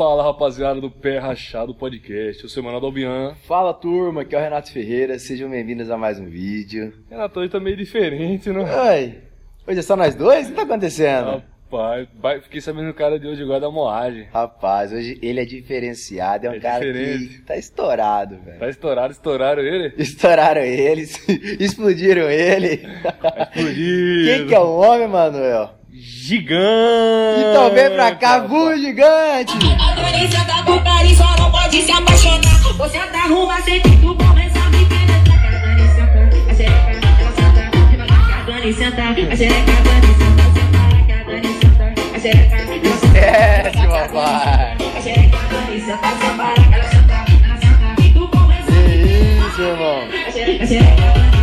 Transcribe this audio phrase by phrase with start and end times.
[0.00, 3.34] Fala rapaziada do Pé Rachado Podcast, eu sou o Manuel Dalbian.
[3.46, 6.94] Fala turma, aqui é o Renato Ferreira, sejam bem-vindos a mais um vídeo.
[7.10, 8.60] Renato, hoje tá meio diferente, né?
[8.62, 9.18] Oi,
[9.66, 10.46] hoje é só nós dois?
[10.46, 11.42] O que tá acontecendo?
[11.70, 14.26] Rapaz, fiquei sabendo que o cara de hoje gosta da moagem.
[14.32, 17.28] Rapaz, hoje ele é diferenciado, é um É cara diferente.
[17.34, 18.58] que tá estourado, velho.
[18.58, 19.92] Tá estourado, estouraram ele?
[19.98, 21.28] Estouraram eles,
[21.60, 22.80] explodiram ele.
[23.54, 24.24] Explodido.
[24.24, 25.78] Quem que é o homem, Manuel?
[25.92, 27.40] Gigante!
[27.50, 29.54] Então vem pra cá, Gu Gigante!
[29.80, 30.62] A Danisa da
[31.16, 32.60] só não pode se apaixonar.
[32.78, 35.46] Você tá arruma sempre do bom, resolve penetrar.
[35.46, 37.62] A Dani senta, a xereca, ela senta.
[37.90, 40.44] Devagar que a Dani senta, a xereca, a Dani senta.
[40.54, 43.18] Separa que a Dani senta, a xereca, ela senta.
[43.66, 44.76] Esquece, papai!
[44.96, 47.14] A xereca, a Dani senta, separa que ela senta,
[47.44, 47.88] ela senta.
[48.14, 49.98] Do bom, Que resolve isso, irmão?
[49.98, 51.40] a xereca, a xereca, a Dani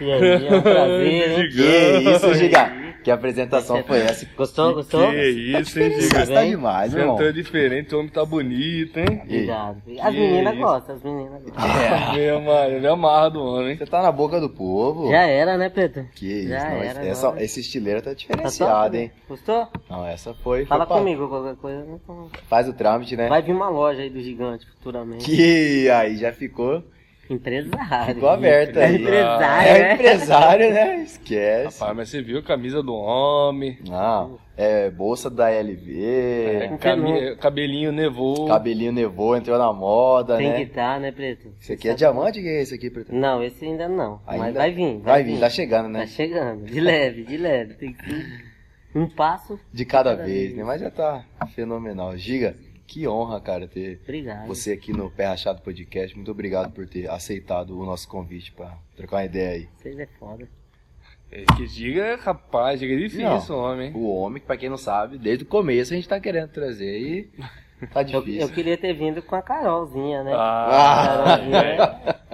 [0.00, 2.83] E aí, é um prazer, isso, Giga?
[3.04, 4.26] Que apresentação foi essa?
[4.36, 5.10] Gostou, gostou?
[5.10, 6.26] Que isso, hein, Isso Giga?
[6.26, 7.14] tá demais, Você irmão.
[7.14, 9.20] entrou diferente, o homem tá bonito, hein?
[9.22, 9.82] Obrigado.
[10.00, 10.62] As Que meninas isso.
[10.62, 11.64] gostam, as meninas gostam.
[11.84, 13.76] É, Meu, mano, ele amarra do homem.
[13.76, 15.10] você tá na boca do povo.
[15.10, 16.04] Já era, né, Preto?
[16.14, 19.04] Que isso, Já não, era, essa, esse estileiro tá Tá diferenciado, top, hein?
[19.14, 19.22] né?
[19.28, 19.68] Gostou?
[19.90, 20.60] Não, essa foi.
[20.60, 21.84] foi Fala pra- comigo qualquer coisa.
[22.48, 23.28] Faz o trâmite, né?
[23.28, 25.24] Vai vir uma loja aí do gigante futuramente.
[25.24, 26.82] Que aí já ficou,
[27.30, 28.14] Empresário.
[28.14, 28.96] ficou aberta É aí.
[28.96, 29.94] empresário, É né?
[29.94, 30.96] empresário, né?
[31.02, 31.80] Esquece.
[31.80, 36.76] Rapaz, mas você viu a camisa do homem, Não, é bolsa da LV, é,
[37.40, 38.46] cabelinho nevou.
[38.48, 40.56] cabelinho nevou, entrou na moda, Tem né?
[40.56, 41.48] que estar, né, Preto?
[41.60, 43.14] Esse aqui é diamante, que é esse aqui, Preto?
[43.14, 44.20] Não, esse ainda não.
[44.26, 44.44] Ainda?
[44.44, 44.98] Mas vai vir.
[45.00, 46.00] Vai vir, tá chegando, né?
[46.00, 46.64] Tá chegando.
[46.64, 47.74] De leve, de leve.
[47.74, 48.54] Tem que
[48.94, 49.58] um passo.
[49.72, 50.56] De cada Cada vez, vez.
[50.56, 50.62] né?
[50.62, 52.16] Mas já tá fenomenal.
[52.16, 52.54] Giga,
[52.86, 54.46] que honra, cara, ter Obrigado.
[54.46, 56.14] você aqui no Pé Rachado Podcast.
[56.16, 59.68] Muito obrigado por ter aceitado o nosso convite pra trocar uma ideia aí.
[59.76, 60.48] Vocês é foda.
[61.32, 63.64] É que Giga, rapaz, Giga é difícil, Não.
[63.64, 63.92] homem.
[63.94, 66.98] O homem, que pra quem não sabe, desde o começo a gente tá querendo trazer
[66.98, 67.30] e
[67.92, 68.40] tá Eu, difícil.
[68.42, 70.32] eu queria ter vindo com a Carolzinha, né?
[70.34, 72.24] Ah, Carolzinha,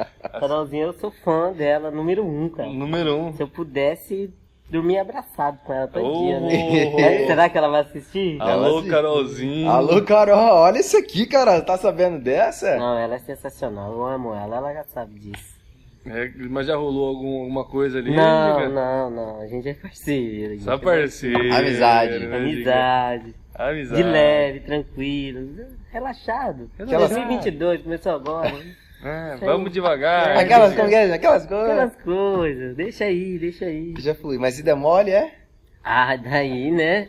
[0.40, 2.68] Carolzinha, eu sou fã dela, número um, cara.
[2.68, 3.32] número um.
[3.32, 4.32] Se eu pudesse
[4.70, 6.24] dormir abraçado com ela todo Oh.
[6.26, 7.00] dia, né?
[7.00, 8.40] É, Será que ela vai assistir?
[8.40, 8.88] Alô, sim.
[8.88, 9.70] Carolzinho.
[9.70, 11.60] Alô, Carol, olha isso aqui, cara.
[11.60, 12.76] Tá sabendo dessa?
[12.76, 15.58] Não, ela é sensacional, eu amo ela, ela já sabe disso.
[16.06, 18.14] É, mas já rolou algum- alguma coisa ali?
[18.16, 18.68] Não, Giga?
[18.70, 20.52] não, não, a gente é parceiro.
[20.52, 21.38] a gente Só é parceiro.
[21.54, 22.18] Amizade.
[22.26, 22.36] né?
[22.38, 24.02] Amizade, Amizade.
[24.02, 26.70] de leve, tranquilo, relaxado.
[26.78, 27.08] Relaxado.
[27.08, 28.74] 2022 começou agora, né?
[29.02, 30.36] É, vamos devagar.
[30.36, 31.12] Aquelas, como que é?
[31.14, 31.70] Aquelas coisas.
[31.70, 33.94] Aquelas coisas, deixa aí, deixa aí.
[33.98, 34.36] Já flui.
[34.38, 35.38] Mas se der mole, é?
[35.82, 37.08] Ah, daí, né?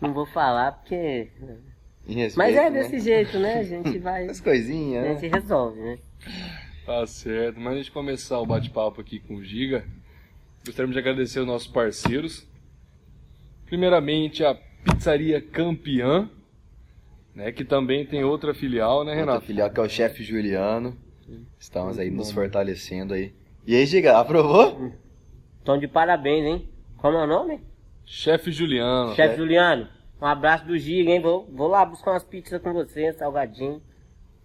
[0.00, 1.28] Não vou falar porque.
[2.06, 2.82] Respeito, Mas é né?
[2.82, 3.58] desse jeito, né?
[3.58, 4.26] A gente vai.
[4.26, 5.16] As A coisinhas, né?
[5.16, 5.98] gente resolve, né?
[6.86, 7.60] Tá certo.
[7.60, 9.84] Mas antes de começar o bate-papo aqui com o Giga,
[10.64, 12.46] gostaríamos de agradecer os nossos parceiros.
[13.66, 16.30] Primeiramente, a Pizzaria Campeã,
[17.34, 19.46] né, que também tem outra filial, né, Outra Renato?
[19.46, 20.96] filial que é o chefe Juliano.
[21.58, 23.32] Estamos aí nos fortalecendo aí.
[23.66, 24.92] E aí, Giga, aprovou?
[25.62, 26.68] Então, de parabéns, hein?
[26.96, 27.60] Como é o nome?
[28.06, 29.14] Chefe Juliano.
[29.14, 29.88] Chefe Juliano.
[30.20, 31.20] Um abraço do Giga, hein?
[31.20, 33.82] Vou, vou lá buscar umas pizzas com você, salgadinho.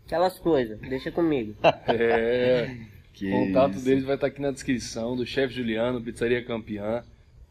[0.05, 0.79] Aquelas coisas.
[0.81, 1.55] Deixa comigo.
[1.87, 2.75] É.
[3.13, 3.85] Que O contato isso.
[3.85, 7.03] deles vai estar aqui na descrição, do Chefe Juliano, Pizzaria Campeã.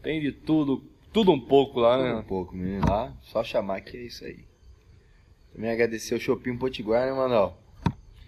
[0.02, 0.82] Tem de tudo,
[1.12, 2.24] tudo um pouco lá, Um né?
[2.26, 2.84] pouco, menino.
[2.86, 4.40] Lá, só chamar que é isso aí.
[5.54, 7.56] Também agradecer o Shopping Potiguar, né, Manuel?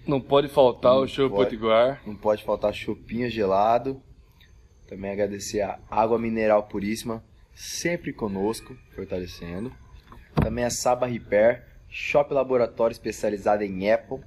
[0.06, 1.50] Não pode faltar Não o Show pode.
[1.50, 2.02] Potiguar.
[2.06, 4.00] Não pode faltar chopinho gelado.
[4.86, 9.72] Também agradecer a Água Mineral Puríssima, sempre conosco, fortalecendo.
[10.34, 14.20] Também a Saba Repair, Shop Laboratório especializado em Apple,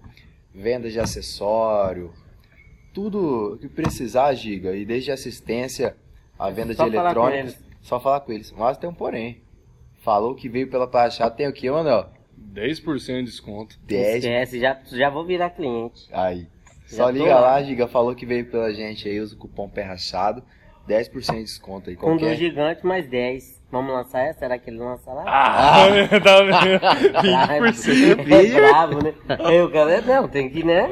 [0.54, 2.12] venda de acessório,
[2.94, 5.96] tudo que precisar, Giga, e desde assistência
[6.40, 8.52] à venda Só de eletrônicos, só falar com eles.
[8.52, 9.44] Mas tem um porém.
[10.00, 12.10] Falou que veio pela Pachá, tem o que, Manuel?
[12.58, 13.78] 10% de desconto.
[13.86, 16.08] 10 Esquece, já, já vou virar cliente.
[16.12, 16.48] Aí.
[16.90, 17.40] Já Só liga lá.
[17.42, 17.88] lá, Giga.
[17.88, 20.42] Falou que veio pela gente aí, usa o cupom Pé Rachado.
[20.88, 21.98] 10% de desconto aí.
[21.98, 22.26] Com Qualquer.
[22.28, 23.58] dois gigantes mais 10.
[23.70, 24.40] Vamos lançar essa?
[24.40, 25.26] Será que ele lança lá?
[25.28, 25.88] Ah,
[26.24, 26.80] tá vendo?
[27.76, 28.32] 20%.
[28.32, 29.14] É bravo, né?
[29.54, 30.88] Eu, cara, não, tem que, né?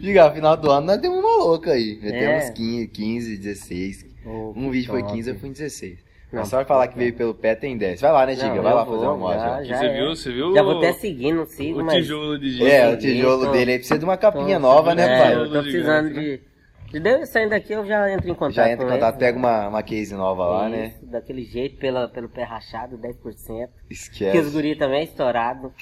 [0.00, 2.00] Giga, final do ano nós temos uma louca aí.
[2.02, 2.18] Já É.
[2.40, 4.06] temos 15, 15, 16.
[4.26, 5.14] Oh, Um vídeo foi top.
[5.14, 5.98] 15, eu fui em 16.
[6.34, 8.00] Não, Mas só vai falar que veio pelo pé tem 10.
[8.00, 8.54] Vai lá, né, Giga?
[8.56, 9.64] Não, vai lá vou, fazer uma moda.
[9.64, 9.92] já, Você é.
[9.96, 10.16] viu?
[10.16, 10.54] Você viu?
[10.54, 11.94] Já vou até seguir, não sigo, o mas...
[11.94, 12.68] tijolo de gelo.
[12.68, 15.34] É, o tijolo tô- dele aí precisa de uma capinha tô- nova, né, é, pai?
[15.36, 16.40] eu tô precisando de...
[16.94, 19.66] Se der saindo daqui, eu já entro em contato Já entra em contato, pega uma,
[19.66, 20.92] uma case nova lá, né?
[20.94, 23.16] Isso, daquele jeito, pela, pelo pé rachado, 10%.
[23.16, 23.34] Porque
[23.88, 24.50] os Esquece.
[24.52, 25.72] guri também é estourado.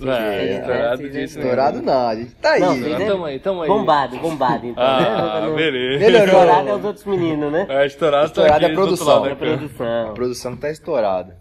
[0.00, 1.38] Ah, É, estourado é, disso.
[1.38, 2.60] Estourado não, a gente tá aí.
[2.60, 3.06] Não, né?
[3.06, 3.68] Tamo aí, tamo aí.
[3.68, 4.82] Bombado, bombado, então.
[4.82, 5.54] Ah, né?
[5.54, 6.04] Beleza.
[6.06, 6.26] Melhorou.
[6.26, 7.66] Estourado é os outros meninos, né?
[7.68, 9.20] É, estourado, Estourado tá é aqui do outro produção.
[9.20, 9.54] lado É câmera.
[9.54, 10.14] A produção.
[10.14, 11.36] produção tá estourada.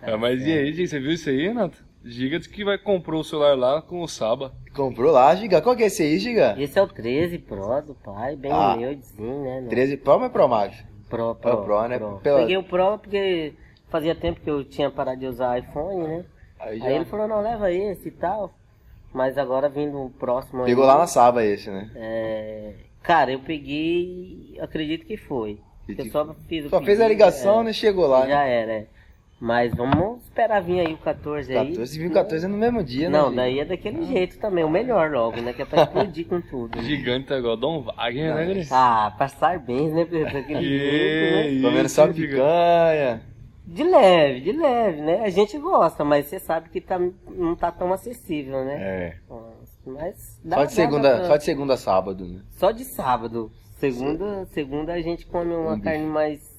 [0.00, 1.84] É, mas e aí, gente, você viu isso aí, Renato?
[2.02, 4.54] Giga disse que vai comprou o celular lá com o Saba.
[4.74, 5.62] Comprou lá, Giga.
[5.62, 6.54] Qual que é esse aí, Giga?
[6.58, 8.74] Esse é o 13 Pro do pai, bem Ah.
[8.74, 9.60] humildezinho, né?
[9.60, 10.84] não- 13 Pro ou é Pro Max?
[11.08, 11.98] Pro, É o Pro, Pro, né?
[11.98, 12.18] Pro.
[12.22, 13.52] Pela- Peguei o Pro porque
[13.88, 16.24] fazia tempo que eu tinha parado de usar iPhone, né?
[16.58, 18.52] Aí já- Aí ele falou, não, leva esse e tal.
[19.12, 21.88] Mas agora vindo o próximo aí, Pegou lá na Saba esse, né?
[21.94, 25.58] é, Cara, eu peguei, acredito que foi.
[25.86, 27.72] Eu só fiz Só fez a ligação, é, né?
[27.74, 28.22] Chegou lá.
[28.26, 28.62] Já né?
[28.62, 28.86] era, é.
[29.40, 31.68] Mas vamos esperar vir aí o 14 aí.
[31.68, 33.18] 14 viu 14 é no mesmo dia, né?
[33.18, 35.52] Não, daí é daquele jeito também, o melhor logo, né?
[35.52, 36.76] Que é pra explodir com tudo.
[36.76, 36.82] né?
[36.88, 38.72] Gigante tá igual Dom Wagner, né, Gris?
[38.72, 40.04] Ah, passar bem, né?
[40.04, 41.42] Daquele jeito, né?
[41.50, 43.22] Que Comendo só picanha.
[43.66, 45.20] De leve, de leve, né?
[45.24, 46.98] A gente gosta, mas você sabe que tá,
[47.28, 48.76] não tá tão acessível, né?
[48.78, 49.16] É.
[49.86, 52.40] Mas dá, Só de segunda, dá pra- só de segunda a sábado, né?
[52.52, 53.50] só de sábado.
[53.78, 56.53] Segunda, segunda a gente come uma Um carne mais.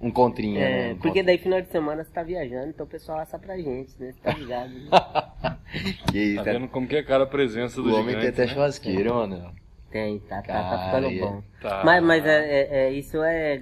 [0.00, 0.92] Um contrinha, É, né?
[0.92, 3.90] Um porque daí final de semana você tá viajando, então o pessoal assa pra gente,
[3.98, 4.12] né?
[4.12, 4.70] Você tá ligado?
[4.70, 4.88] Né?
[6.10, 8.20] Que isso, Tá tá vendo como que é cara a presença do O homem tem
[8.20, 8.48] gigante, até né?
[8.54, 9.54] churrasqueiro, mano.
[9.90, 11.42] Tem, tá, tá, tá ficando e- bom.
[11.60, 11.82] Tá.
[11.84, 13.56] Mas, mas é, é- é- isso é,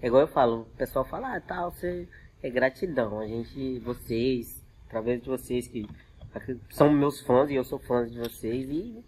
[0.00, 2.06] é igual eu falo, o pessoal fala, ah, tal, você
[2.42, 3.18] é gratidão.
[3.18, 5.86] A gente, vocês, através de vocês que
[6.70, 9.02] são meus fãs e eu sou fã de vocês e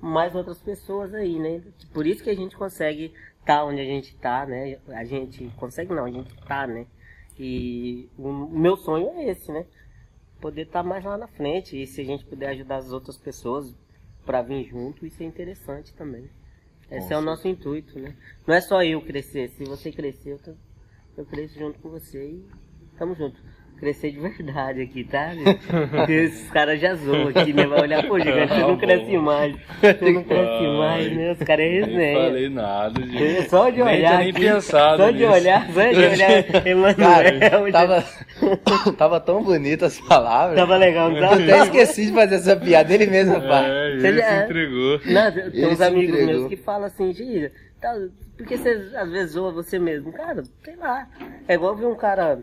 [0.00, 1.60] mais outras pessoas aí, né?
[1.92, 4.78] Por isso que a gente consegue estar onde a gente tá, né?
[4.88, 6.86] A gente consegue não, a gente tá, né?
[7.38, 9.66] E o meu sonho é esse, né?
[10.40, 13.74] Poder estar mais lá na frente e se a gente puder ajudar as outras pessoas
[14.24, 16.28] para vir junto, isso é interessante também.
[16.90, 18.14] Esse é o nosso intuito, né?
[18.46, 20.54] Não é só eu crescer, se você crescer, eu, tô-
[21.16, 22.44] eu cresço junto com você e
[22.98, 23.40] tamo junto.
[23.80, 25.30] Crescer de verdade aqui, tá?
[25.90, 27.66] Porque esses caras já zoam aqui, né?
[27.66, 29.56] Vai olhar, pô, gigante, você não Tá cresce mais.
[29.80, 31.32] Você não cresce mais, né?
[31.32, 32.24] Os caras é Nem resenha.
[32.26, 33.48] falei nada, gente.
[33.48, 33.96] Só de Nem olhar.
[34.08, 35.32] tinha nem aqui, pensado Só de nisso.
[35.32, 36.66] olhar, só de olhar.
[36.66, 37.72] Emanuel.
[37.72, 38.04] Tava,
[38.98, 40.56] tava tão bonita as palavras.
[40.58, 41.64] Tava legal, não Eu até tava?
[41.64, 42.92] esqueci de fazer essa piada.
[42.92, 43.66] Ele mesmo faz.
[43.66, 45.00] É, ele Você se já- entregou.
[45.06, 46.34] Não, tem Ele uns amigos entregou.
[46.40, 47.50] meus que falam assim, Gira,
[47.80, 47.94] tá,
[48.36, 50.12] porque você às vezes zoa você mesmo.
[50.12, 51.06] Cara, sei lá.
[51.48, 52.38] É igual vi um cara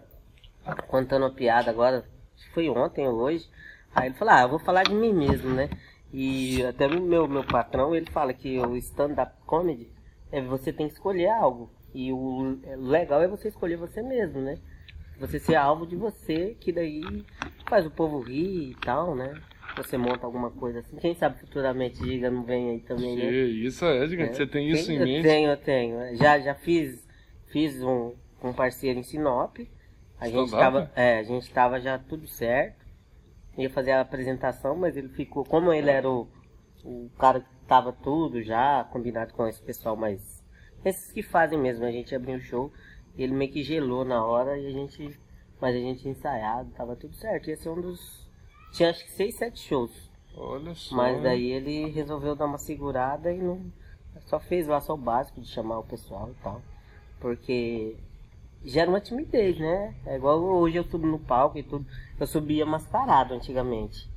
[0.88, 2.06] contando uma piada agora,
[2.54, 3.48] foi ontem ou hoje.
[3.96, 5.70] Aí ele falou, ah, eu vou falar de mim mesmo, né?
[6.14, 9.90] E até o meu, meu patrão, ele fala que o stand-up comedy
[10.32, 11.70] é você tem que escolher algo.
[11.94, 14.58] E o legal é você escolher você mesmo, né?
[15.20, 17.02] Você ser alvo de você, que daí
[17.68, 19.34] faz o povo rir e tal, né?
[19.76, 20.96] Você monta alguma coisa assim.
[20.98, 23.32] Quem sabe futuramente Giga não vem aí também, né?
[23.32, 24.36] isso é, gigante.
[24.36, 25.24] Você tem isso em eu mente?
[25.24, 26.16] tenho, eu tenho.
[26.16, 27.06] Já, já fiz,
[27.48, 29.58] fiz um, um parceiro em Sinop.
[30.20, 30.60] A gente Stand-up?
[30.60, 32.86] tava, é, a gente tava já tudo certo.
[33.58, 36.28] Ia fazer a apresentação, mas ele ficou, como ele era o,
[36.84, 40.38] o cara que tava tudo já combinado com esse pessoal mais
[40.86, 42.72] esses que fazem mesmo, a gente abriu o show,
[43.18, 45.20] e ele meio que gelou na hora e a gente,
[45.60, 47.50] mas a gente ensaiado, tava tudo certo.
[47.50, 48.28] Ia ser um dos
[48.72, 50.12] tinha acho que seis, sete shows.
[50.36, 50.96] Olha só.
[50.96, 53.62] Mas daí ele resolveu dar uma segurada e não.
[54.28, 56.62] Só fez lá só o básico de chamar o pessoal e tal.
[57.20, 57.98] Porque
[58.64, 59.96] gera uma timidez, né?
[60.06, 61.86] É igual hoje eu subo no palco e tudo.
[62.20, 64.10] Eu subia mascarado antigamente.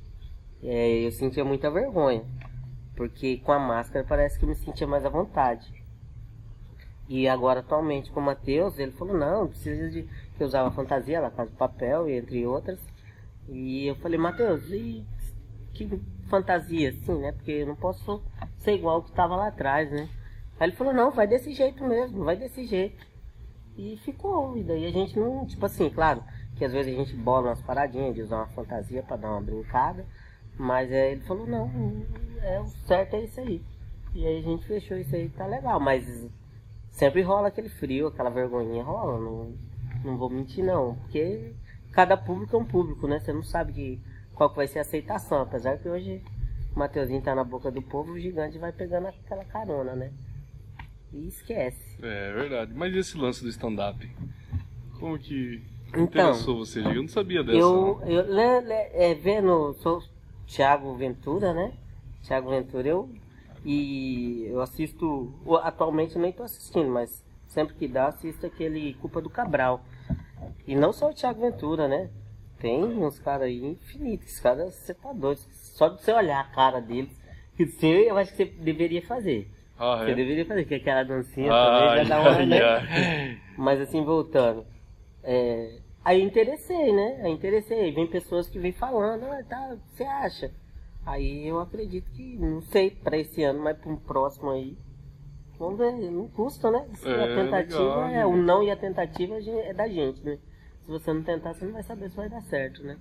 [0.63, 2.23] É, eu sentia muita vergonha.
[2.95, 5.71] Porque com a máscara parece que eu me sentia mais à vontade.
[7.07, 10.07] E agora atualmente com o Matheus, ele falou, não, precisa de.
[10.39, 12.79] eu usava fantasia lá, Casa de Papel, entre outras.
[13.49, 15.05] E eu falei, Matheus, e
[15.73, 15.99] que
[16.29, 17.33] fantasia, assim, né?
[17.33, 18.21] Porque eu não posso
[18.59, 20.07] ser igual o que tava lá atrás, né?
[20.59, 23.05] Aí ele falou, não, vai desse jeito mesmo, vai desse jeito.
[23.77, 26.23] E ficou, e daí a gente não, tipo assim, claro,
[26.55, 29.41] que às vezes a gente bola umas paradinhas de usar uma fantasia pra dar uma
[29.41, 30.05] brincada,
[30.57, 31.71] mas é, ele falou, não,
[32.41, 33.61] é, o certo é isso aí.
[34.13, 36.27] E aí a gente fechou isso aí, tá legal, mas
[36.91, 39.53] sempre rola aquele frio, aquela vergonhinha rola, não,
[40.03, 41.53] não vou mentir não, porque
[41.91, 43.19] cada público é um público, né?
[43.19, 44.01] Você não sabe que,
[44.35, 46.21] qual que vai ser a aceitação, apesar que hoje
[46.75, 50.11] o Mateuzinho tá na boca do povo, o gigante vai pegando aquela carona, né?
[51.13, 51.97] E esquece.
[52.01, 52.73] É verdade.
[52.73, 54.09] Mas e esse lance do stand-up?
[54.99, 56.95] Como que Então, interessou você, Giga?
[56.95, 57.57] Eu não sabia dessa.
[57.57, 58.07] Eu, não.
[58.07, 60.01] eu le- le- é, vendo, sou
[60.47, 61.73] Thiago Ventura, né?
[62.23, 63.09] Thiago Ventura, eu
[63.65, 69.21] e eu assisto, atualmente eu nem tô assistindo, mas sempre que dá assisto aquele Culpa
[69.21, 69.83] do Cabral.
[70.67, 72.09] E não só o Thiago Ventura, né?
[72.59, 75.39] Tem uns caras aí infinitos, caras você tá doido.
[75.51, 77.11] Só de você olhar a cara deles,
[77.57, 79.49] que você, eu acho que você deveria fazer.
[79.97, 80.15] Você é?
[80.15, 82.61] deveria fazer, que aquela dancinha Ai, também já dá uma, ai, né?
[82.61, 83.41] ai.
[83.57, 84.65] Mas assim, voltando.
[85.23, 87.21] é, aí interessei, né?
[87.23, 87.91] Aí interessei.
[87.91, 90.51] Vem pessoas que vêm falando, ah, tá, você acha?
[91.05, 94.77] Aí eu acredito que, não sei, pra esse ano, mas pra um próximo aí.
[95.57, 96.87] Vamos ver, não custa, né?
[96.95, 98.25] Se É, a tentativa legal, é, né?
[98.25, 100.37] o não e a tentativa é é da gente, né?
[100.81, 102.97] Se você não tentar, você não vai saber se vai dar certo, né?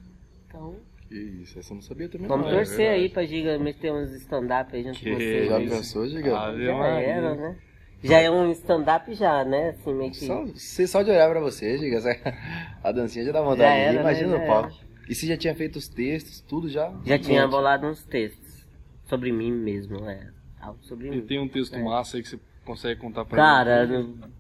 [0.47, 0.77] Então,
[1.11, 2.52] isso, essa eu não sabia também Vamos não.
[2.52, 3.12] é torcer aí verdade.
[3.14, 5.49] pra Giga meter uns stand-up aí junto Que com vocês.
[5.49, 5.64] Já aí.
[5.67, 5.76] isso.
[5.76, 6.38] pensou, Giga?
[6.38, 7.07] Ave Já Maria.
[7.07, 7.57] era, né?
[8.02, 9.71] Já é um stand-up já, né?
[9.71, 10.25] Assim, meio que...
[10.25, 11.99] Só, você só de olhar pra você, Giga,
[12.83, 14.00] a dancinha já dá vontade Já era, né?
[14.00, 14.73] imagina Já no palco.
[15.09, 16.93] E você já tinha feito os textos, tudo já?
[17.05, 17.50] Já tinha Pronto.
[17.50, 18.67] bolado uns textos
[19.07, 20.29] sobre mim mesmo, é.
[20.61, 21.21] Algo sobre E mim.
[21.23, 21.83] tem um texto É.
[21.83, 23.93] massa aí que você consegue contar pra Cara, gente?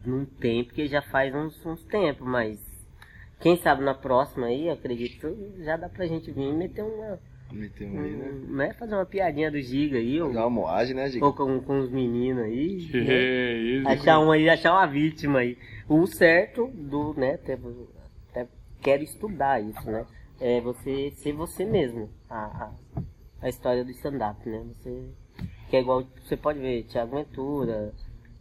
[0.06, 2.58] não, não tem, porque já faz uns, uns tempos, mas
[3.40, 7.18] quem sabe na próxima aí, eu acredito, já dá pra gente vir e meter uma.
[7.50, 8.30] Meteu um aí, né?
[8.30, 8.72] Um, né?
[8.74, 11.26] Fazer uma piadinha do Giga aí, ou, uma moagem, né, Giga?
[11.26, 12.76] ou com, com os meninos aí.
[12.90, 13.54] Que né?
[13.56, 13.88] isso?
[13.88, 15.58] Achar um aí, achar uma vítima aí.
[15.88, 17.58] O certo do, né, até,
[18.30, 18.48] até
[18.80, 20.06] quero estudar isso, né?
[20.38, 22.08] É você ser você mesmo.
[22.28, 23.02] A, a,
[23.42, 24.64] a história do stand-up, né?
[24.76, 25.08] Você.
[25.68, 27.92] Que é igual, você pode ver, Tiago Ventura,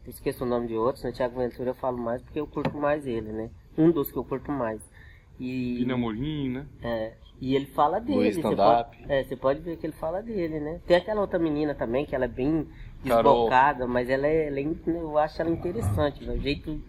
[0.07, 1.11] esqueço o nome de outros, né?
[1.11, 3.49] Tiago Ventura eu falo mais porque eu curto mais ele, né?
[3.77, 4.81] Um dos que eu curto mais.
[5.39, 5.75] E.
[5.79, 6.65] Pina Amorim, né?
[6.83, 8.33] É, e ele fala dele.
[8.33, 8.97] Você stand-up.
[8.97, 10.81] pode, é, você pode ver que ele fala dele, né?
[10.85, 12.67] Tem aquela outra menina também, que ela é bem
[13.07, 13.33] Carol.
[13.33, 16.33] desbocada, mas ela é, ela é in- eu acho ela interessante, né?
[16.33, 16.81] o jeito,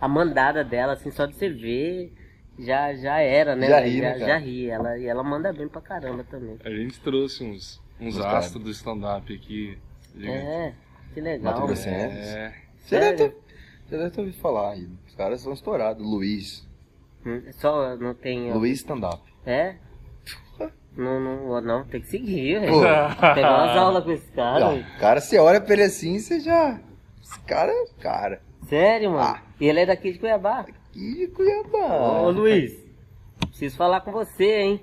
[0.00, 2.12] a mandada dela, assim, só de você ver,
[2.58, 3.68] já, já era, né?
[3.68, 4.26] Já ri, já, né, cara?
[4.26, 4.70] já ri.
[4.70, 6.56] Ela, e ela manda bem pra caramba também.
[6.64, 9.76] A gente trouxe uns, uns astros do stand-up aqui.
[10.22, 10.72] É,
[11.12, 11.60] que legal.
[11.60, 12.08] Mato né?
[12.10, 12.52] É.
[12.78, 13.36] Você deve, ter,
[13.86, 14.88] você deve ter ouvido falar aí.
[15.06, 16.04] Os caras são estourados.
[16.04, 16.66] Luiz.
[17.52, 18.52] Só não tem.
[18.52, 19.22] Luiz stand-up.
[19.44, 19.76] É?
[20.96, 22.80] Não, não, não, tem que seguir, velho.
[23.34, 24.60] Pegar umas aulas com esse cara.
[24.60, 26.80] Não, cara, você olha pra ele assim, você já.
[27.22, 28.42] Esse cara é o cara.
[28.68, 29.22] Sério, mano?
[29.22, 29.42] Ah.
[29.60, 30.66] E ele é daqui de Cuiabá.
[30.94, 32.20] Ih, Cuiabá.
[32.22, 32.76] Ô, Luiz,
[33.48, 34.80] preciso falar com você, hein?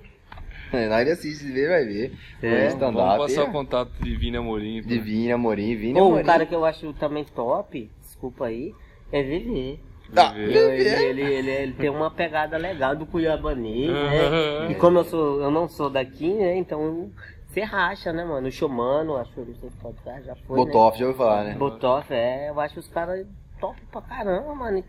[0.72, 2.14] Na ele assiste, vê, vai ver.
[2.42, 2.62] É.
[2.64, 4.82] Luiz Vamos passar o é contato de Vini Amorim.
[4.82, 6.24] pra- Divina, Amorim, Vini, Ou Amorim.
[6.24, 8.74] um cara que eu acho também top, desculpa aí,
[9.12, 9.80] é Viver.
[10.16, 10.80] Ah, Viver.
[10.80, 14.72] Ele, ele, ele, ele tem uma pegada legal do Cuiabanês, né?
[14.72, 16.56] E como eu sou, eu não sou daqui, né?
[16.58, 17.12] Então
[17.48, 18.48] você racha, né, mano?
[18.48, 20.56] O Xomano, acho, não sei se pode falar, já foi.
[20.58, 21.50] Botoff, já ouviu falar, Né?
[21.52, 21.56] né?
[21.58, 23.26] Botoff, é, eu acho os caras
[23.60, 24.84] top pra caramba, mano.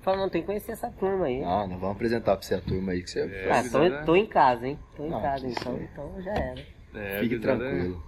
[0.00, 1.42] Fala, não, tem que conhecer essa turma aí.
[1.42, 3.20] Ah, nós vamos apresentar pra você a turma aí que você.
[3.20, 3.50] É.
[3.52, 4.02] ah, tô, né?
[4.06, 4.78] tô em casa, hein?
[4.96, 6.64] Tô em Não, casa, que então, então já era.
[6.94, 8.02] É, Fique gurizada, tranquilo.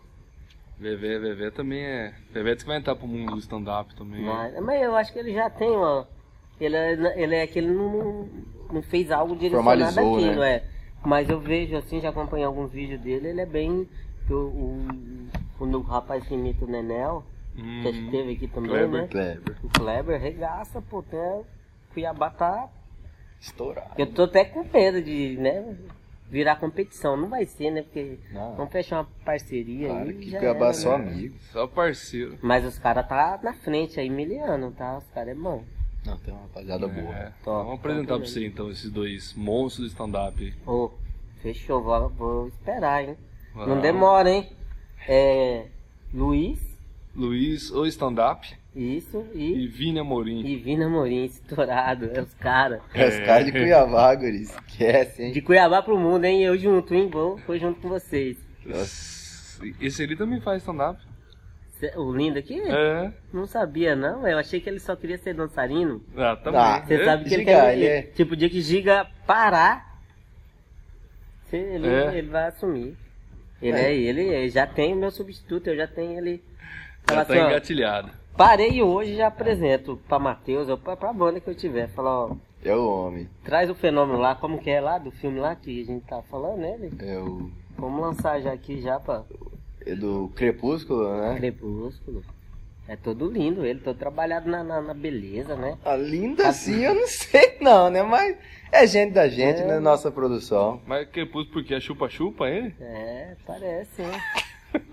[0.79, 2.15] Vevé, Vevé também é.
[2.33, 4.23] Vevé diz que vai entrar pro mundo do stand-up também.
[4.23, 6.07] Mas, mas eu acho que ele já tem uma.
[6.61, 8.29] Ele é, ele é que ele não,
[8.73, 10.55] não fez algo direcionado Formalizou, àquilo, né?
[10.57, 10.65] é.
[11.05, 13.89] Mas eu vejo assim, já acompanhei alguns vídeos dele, ele é bem.
[14.31, 14.87] O, o,
[15.57, 17.25] quando o rapaz que imita o Nenel,
[17.59, 19.03] Hum, que que teve aqui também, Kleber.
[19.03, 19.09] né?
[19.09, 19.57] Kleber.
[19.65, 21.43] O Kleber regaça, pô, até
[21.93, 22.69] Cuiabá tá.
[23.41, 23.91] Estourado.
[23.99, 25.77] Eu tô até com medo de, né?
[26.31, 27.17] Virar competição.
[27.17, 27.83] Não vai ser, né?
[27.83, 28.55] Porque Não.
[28.57, 30.15] vamos fechar uma parceria Cara, aí.
[30.15, 31.09] que já Cuiabá era, só né?
[31.13, 31.35] amigo.
[31.53, 32.39] Só parceiro.
[32.43, 34.99] Mas os caras tá na frente aí, miliano, tá?
[34.99, 35.65] Os caras é bom.
[36.05, 37.15] Não, tem uma rapaziada boa.
[37.15, 37.33] É.
[37.43, 40.43] Top, Vamos apresentar top pra você então esses dois monstros do stand-up.
[40.45, 40.55] aí.
[40.67, 40.91] Ô,
[41.43, 43.17] fechou, vou, vou esperar, hein?
[43.55, 43.83] Não Vamos.
[43.83, 44.49] demora, hein?
[45.09, 45.67] É.
[46.13, 46.61] Luiz,
[47.15, 48.55] Luiz, o stand-up.
[48.79, 50.45] Isso, E e, Vini Amorim.
[50.47, 52.11] e Vina Morim, estourado.
[52.15, 52.81] É os caras.
[52.95, 54.43] É os caras de Cuiabá, guri.
[54.43, 55.33] Esquece, hein?
[55.33, 56.43] De Cuiabá pro mundo, hein?
[56.43, 57.09] Eu junto, hein?
[57.11, 58.37] Vou, vou junto com vocês.
[58.65, 59.65] Nossa.
[59.81, 61.01] Esse ali também faz stand-up.
[61.97, 62.61] O lindo aqui?
[62.61, 63.13] É.
[63.33, 64.27] Não sabia, não.
[64.27, 66.03] Eu achei que ele só queria ser dançarino.
[66.17, 66.61] Ah, também.
[66.61, 67.05] Ah, Você É.
[67.05, 67.73] sabe que ele Giga, quer.
[67.75, 70.01] ele é- Tipo, o dia que Giga parar,
[71.53, 72.19] ele, É.
[72.19, 72.97] ele vai assumir.
[73.63, 73.91] Ele É.
[73.93, 73.95] é.
[73.95, 76.43] ele, ele já tem o meu substituto, eu já tenho ele.
[77.09, 78.11] Já tá assim, ó, engatilhado.
[78.39, 81.89] Parei hoje e já apresento pra Matheus ou pra, pra banda que eu tiver.
[81.89, 82.31] Fala, ó,
[82.65, 83.29] É o homem.
[83.45, 86.23] traz o fenômeno lá, como que é lá, do filme lá que a gente tá
[86.31, 86.75] falando, né?
[86.81, 86.93] ele?
[87.01, 87.51] É o.
[87.77, 89.25] Vamos lançar já aqui já pra
[89.85, 91.35] É do Crepúsculo, né?
[91.37, 92.23] Crepúsculo.
[92.87, 95.77] É todo lindo ele, todo trabalhado na, na, na beleza, né?
[95.85, 98.03] Ah, linda assim, eu não sei não, né?
[98.05, 98.37] Mas
[98.73, 99.67] é gente da gente, É.
[99.67, 99.79] né?
[99.81, 100.81] Nossa produção.
[100.87, 102.73] Mas pus porque é chupa-chupa ele?
[102.81, 104.21] É, parece, né?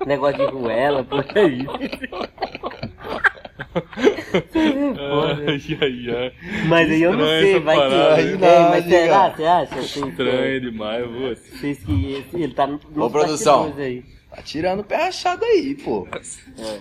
[0.06, 1.66] Negócio de ruela, por aí.
[3.55, 5.45] Foda.
[5.47, 6.33] Ai, ai, ai.
[6.67, 7.81] Mas aí eu não sei, vai que.
[7.81, 8.27] parada, hein?
[8.33, 9.29] É, Não, mas será?
[9.31, 9.79] Você acha?
[9.79, 11.57] Estranho demais, você.
[11.57, 13.74] Vocês que esse- ele tá no Ô, produção.
[13.77, 14.03] aí.
[14.29, 16.07] Tá tirando o pé rachado aí, pô.
[16.12, 16.79] É.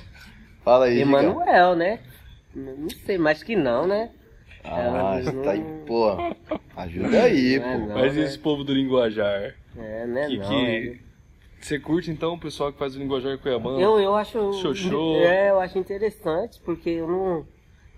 [0.64, 1.00] Fala aí.
[1.00, 2.00] Emanuel, né?
[2.54, 4.10] Não não sei, mas que não, né?
[4.64, 6.16] Ah, É, tá aí, não- pô.
[6.76, 7.86] Ajuda aí, Não é pô.
[7.86, 7.94] não.
[7.98, 8.22] Mas né?
[8.24, 9.54] esse povo do linguajar?
[9.76, 10.26] É, né?
[10.26, 11.00] Que, não, que...
[11.64, 13.80] Você curte então o pessoal que faz o linguajar cuiabano?
[13.80, 14.52] Eu, eu acho.
[14.52, 15.14] Xoxô.
[15.16, 17.46] É, eu acho interessante, porque eu não.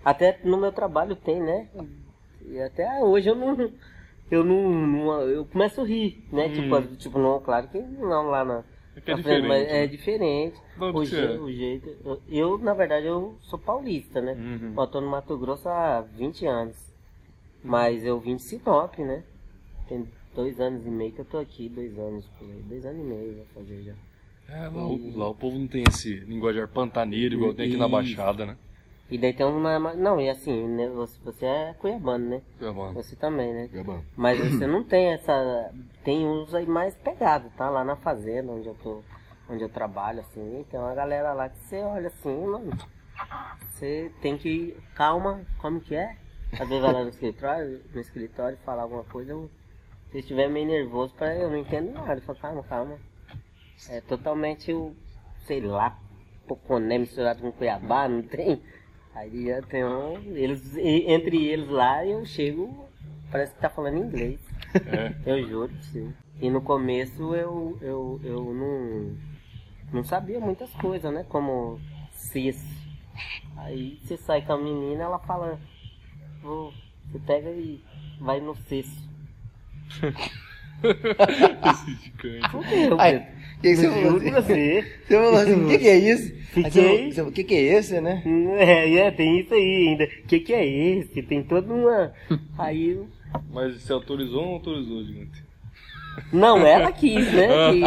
[0.05, 1.67] Até no meu trabalho tem, né?
[2.45, 3.69] E até hoje eu não.
[4.31, 4.71] Eu não.
[4.71, 6.47] não- eu começo a rir, né?
[6.47, 6.53] Hum.
[6.53, 8.63] Tipo, tipo, não, claro que não lá na.
[9.05, 9.87] É é diferente, mas é né?
[9.87, 10.61] diferente.
[10.79, 11.37] O, je- é?
[11.37, 11.89] o jeito.
[12.05, 14.31] Eu, eu, na verdade, eu sou paulista, né?
[14.31, 14.75] Uhum.
[14.81, 16.77] Eu tô no Mato Grosso há 20 anos.
[17.61, 19.23] Mas eu vim de Sinop, né?
[19.89, 22.61] Tem- dois anos e meio que eu tô aqui, dois anos por aí.
[22.69, 23.93] Dois anos e meio vai fazer já.
[24.47, 27.87] É, lá, o, lá o povo não tem esse linguajar pantaneiro igual tem aqui na.
[27.87, 28.55] Baixada, né?
[29.09, 29.79] E daí tem uma.
[29.95, 32.41] Não, e assim, né, você, você é cuiabano, né?
[32.61, 32.93] Mano.
[32.93, 33.67] Você também, né?
[33.73, 34.03] Gabão.
[34.15, 35.73] Mas você não tem essa.
[36.03, 37.69] Tem uns aí mais pegados, tá?
[37.69, 39.01] Lá na fazenda onde eu tô.
[39.49, 42.69] Onde eu trabalho, assim, tem uma galera lá que você olha assim, mano.
[43.69, 44.77] Você tem que.
[44.93, 46.17] Calma, como que é?
[46.53, 49.49] Às vezes vai lá no escritório, no escritório falar alguma coisa, eu,
[50.11, 52.15] se estiver meio nervoso, pra, eu não entendo nada.
[52.15, 52.97] Eu falo, calma, calma.
[53.89, 54.95] É totalmente o,
[55.45, 55.97] sei lá,
[56.47, 58.61] Poconé misturado com Cuiabá, não tem?
[59.13, 60.13] Aí já tem um.
[60.35, 62.87] Eles, entre eles lá eu chego,
[63.31, 64.39] parece que tá falando inglês.
[64.85, 65.13] É.
[65.25, 66.07] Eu juro você.
[66.39, 69.17] E no começo eu, eu, eu não,
[69.91, 71.25] não sabia muitas coisas, né?
[71.27, 71.79] Como
[72.11, 72.63] cis.
[73.57, 75.59] Aí você sai com a menina, ela fala,
[76.43, 76.71] "Vou-
[77.11, 77.81] você pega e
[78.19, 78.87] vai no cis.
[80.83, 82.49] Esse gigante.
[83.61, 84.47] Que, que você Eu falou juro assim?
[84.53, 84.85] você.
[85.07, 86.35] Você falou assim, o que, que é isso?
[86.51, 88.21] Fiquei- O que, que é esse, né?
[88.59, 90.03] É, é, tem isso aí ainda.
[90.03, 91.21] O que, que é esse?
[91.23, 92.11] Tem toda uma.
[92.57, 93.07] Aí eu-
[93.51, 95.43] Mas você autorizou ou não autorizou, gigante?
[96.33, 97.47] Não, ela quis, né?
[97.75, 97.83] E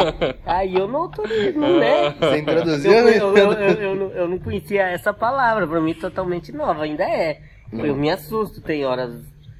[0.46, 2.10] aí eu não autorizo, né?
[2.10, 3.18] Você Eu, introduziu, eu, né?
[3.18, 3.52] eu, eu,
[3.82, 7.40] eu não, eu não conhecia essa palavra, pra mim totalmente nova, ainda é.
[7.72, 9.10] Eu me assusto, tem horas.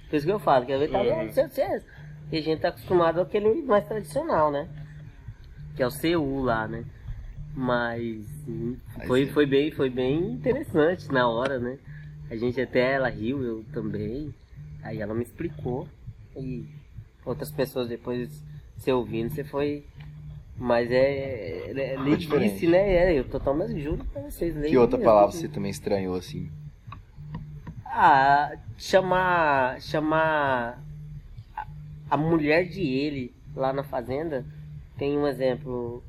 [0.08, 1.26] Por isso que eu falo, que às vezes tá Uhum.
[1.26, 1.84] bom, certeza.
[2.32, 4.68] E a gente tá acostumado àquele mais tradicional, né?
[5.76, 6.84] Que é o CU lá, né?
[7.54, 8.24] Mas
[9.06, 9.32] foi, sim.
[9.32, 11.78] foi, bem, foi bem interessante na hora, né?
[12.30, 14.32] A gente até ela riu, eu também.
[14.82, 15.88] Aí ela me explicou.
[16.36, 16.64] E
[17.24, 18.42] outras pessoas depois
[18.76, 19.84] você ouvindo, você foi.
[20.56, 21.72] Mas é.
[21.74, 21.96] é, é
[22.66, 22.94] né?
[22.94, 24.54] É, eu totalmente juro pra vocês.
[24.54, 25.10] Que outra mesmo.
[25.10, 26.50] palavra você também estranhou, assim?
[27.84, 29.80] Ah, chamar.
[29.80, 30.80] Chamar.
[32.10, 34.44] A- mulher de ele lá na fazenda.
[34.98, 36.02] Tem um exemplo.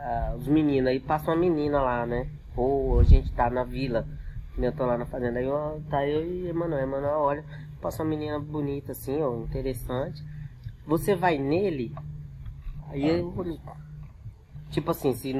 [0.00, 2.28] ah, os meninos, aí passa uma menina lá, né?
[2.56, 4.06] Ou a gente tá na vila.
[4.56, 5.38] né, Eu tô lá na fazenda.
[5.40, 6.82] Aí ó, tá eu e Emanuel.
[6.82, 7.44] Emanuel olha,
[7.80, 10.22] passa uma menina bonita assim, ó, interessante.
[10.86, 11.94] Você vai nele.
[12.90, 13.32] Aí eu.
[14.70, 15.34] Tipo assim, se.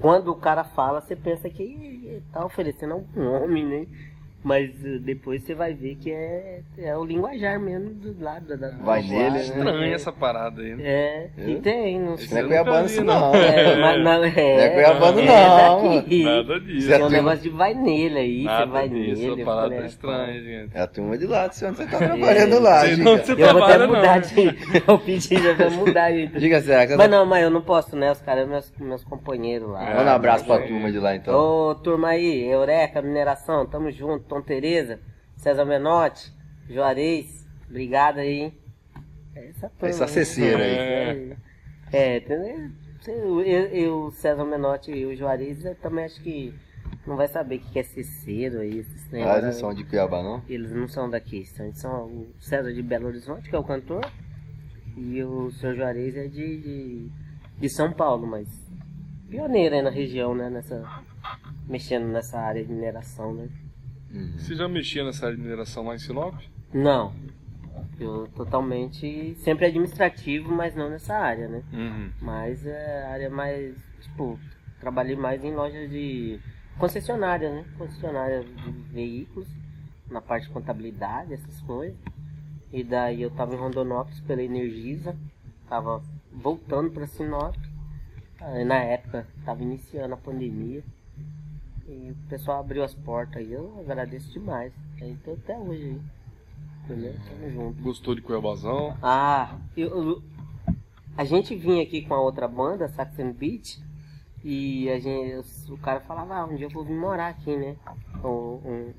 [0.00, 3.86] Quando o cara fala, você pensa que "Ih, tá oferecendo algum homem, né?
[4.42, 8.70] Mas eh, depois você vai ver que é, é o linguajar mesmo do lado da.
[8.70, 9.40] Vai nele, lado, né?
[9.42, 10.82] Estranha essa parada aí, né?
[10.82, 11.58] É, e É?
[11.58, 12.00] tem.
[12.00, 13.20] Não Isso não é cuiabano isso não.
[13.20, 13.34] não.
[13.34, 16.24] é, mas não, é, Não é cuiabano, é não, daqui.
[16.24, 16.86] Nada disso.
[16.86, 19.22] Você É um tem- negócio de vai nele aí, Nada você vai disso.
[19.22, 19.42] nele.
[19.42, 20.70] Essa parada falei, é estranha, gente.
[20.76, 23.04] É a turma de lá, de onde você tá trabalhando lá, diga.
[23.04, 24.20] não, você Eu vou até mudar não.
[24.20, 24.80] de.
[24.88, 26.26] Eu pedi já pra mudar aí.
[26.28, 26.96] Diga, será que...
[26.96, 28.10] Mas não, mas eu não posso, né?
[28.10, 29.84] Os caras, meus, meus companheiros lá.
[29.90, 31.34] É, Manda um abraço pra mas- turma de lá, então.
[31.38, 35.00] Ô, turma aí, Eureka, Mineração, tamo junto, Tom Tereza,
[35.36, 36.32] César Menotti,
[36.68, 38.54] Juarez, obrigado aí.
[39.34, 39.88] É Essa turma.
[39.88, 40.72] Essa ceceira aí.
[40.72, 41.36] É,
[41.92, 42.70] é, entendeu?
[43.08, 46.54] Eu, eu, eu, César Menotti e o Juarez, eu também acho que
[47.04, 50.22] não vai saber o que é ceceiro aí, esses Ah, eles não são de Cuiabá,
[50.22, 50.42] não?
[50.48, 54.08] Eles não são daqui, são, são o César de Belo Horizonte, que é o cantor,
[54.96, 55.74] e o Sr.
[55.74, 57.10] Juarez é de, de,
[57.58, 58.46] de São Paulo, mas
[59.28, 60.48] pioneiro aí na região, né?
[60.50, 60.84] Nessa,
[61.66, 63.48] mexendo nessa área de mineração, né?
[64.12, 64.32] Uhum.
[64.36, 66.34] Você já mexia nessa área de mineração lá em Sinop?
[66.72, 67.12] Não.
[67.98, 69.34] Eu totalmente.
[69.36, 71.62] Sempre administrativo, mas não nessa área, né?
[71.72, 72.10] Uhum.
[72.20, 73.74] Mas é a área mais.
[74.00, 74.38] Tipo,
[74.80, 76.40] trabalhei mais em lojas de.
[76.78, 77.64] concessionária, né?
[77.76, 79.48] Concessionária de veículos,
[80.10, 81.98] na parte de contabilidade, essas coisas.
[82.72, 85.16] E daí eu tava em Rondonópolis pela Energisa,
[85.68, 87.56] tava voltando para Sinop.
[88.40, 90.82] Aí, na época tava iniciando a pandemia.
[91.90, 94.72] E o pessoal abriu as portas aí, eu agradeço demais.
[95.00, 96.00] Aí tô até hoje aí.
[96.84, 97.14] Entendeu?
[97.28, 97.82] Tamo junto.
[97.82, 98.96] Gostou de Cuiabazão?
[99.02, 100.22] Ah, eu, eu-
[101.16, 103.82] a gente vinha aqui com a outra banda, Saxon Beach,
[104.44, 107.76] e a gente, o cara falava, ah, um dia eu vou vir morar aqui, né?
[108.24, 108.94] Um, um,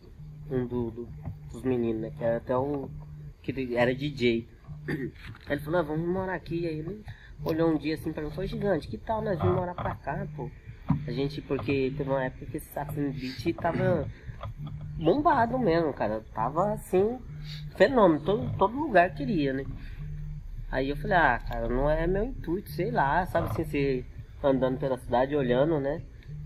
[0.52, 1.08] um do- do-
[1.52, 2.12] dos meninos, né?
[2.18, 2.90] Que era até o.
[3.42, 4.48] que era DJ.
[4.88, 6.68] Ele falou, ah, vamos morar aqui.
[6.68, 7.04] Aí ele
[7.44, 10.28] olhou um dia assim pra mim falou, gigante, que tal nós vamos morar pra cá,
[10.36, 10.50] pô?
[11.08, 14.08] A gente, porque teve uma época que esse Saxon Beach tava
[14.98, 16.24] bombado mesmo, cara.
[16.34, 17.20] Tava assim,
[17.76, 19.66] fenômeno, todo, todo lugar queria, né?
[20.72, 24.06] Aí eu falei, ah, cara, não é meu intuito, sei lá, sabe assim, você
[24.44, 26.02] andando pela cidade olhando, né?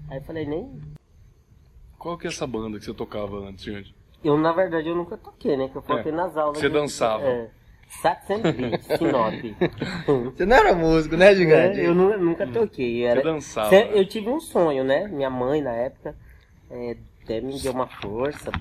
[0.10, 0.82] Aí eu falei, nem.
[1.98, 3.96] Qual que é essa banda que você tocava antes, gente?
[4.24, 5.68] Eu, na verdade, eu nunca toquei, né?
[5.70, 6.58] Que eu coloquei nas aulas.
[6.58, 7.24] você de- dançava.
[7.24, 7.50] É.
[7.88, 9.34] Sax and Beat, Sinop.
[10.34, 11.80] Você não era músico, né, gigante?
[11.80, 13.04] É, eu nu- nunca toquei.
[13.06, 13.76] Era, Você dançava.
[13.76, 15.08] Eu tive um sonho, né?
[15.08, 16.16] Minha mãe, na época,
[16.70, 18.52] é, até me deu uma força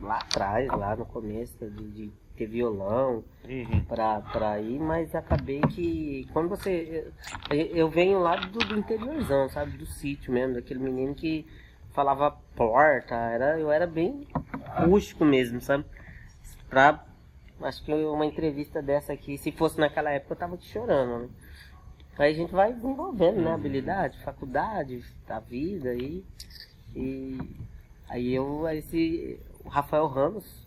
[0.00, 3.80] lá atrás, lá no começo, de, de ter violão Uhum.
[3.88, 7.06] pra, pra ir, mas acabei que quando você.
[7.50, 9.76] Eu, eu venho lá do, do interiorzão, sabe?
[9.76, 11.46] Do sítio mesmo, daquele menino que
[11.92, 14.26] falava porta, era, eu era bem
[14.86, 15.84] rústico mesmo, sabe?
[16.70, 17.04] Pra.
[17.62, 21.28] Acho que uma entrevista dessa aqui, se fosse naquela época, eu tava aqui chorando, né?
[22.18, 23.52] Aí a gente vai desenvolvendo, né?
[23.52, 26.24] Habilidade, faculdade, a vida aí.
[26.94, 27.38] E
[28.08, 29.40] aí eu, esse.
[29.64, 30.66] O Rafael Ramos,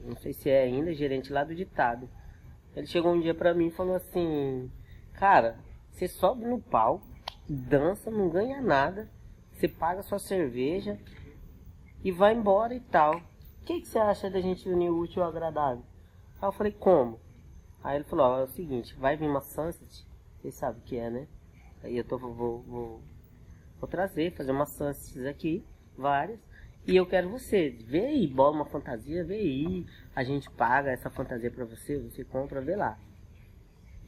[0.00, 2.08] não sei se é ainda, gerente lá do ditado.
[2.76, 4.70] Ele chegou um dia pra mim e falou assim,
[5.14, 5.56] cara,
[5.90, 7.06] você sobe no palco,
[7.48, 9.08] dança, não ganha nada,
[9.52, 10.98] você paga sua cerveja
[12.04, 13.20] e vai embora e tal.
[13.68, 15.84] O que, que você acha da gente unir o útil ao agradável?
[16.40, 17.20] Aí eu falei, como?
[17.84, 20.06] Aí ele falou, ó, é o seguinte, vai vir uma sunset,
[20.40, 21.28] vocês sabem o que é, né?
[21.84, 23.02] Aí eu tô, vou, vou,
[23.78, 25.62] vou, trazer, fazer uma sunsets aqui,
[25.98, 26.40] várias.
[26.86, 29.86] E eu quero você, vê aí, bola uma fantasia, vê aí.
[30.16, 32.98] A gente paga essa fantasia pra você, você compra, vê lá.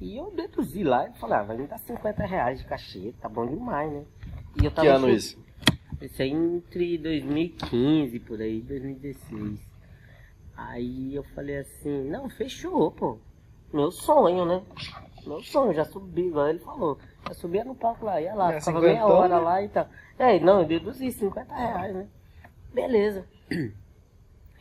[0.01, 3.29] E eu deduzi lá e falei, ah, vai me dar 50 reais de cachê, tá
[3.29, 4.07] bom demais, né?
[4.59, 5.50] E eu Que ano chu- isso?
[6.01, 9.61] Esse aí entre 2015, por aí, 2016.
[10.57, 13.19] Aí eu falei assim, não, fechou, pô.
[13.73, 14.63] Meu sonho, né?
[15.27, 16.99] Meu sonho, já subi, igual ele falou.
[17.29, 19.41] Já subia no palco lá, ia lá, É, ficava meia hora né?
[19.41, 19.89] lá e tal.
[20.19, 22.09] É, não, eu deduzi 50 reais, né?
[22.73, 23.27] Beleza.
[23.51, 23.73] Aí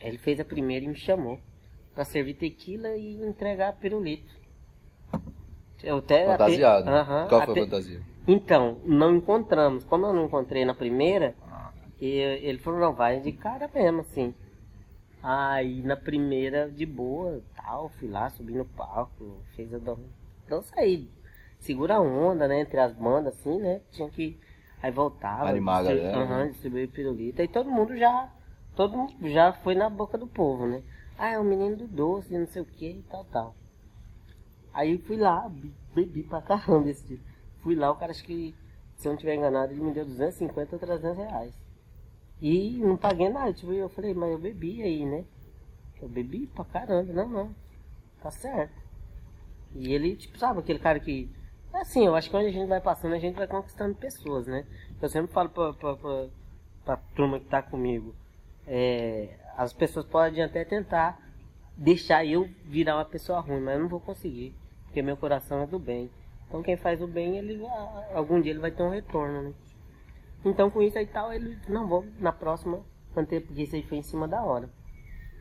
[0.00, 1.40] ele fez a primeira e me chamou
[1.94, 4.32] pra servir tequila e entregar pirulito.
[5.82, 6.88] Eu até, Fantasiado.
[6.88, 8.02] até- Aham, Qual foi a fantasia?
[8.32, 9.84] Então, não encontramos.
[9.84, 11.34] Como eu não encontrei na primeira,
[12.00, 12.06] e-
[12.42, 14.34] ele falou, não, vai de cara mesmo, assim.
[15.22, 19.98] Aí na primeira, de boa, tal, fui lá, subi no palco, fez a dan-
[20.48, 21.08] dança aí.
[21.58, 23.82] Segura a onda, né, entre as bandas, assim, né?
[23.90, 24.38] Tinha que.
[24.82, 25.50] Aí voltava.
[25.50, 26.48] Animar a distri- galera, Aham, né?
[26.48, 27.42] distribuir pirulita.
[27.42, 28.30] E todo mundo já.
[28.74, 30.82] Todo mundo já foi na boca do povo, né?
[31.18, 33.54] Ah, é o menino do doce, não sei o que e tal, tal.
[34.72, 37.18] Aí fui lá, be- bebi pra caramba esse dia.
[37.62, 38.54] Fui lá, o cara acho que,
[38.96, 41.54] se eu não tiver enganado, ele me deu 250 ou 300 reais.
[42.40, 45.24] E não paguei nada, tipo, eu falei, mas eu bebi aí, né?
[46.00, 47.54] Eu bebi pra caramba, não, não.
[48.22, 48.72] Tá certo.
[49.74, 51.30] E ele, tipo, sabe, aquele cara que.
[51.72, 54.46] é Assim, eu acho que onde a gente vai passando, a gente vai conquistando pessoas,
[54.46, 54.66] né?
[55.00, 56.28] Eu sempre falo pra, pra, pra,
[56.84, 58.14] pra turma que tá comigo.
[58.66, 61.20] É, as pessoas podem até tentar
[61.76, 64.54] deixar eu virar uma pessoa ruim, mas eu não vou conseguir.
[64.84, 66.10] Porque meu coração é do bem.
[66.50, 69.54] Então quem faz o bem, ele vai- algum dia ele vai ter um retorno, né?
[70.44, 72.80] Então com isso aí tal, ele não vou na próxima
[73.14, 74.68] manter, porque isso aí foi em cima da hora.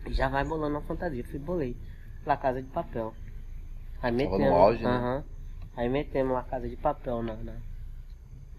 [0.06, 1.24] E já vai bolando uma fantasia.
[1.24, 1.76] Fui bolei.
[2.28, 3.12] La Casa de Papel.
[4.02, 4.40] Aí Tava metemos.
[4.50, 4.90] no auge, né?
[4.90, 5.24] aham.
[5.76, 7.58] Aí metemos La Casa de Papel na, na-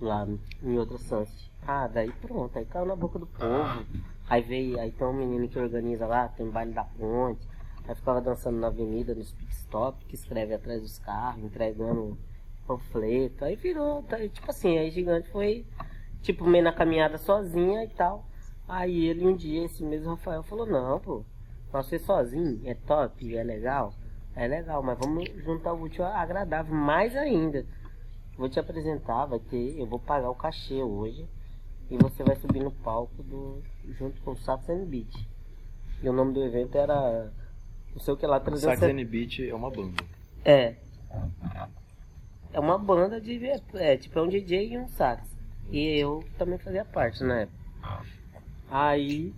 [0.00, 0.26] lá
[0.62, 1.52] em outra sunset.
[1.66, 3.86] Ah, daí pronto, aí caiu na boca do povo.
[4.28, 7.46] Aí veio, aí tem um menino que organiza lá, tem baile da ponte.
[7.86, 12.16] Aí ficava dançando na avenida, nos pit stop, que escreve atrás dos carros, entregando
[12.70, 13.44] panfleto.
[13.44, 15.66] Aí virou, tá, tipo assim, aí gigante foi,
[16.22, 18.24] tipo, meio na caminhada sozinha e tal.
[18.68, 21.24] Aí ele um dia, esse mesmo Rafael, falou, não, pô,
[21.70, 23.92] pra você sozinho é top, é legal.
[24.37, 27.66] É legal, mas vamos juntar o útil ao agradável mais ainda.
[28.38, 31.28] Vou te apresentar, vai ter, eu vou pagar o cachê hoje
[31.90, 33.61] e você vai subir no palco do,
[33.98, 35.12] junto com o Sax Beat.
[36.00, 37.33] E o nome do evento era
[37.92, 39.02] não sei o que lá, Sax 370.
[39.02, 40.02] and Beat é uma banda.
[40.44, 40.76] É.
[42.52, 43.40] É uma banda de.
[43.74, 45.28] É, tipo, é um DJ e um sax.
[45.70, 47.58] E eu também fazia parte na época.
[48.70, 49.32] Aí.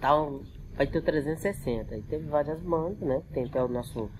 [0.00, 0.42] Tal,
[0.76, 1.94] vai ter o 360.
[1.94, 3.22] Aí teve várias bandas, né?
[3.32, 4.10] Tem até o nosso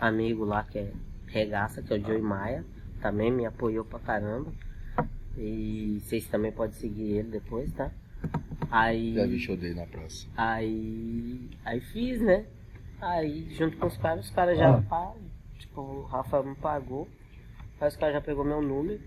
[0.00, 0.92] amigo lá que é
[1.26, 2.64] Regaça, que é o Joey Maia.
[3.00, 4.52] Também me apoiou pra caramba.
[5.36, 7.90] E vocês também podem seguir ele depois, tá?
[8.70, 9.14] Aí.
[9.14, 10.26] Já vi show dele na praça.
[10.36, 12.46] Aí, aí fiz, né?
[13.00, 15.27] Aí, junto com os caras, os caras já pagam.
[15.78, 17.08] Tipo, o Rafa me pagou.
[17.80, 19.00] Aí os caras já pegou meu número.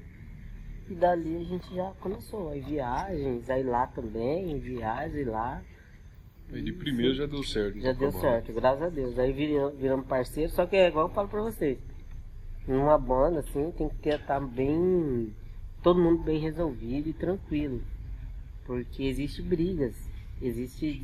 [0.89, 2.49] E dali a gente já começou.
[2.49, 5.61] Aí viagens, aí lá também, viagens lá.
[6.51, 7.79] Aí de primeiro já deu certo.
[7.79, 9.19] Já deu certo, graças a Deus.
[9.19, 11.77] Aí viramos, viramos parceiro, só que é igual eu falo pra vocês.
[12.67, 15.33] Numa banda, assim, tem que estar bem.
[15.83, 17.81] Todo mundo bem resolvido e tranquilo.
[18.65, 19.95] Porque existe brigas,
[20.41, 21.03] existe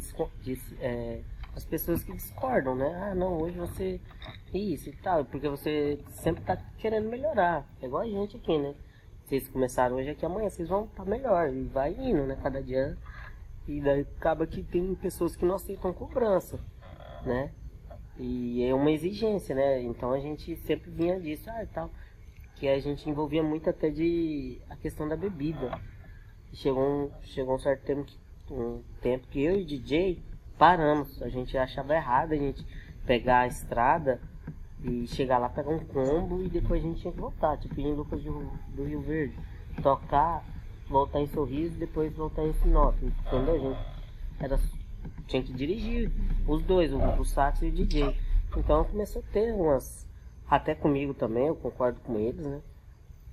[0.79, 1.21] é,
[1.57, 2.93] as pessoas que discordam, né?
[3.01, 3.99] Ah, não, hoje você.
[4.53, 7.67] Isso e tal, porque você sempre tá querendo melhorar.
[7.81, 8.75] É igual a gente aqui, né?
[9.25, 11.51] Vocês começaram hoje aqui, amanhã vocês vão estar melhor.
[11.51, 12.37] E vai indo, né?
[12.41, 12.95] Cada dia.
[13.67, 16.59] E daí acaba que tem pessoas que não aceitam cobrança,
[17.25, 17.51] né?
[18.19, 19.81] E é uma exigência, né?
[19.81, 21.89] Então a gente sempre vinha disso, ah, e tal.
[22.55, 25.71] Que a gente envolvia muito até de a questão da bebida.
[26.53, 28.17] Chegou um, chegou um certo tempo que,
[28.53, 30.23] um tempo que eu e o DJ,
[30.57, 31.21] paramos.
[31.21, 32.65] A gente achava errado a gente
[33.05, 34.19] pegar a estrada
[34.83, 37.57] e chegar lá, pegar um combo e depois a gente tinha que voltar.
[37.57, 39.37] Tipo, em Lucas do, do Rio Verde,
[39.81, 40.43] tocar,
[40.87, 42.95] voltar em Sorriso depois voltar em Sinop.
[43.01, 43.55] Entendeu?
[43.55, 43.79] A gente
[44.39, 44.59] era,
[45.27, 46.11] tinha que dirigir
[46.47, 48.15] os dois, o, o sax e o DJ.
[48.55, 50.07] Então começou a ter umas.
[50.49, 52.61] Até comigo também, eu concordo com eles, né?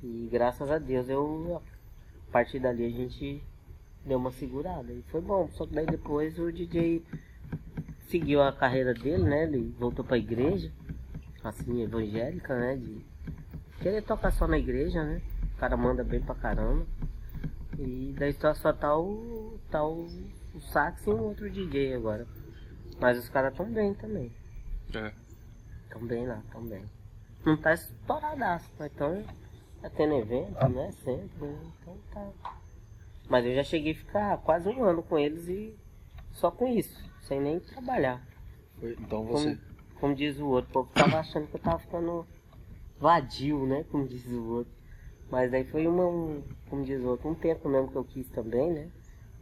[0.02, 1.62] E graças a Deus eu.
[2.28, 3.40] A partir dali a gente
[4.04, 4.92] deu uma segurada.
[4.92, 5.48] E foi bom.
[5.52, 7.02] Só que daí depois o DJ
[8.08, 9.44] seguiu a carreira dele, né?
[9.44, 10.70] Ele voltou pra igreja,
[11.42, 12.76] assim, evangélica, né?
[12.76, 13.04] De
[13.80, 15.20] querer tocar só na igreja, né?
[15.54, 16.86] O cara manda bem pra caramba.
[17.78, 19.58] E daí só, só tá o.
[19.70, 20.06] tá o,
[20.54, 22.26] o sax e um outro DJ agora.
[23.00, 24.32] Mas os caras tão bem também.
[24.94, 25.12] É.
[25.90, 26.84] Tão bem lá, tão bem.
[27.44, 29.22] Não tá estouradaço, mas tão
[29.82, 30.92] tá tendo evento, né?
[31.04, 31.72] Sempre, né?
[31.82, 32.54] Então tá.
[33.34, 35.76] Mas eu já cheguei a ficar quase um ano com eles e
[36.30, 38.24] só com isso, sem nem trabalhar.
[38.80, 39.56] Então você.
[39.56, 42.24] Como, como diz o outro, o povo tava achando que eu tava ficando
[42.96, 43.84] vadio, né?
[43.90, 44.72] Como diz o outro.
[45.28, 48.28] Mas aí foi uma, um, como diz o outro, um tempo mesmo que eu quis
[48.28, 48.88] também, né?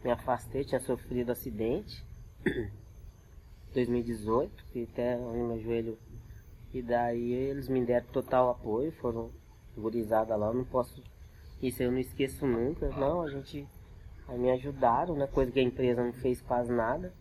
[0.03, 2.03] Me afastei, tinha sofrido acidente.
[3.75, 5.99] 2018, que até onde meu joelho.
[6.73, 9.29] E daí eles me deram total apoio, foram
[9.77, 10.99] gurizada lá, eu não posso.
[11.61, 12.89] Isso eu não esqueço nunca.
[12.89, 13.67] Não, a gente.
[14.27, 15.27] Aí me ajudaram, né?
[15.27, 17.13] Coisa que a empresa não fez quase nada.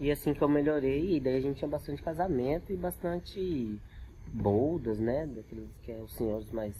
[0.00, 3.80] E assim que eu melhorei, e daí a gente tinha bastante casamento e bastante
[4.26, 5.26] boldas, né?
[5.26, 6.74] Daqueles que é os senhores mais.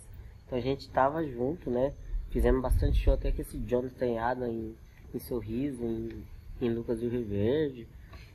[0.46, 1.94] Então a gente tava junto, né?
[2.30, 4.76] Fizemos bastante show até com esse Jonathan Adam em,
[5.14, 6.24] em Sorriso, em,
[6.60, 7.86] em Lucas do Rio Verde.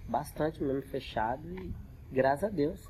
[0.08, 1.74] Bastante mesmo fechado e
[2.12, 2.90] graças a Deus.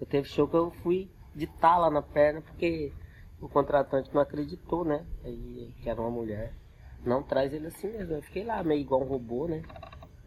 [0.00, 2.92] Eu teve show que eu fui de tala na perna porque
[3.40, 5.04] o contratante não acreditou, né?
[5.24, 6.54] Aí, que era uma mulher.
[7.04, 8.14] Não traz ele assim mesmo.
[8.14, 9.62] Eu fiquei lá meio igual um robô, né?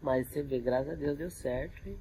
[0.00, 1.88] Mas você vê, graças a Deus deu certo.
[1.88, 1.96] E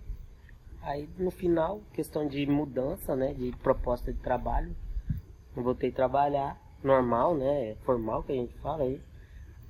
[0.82, 3.34] aí no final, questão de mudança, né?
[3.34, 4.76] De proposta de trabalho.
[5.56, 7.76] Eu voltei a trabalhar normal, né?
[7.84, 9.02] Formal que a gente fala aí.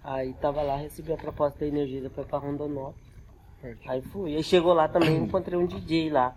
[0.03, 3.07] Aí tava lá, recebi a proposta da Energisa pra ir pra Rondonópolis.
[3.87, 4.35] Aí fui.
[4.35, 6.35] Aí chegou lá também, encontrei um DJ lá.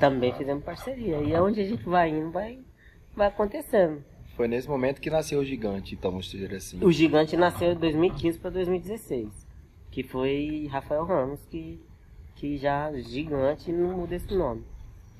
[0.00, 1.18] Também fizemos parceria.
[1.18, 2.58] E aonde a gente vai indo, vai,
[3.14, 4.02] vai acontecendo.
[4.36, 6.82] Foi nesse momento que nasceu o gigante, então vamos dizer assim.
[6.82, 9.28] O gigante nasceu de 2015 para 2016.
[9.90, 11.78] Que foi Rafael Ramos, que,
[12.36, 14.62] que já gigante não muda esse nome.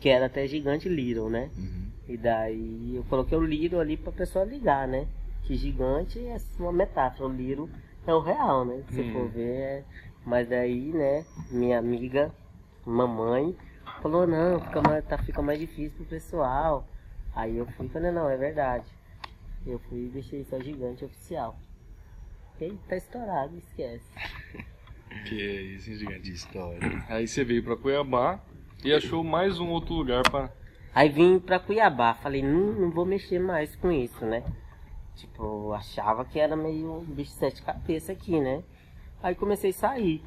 [0.00, 1.50] Que era até gigante Little, né?
[1.56, 1.86] Uhum.
[2.08, 5.06] E daí eu coloquei o Little ali pra pessoa ligar, né?
[5.42, 7.68] Que gigante é uma metáfora, o Little
[8.06, 8.82] é o real, né?
[8.90, 9.12] Se Hum.
[9.12, 9.42] for ver.
[9.60, 9.84] é-
[10.24, 12.32] Mas daí, né, minha amiga,
[12.86, 13.56] mamãe,
[14.00, 16.86] falou, não, fica mais, tá, fica mais difícil pro pessoal.
[17.34, 18.84] Aí eu fui e falei, não, é verdade.
[19.66, 21.56] Eu fui e deixei só gigante oficial.
[22.60, 24.04] Aí, tá estourado, esquece.
[25.26, 26.20] Que isso, hein, gigante?
[26.22, 27.04] De história.
[27.08, 28.40] Aí você veio pra Cuiabá
[28.84, 30.50] e achou mais um outro lugar pra.
[30.94, 34.44] Aí vim pra Cuiabá, falei, não, não vou mexer mais com isso, né?
[35.14, 38.62] Tipo, achava que era meio um bicho de sete cabeças aqui, né?
[39.22, 40.22] Aí comecei a sair.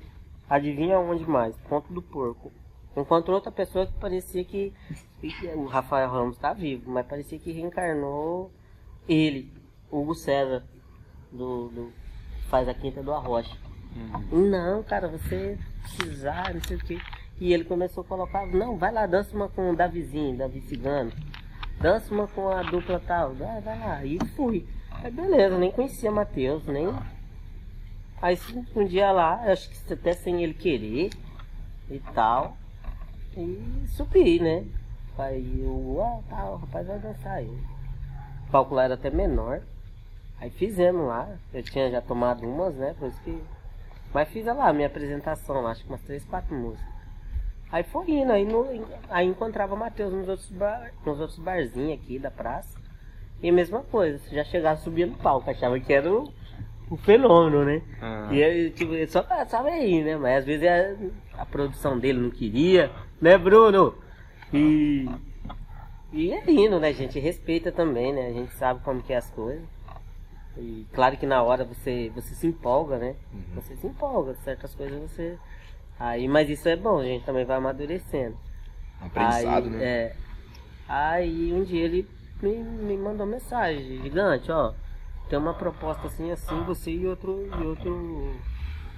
[0.49, 1.55] Adivinha onde mais?
[1.69, 2.51] Ponto do Porco.
[2.95, 4.73] Encontrou outra pessoa que parecia que
[5.55, 8.51] o Rafael Ramos tá vivo, mas parecia que reencarnou
[9.07, 9.51] ele,
[9.91, 10.63] Hugo César,
[11.31, 11.93] do, do
[12.49, 13.55] faz a Quinta do Arrocha.
[14.31, 16.99] Não, cara, você precisar, não sei o que.
[17.39, 21.11] E ele começou a colocar, não, vai lá, dança uma com o Davizinho, Davi Cigano.
[21.79, 24.05] Dança uma com a dupla tal, vai, vai lá.
[24.05, 24.65] E fui.
[24.91, 26.87] Aí beleza, nem conhecia Matheus, nem.
[28.21, 28.37] Aí
[28.75, 31.09] um dia lá, acho que até sem ele querer
[31.89, 32.57] e tal.
[33.37, 34.65] E subi, né?
[35.17, 35.63] Aí
[36.01, 37.74] ah, tá, o rapaz vai dançar aí.
[38.47, 39.61] O palco lá era até menor.
[40.39, 41.29] Aí fizemos lá.
[41.53, 42.95] Eu tinha já tomado umas, né?
[42.99, 43.41] Por isso que.
[44.13, 46.95] Mas fiz lá a minha apresentação, lá, acho que umas três, quatro músicas.
[47.71, 48.65] Aí foi indo, aí, no,
[49.09, 52.79] aí encontrava o Matheus nos outros, bar, nos outros barzinhos aqui da praça.
[53.41, 56.31] E a mesma coisa, já chegava subia no palco, achava que era o,
[56.89, 57.81] o fenômeno, né?
[58.01, 58.29] Ah.
[58.31, 60.15] E aí, tipo, ele só passava aí, né?
[60.15, 63.95] Mas às vezes a, a produção dele não queria, né, Bruno?
[64.53, 65.09] E.
[66.13, 66.89] E é indo, né?
[66.89, 68.27] A gente respeita também, né?
[68.27, 69.63] A gente sabe como que é as coisas.
[70.57, 73.15] E claro que na hora você, você se empolga, né?
[73.55, 75.37] Você se empolga, certas coisas você.
[75.99, 78.37] Aí, mas isso é bom, a gente também vai amadurecendo.
[79.01, 79.83] Aprendizado, aí, né?
[79.83, 80.15] É.
[80.87, 82.07] Aí um dia ele
[82.41, 84.73] me, me mandou mensagem, gigante, ó.
[85.29, 87.49] Tem uma proposta assim, assim, você e outro.
[87.59, 88.35] E outro.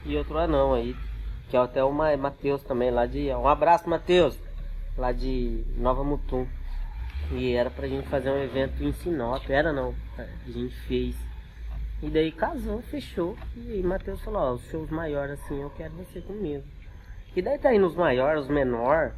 [0.06, 0.96] E outro anão aí.
[1.50, 3.30] Que é até o Ma- Matheus também, lá de.
[3.34, 4.38] Um abraço, Matheus!
[4.98, 6.46] Lá de Nova Mutum.
[7.32, 9.50] E era pra gente fazer um evento em Sinop.
[9.50, 9.94] Era não.
[10.18, 11.16] A gente fez.
[12.02, 13.36] E daí casou, fechou.
[13.56, 16.64] E Matheus falou, ó, os shows maiores assim, eu quero você comigo.
[17.36, 19.14] E daí tá indo os maiores, os menores,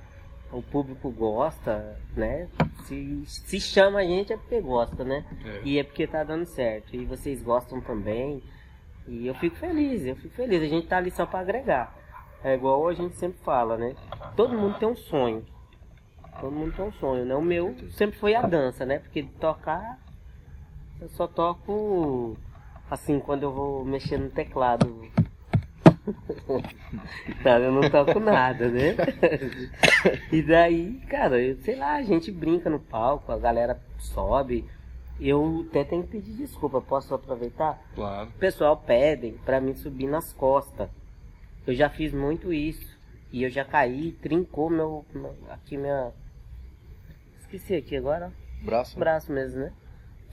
[0.52, 2.48] o público gosta, né?
[2.84, 5.24] Se, se chama a gente é porque gosta, né?
[5.46, 5.62] É.
[5.64, 6.96] E é porque tá dando certo.
[6.96, 8.42] E vocês gostam também.
[9.08, 10.62] E eu fico feliz, eu fico feliz.
[10.62, 11.96] A gente tá ali só pra agregar.
[12.44, 13.96] É igual a gente sempre fala, né?
[14.36, 15.46] Todo mundo tem um sonho.
[16.40, 17.36] Todo mundo tem um sonho, né?
[17.36, 19.00] O meu sempre foi a dança, né?
[19.00, 20.00] Porque tocar,
[21.02, 22.38] eu só toco
[22.90, 25.08] assim quando eu vou mexer no teclado.
[27.44, 28.96] Tá, eu não toco nada, né?
[30.32, 34.66] E daí, cara, eu, sei lá, a gente brinca no palco, a galera sobe.
[35.20, 37.80] Eu até tenho que pedir desculpa, posso aproveitar?
[37.94, 38.30] Claro.
[38.30, 40.90] O pessoal pedem pra mim subir nas costas.
[41.68, 42.98] Eu já fiz muito isso.
[43.32, 45.06] E eu já caí, trincou meu.
[45.14, 46.12] meu- aqui minha.
[47.40, 48.32] Esqueci aqui agora.
[48.62, 48.98] Braço.
[48.98, 49.74] Braço mesmo, né?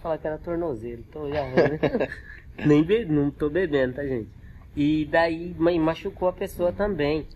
[0.02, 1.80] Falar que era tornozelo, tô já né?
[2.64, 3.04] Nem be...
[3.04, 4.28] não tô bebendo, tá gente?
[4.74, 7.26] E daí ma- machucou a pessoa também.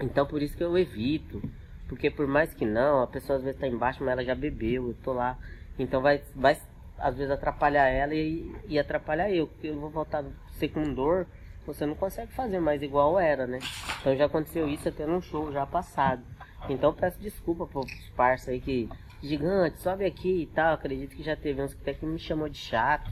[0.00, 1.42] Então por isso que eu evito.
[1.88, 4.88] Porque por mais que não, a pessoa às vezes tá embaixo, mas ela já bebeu,
[4.88, 5.38] eu tô lá.
[5.78, 6.58] Então vai, vai
[6.98, 9.46] às vezes atrapalhar ela e, e atrapalhar eu.
[9.46, 10.24] Porque eu vou voltar
[10.58, 11.26] ser com dor,
[11.66, 13.58] você não consegue fazer mais igual era, né?
[14.00, 16.22] Então já aconteceu isso até num show já passado.
[16.68, 18.88] Então peço desculpa pros parça aí que.
[19.22, 20.74] Gigante, sobe aqui e tal.
[20.74, 23.10] Acredito que já teve uns que até que me chamou de chato.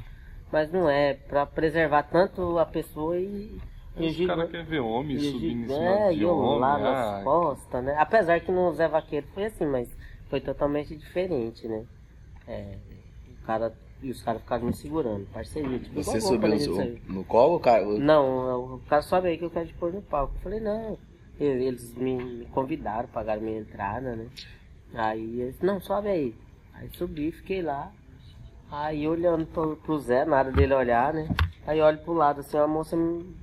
[0.52, 3.58] Mas não é, pra preservar tanto a pessoa e.
[3.96, 6.60] Os caras querem ver homem subindo em gigante, cima é, de e eu homem.
[6.60, 7.96] lá nas costas, né?
[7.96, 9.88] Apesar que no Zé Vaqueiro foi assim, mas
[10.28, 11.84] foi totalmente diferente, né?
[12.48, 12.76] É,
[13.28, 15.78] o cara, e os caras ficaram me segurando, parceria.
[15.78, 17.02] Tipo, Você subiu no, aí.
[17.08, 17.84] no colo, cara?
[17.84, 20.34] Não, o cara sobe aí que eu quero te pôr no palco.
[20.36, 20.98] Eu falei, não.
[21.40, 24.28] Eles me me convidaram, pagaram minha entrada, né?
[24.94, 26.34] Aí eles, não, sobe aí.
[26.74, 27.90] Aí subi, fiquei lá.
[28.70, 31.28] Aí olhando pro, pro Zé, nada dele olhar, né?
[31.66, 33.34] Aí olho pro lado, assim, a moça me,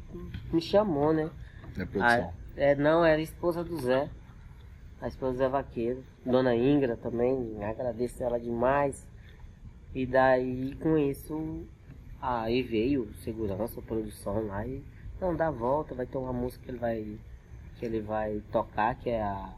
[0.52, 1.30] me chamou, né?
[1.78, 2.34] Ah, produção.
[2.56, 4.10] é, não, era a esposa do Zé.
[5.02, 6.04] A esposa do Zé Vaqueiro.
[6.26, 9.08] Dona Ingra também, agradeço ela demais.
[9.94, 11.66] E daí, com isso,
[12.22, 14.84] aí veio segurança, produção lá e
[15.20, 17.20] não dá volta, vai ter uma música que ele vai
[17.78, 19.54] que ele vai tocar, que é a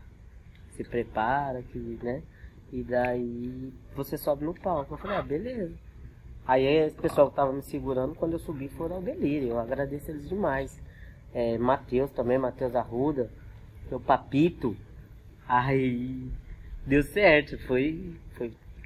[0.72, 2.24] Se Prepara, que, né?
[2.72, 4.94] E daí você sobe no palco.
[4.94, 5.76] Eu falei, ah, beleza.
[6.46, 9.50] Aí esse pessoal que tava me segurando, quando eu subi, foram ao delírio.
[9.50, 10.82] Eu agradeço eles demais.
[11.34, 13.30] É, Matheus também, Matheus Arruda,
[13.90, 14.76] meu papito.
[15.48, 16.32] Aí
[16.86, 18.16] deu certo, foi,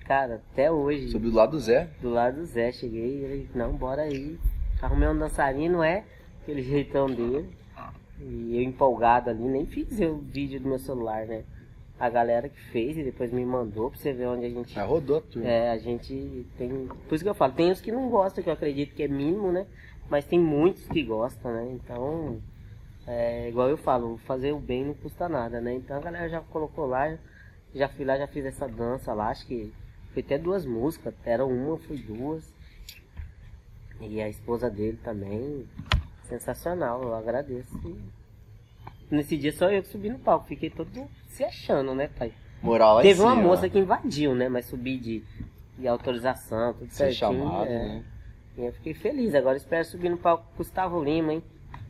[0.08, 1.10] cara, até hoje.
[1.10, 1.90] Subiu do lado do Zé.
[2.02, 4.40] Do lado do Zé, cheguei, ele, não, bora aí.
[4.82, 6.04] Arrumei um dançarino, é,
[6.42, 7.50] aquele jeitão dele.
[8.20, 11.44] E eu empolgado ali, nem fiz o vídeo do meu celular, né?
[12.00, 14.74] A galera que fez e depois me mandou pra você ver onde a gente.
[14.74, 15.46] Já rodou tudo.
[15.46, 16.88] É, a gente tem.
[17.08, 19.08] Por isso que eu falo, tem os que não gostam, que eu acredito que é
[19.08, 19.68] mínimo, né?
[20.10, 21.70] Mas tem muitos que gostam, né?
[21.72, 22.40] Então,
[23.06, 25.74] é igual eu falo, fazer o bem não custa nada, né?
[25.74, 27.18] Então a galera já colocou lá,
[27.74, 29.74] já fui lá, já fiz essa dança lá, acho que
[30.14, 32.54] foi até duas músicas, era uma, foi duas.
[34.02, 35.66] E a esposa dele também,
[36.24, 37.76] sensacional, eu agradeço.
[37.86, 42.32] E Nesse dia só eu que subi no palco, fiquei todo se achando, né, pai?
[42.62, 43.44] Moral em Teve uma cima.
[43.44, 44.50] moça que invadiu, né?
[44.50, 45.24] Mas subi de,
[45.78, 47.44] de autorização, tudo Ser certinho.
[47.44, 47.86] chamado, é.
[47.86, 48.04] né?
[48.58, 49.34] E eu fiquei feliz.
[49.36, 51.44] Agora espero subir no palco com Gustavo Lima, hein?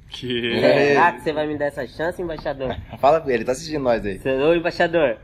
[0.10, 0.54] Que.
[0.64, 0.88] É.
[0.94, 2.76] Será que você vai me dar essa chance, embaixador?
[3.00, 4.20] Fala com ele, tá assistindo nós aí.
[4.42, 5.18] Ô, embaixador,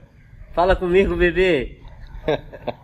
[0.53, 1.79] fala comigo, bebê.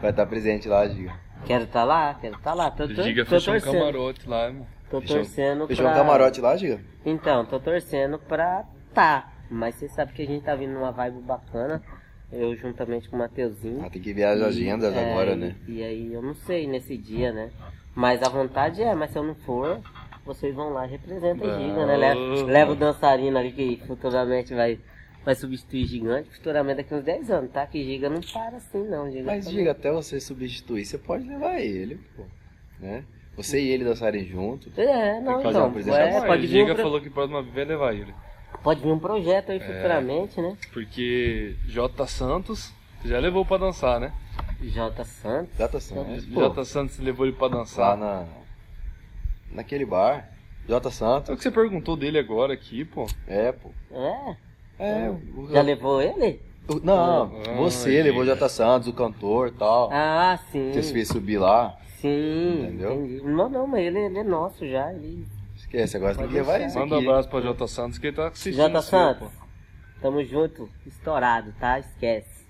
[0.00, 1.12] Vai estar presente lá, Giga.
[1.46, 2.70] Quero tá lá, quero tá lá.
[2.70, 3.78] Tô, tô, Giga tô fechou um torcendo.
[3.80, 4.66] camarote lá, mano.
[4.90, 5.94] Tô Fechou- torcendo Fechou pra...
[5.94, 6.80] um camarote lá, Giga?
[7.04, 9.30] Então, tô torcendo pra tá.
[9.50, 11.82] Mas você sabe que a gente tá vindo numa vibe bacana.
[12.32, 13.84] Eu juntamente com o Mateuzinho.
[13.84, 15.54] Ah, tem que ver as agendas É, agora, e- né?
[15.68, 17.50] E aí eu não sei nesse dia, né?
[17.94, 19.80] Mas a vontade é, mas se eu não for,
[20.24, 21.96] vocês vão lá e representam a Giga, né?
[21.96, 22.46] Leva, Não.
[22.46, 24.80] leva o dançarino ali que futuramente vai,
[25.24, 27.66] vai substituir Gigante, futuramente daqui uns 10 anos, tá?
[27.66, 29.24] Que Giga não para assim não, Giga.
[29.24, 32.24] Mas, Giga, até você substituir, você pode levar ele, pô.
[32.78, 33.04] Né?
[33.36, 34.70] Você e ele dançarem junto.
[34.80, 35.72] É, não, então.
[35.92, 38.14] É, pode, o vir um Giga pro- falou que uma vez levar ele.
[38.62, 39.52] pode vir um projeto É.
[39.54, 40.56] aí futuramente, né?
[40.72, 42.72] Porque J Santos
[43.04, 44.12] já levou pra dançar, né?
[44.60, 45.56] J Santos.
[45.58, 46.24] Data Santos.
[46.26, 47.96] Pô, J Santos levou ele pra lá dançar.
[47.96, 48.24] na...
[49.50, 50.30] Naquele bar.
[50.66, 51.36] J É o Santos.
[51.36, 53.06] que você perguntou dele agora aqui, pô.
[53.26, 53.70] É, pô.
[53.90, 54.36] É?
[54.78, 55.48] É, o...
[55.52, 56.40] Já levou ele?
[56.68, 58.36] o- Não, Ah, você levou Giga.
[58.36, 59.90] J Santos, o cantor e tal.
[59.92, 60.72] Ah, sim.
[60.72, 61.76] Você fez subir lá.
[62.00, 62.92] Sim, Entendeu?
[62.94, 63.22] entendi.
[63.24, 64.92] Não, não, mas ele, ele é nosso já.
[64.92, 65.26] Ele...
[65.56, 68.06] Esquece, agora você tem que Pode levar isso Manda um abraço pra J Santos que
[68.08, 68.56] ele tá assistindo.
[68.56, 69.44] J o seu, Santos, pô.
[70.02, 71.78] tamo junto, estourado, tá?
[71.78, 72.44] Esquece.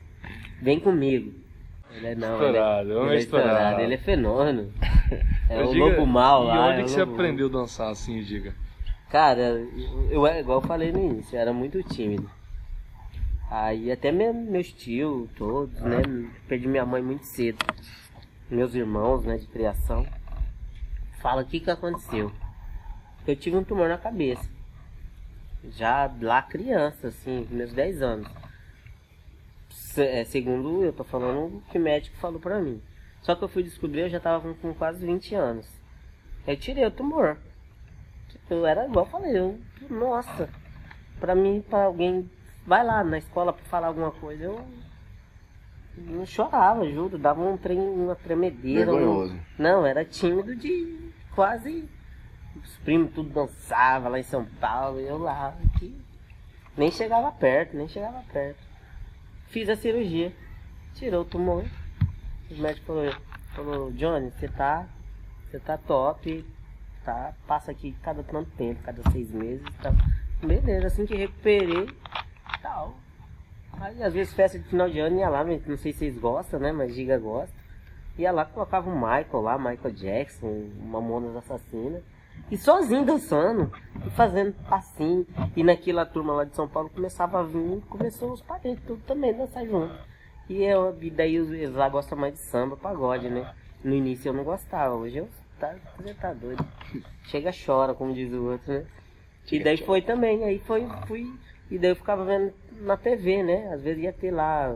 [0.61, 1.33] Vem comigo.
[1.97, 3.51] Ele é não, Estourado, ele, é, ele é estourado.
[3.53, 4.73] estourado, ele é fenômeno.
[5.47, 6.67] É Ô, o Giga, lobo mal E lá.
[6.69, 8.55] onde é que o você lobo- aprendeu a dançar assim, Giga?
[9.15, 9.65] Cara,
[10.11, 12.29] eu, igual eu falei no início, eu era muito tímido.
[13.49, 16.03] Aí até me- meus tios, todos, né?
[16.49, 17.65] Perdi minha mãe muito cedo.
[18.51, 20.05] Meus irmãos, né, de criação.
[21.21, 22.33] Fala o que que aconteceu.
[23.25, 24.51] Eu tive um tumor na cabeça.
[25.71, 28.27] Já lá criança, assim, meus 10 anos.
[29.97, 32.83] É, segundo eu tô falando o que o médico falou pra mim.
[33.23, 35.69] Só que eu fui descobrir, eu já tava com, com quase 20 anos.
[36.45, 37.39] Eu tirei o tumor.
[38.51, 40.49] Eu era igual eu falei, eu, nossa,
[41.19, 42.31] pra mim, pra alguém,
[42.67, 44.67] vai lá na escola pra falar alguma coisa, eu
[45.97, 48.93] não chorava, juro, dava um trem, uma tremedeira.
[48.93, 49.39] um- Vergonhoso.
[49.59, 51.89] Não, era tímido de quase.
[52.57, 55.97] Os primos tudo dançava lá em São Paulo, e eu lá, aqui.
[56.77, 58.59] Nem chegava perto, nem chegava perto.
[59.49, 60.33] Fiz a cirurgia,
[60.95, 61.65] tirou o tumor.
[62.51, 63.15] O médico falou,
[63.55, 64.87] falou Johnny, você tá.
[65.51, 66.45] Você tá top,
[67.05, 67.35] tá?
[67.47, 69.93] Passa aqui cada tanto tempo, cada seis meses, tá?
[70.43, 71.89] Beleza, assim que recuperei,
[72.63, 72.95] tal.
[73.81, 76.61] Aí às vezes festa de final de ano ia lá, não sei se vocês gostam,
[76.61, 76.73] né?
[76.73, 77.55] Mas Giga gosta.
[78.17, 82.01] Ia lá, colocava o Michael lá, Michael Jackson, Mamonas Assassina.
[82.51, 83.73] E sozinho dançando,
[84.07, 85.27] e fazendo passinho.
[85.57, 89.37] E naquela turma lá de São Paulo começava a vir, começou os parentes tudo também
[89.37, 89.95] dançar junto.
[90.49, 93.53] E, eu, e daí eles lá gostam mais de samba, pagode, né?
[93.83, 95.29] No início eu não gostava, hoje eu
[95.67, 96.67] tá, você tá doido.
[97.25, 98.87] Chega chora, como diz o outro, né?
[99.51, 101.31] E daí foi também, aí foi, fui,
[101.71, 103.73] e daí eu ficava vendo na TV, né?
[103.73, 104.75] Às vezes ia ter lá,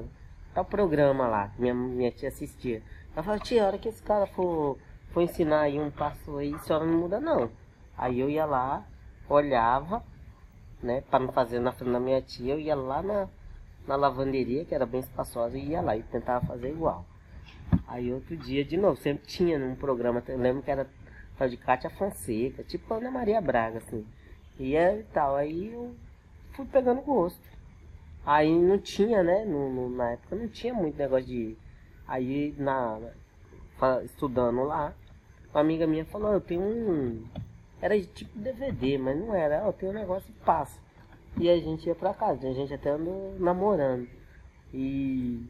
[0.55, 2.83] tal programa lá, que minha, minha tia assistia.
[3.15, 4.79] Ela falava, tia, a hora que esse cara for,
[5.11, 7.51] for ensinar aí um passo aí, a senhora não muda não.
[7.97, 8.85] Aí eu ia lá,
[9.29, 10.05] olhava,
[10.83, 13.29] né, para não fazer na frente da minha tia, eu ia lá na,
[13.87, 17.05] na lavanderia, que era bem espaçosa, e ia lá e tentava fazer igual.
[17.87, 20.87] Aí outro dia, de novo, sempre tinha num programa, eu lembro que era
[21.37, 24.05] tal de Cátia Fonseca, tipo Ana Maria Braga, assim.
[24.59, 24.75] E
[25.13, 25.95] tal, aí eu
[26.53, 27.41] fui pegando gosto.
[28.27, 31.57] Aí não tinha, né, no, no- na época não tinha muito negócio de...
[32.07, 32.99] Aí, na,
[34.05, 34.95] estudando lá,
[35.51, 37.25] uma amiga minha falou, eu tenho um...
[37.81, 40.79] Era tipo DVD, mas não era, eu tenho um negócio e passa.
[41.39, 44.09] E a gente ia pra casa, a gente até andou namorando.
[44.75, 45.43] E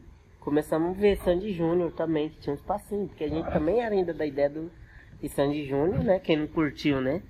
[0.49, 3.93] começamos a ver Sandy Júnior também, que tinha uns passinhos, porque a gente também era
[3.93, 4.71] ainda da ideia do
[5.21, 6.17] de Sandy Júnior, né?
[6.17, 7.21] Quem não curtiu, né?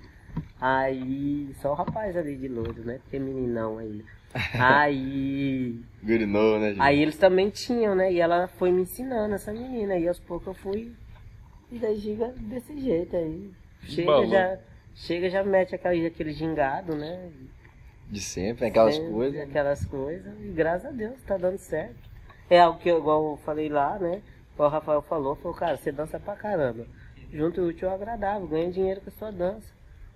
[0.62, 3.00] Aí, só o rapaz ali de louro, né?
[3.04, 4.06] Porque meninão ainda.
[4.54, 6.82] Aí, Gurinou, né, gente?
[6.82, 8.14] aí eles também tinham, né?
[8.14, 9.98] E ela foi me ensinando, essa menina.
[9.98, 10.94] E aos poucos eu fui.
[11.70, 13.52] E daí giga desse jeito aí.
[13.84, 14.30] Chega Balão.
[14.30, 14.60] já.
[14.96, 17.30] Chega já mete aquele, aquele gingado, né?
[18.10, 19.42] De sempre, aquelas Sempre coisas.
[19.42, 20.34] Aquelas coisas.
[20.42, 22.09] E graças a Deus tá dando certo.
[22.50, 24.22] É algo que igual eu falei lá, né?
[24.58, 26.86] O Rafael falou, falou, cara, você dança pra caramba.
[27.32, 29.72] Junto o útil ao agradável, ganha dinheiro com a sua dança.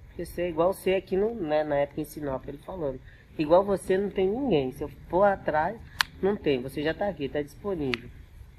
[0.08, 3.00] Porque você é igual você aqui no, né, na época em Sinop, ele falando.
[3.38, 4.72] Igual você não tem ninguém.
[4.72, 5.80] Se eu for atrás,
[6.22, 6.62] não tem.
[6.62, 8.10] Você já tá aqui, tá disponível.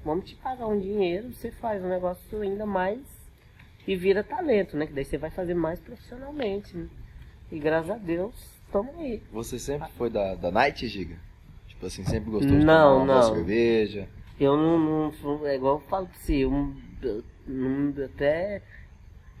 [0.03, 2.99] Vamos te pagar um dinheiro, você faz um negócio ainda mais
[3.87, 4.85] e vira talento, né?
[4.85, 6.75] Que daí você vai fazer mais profissionalmente.
[6.75, 6.87] Né?
[7.51, 9.21] E graças a Deus, estamos aí.
[9.31, 11.17] Você sempre foi da, da Night, Giga?
[11.85, 13.35] Tipo assim, sempre gostou de Não, tomar uma não.
[13.35, 14.09] cerveja?
[14.39, 16.73] Eu não, não é igual eu falo pra você, eu,
[17.03, 18.61] eu não- até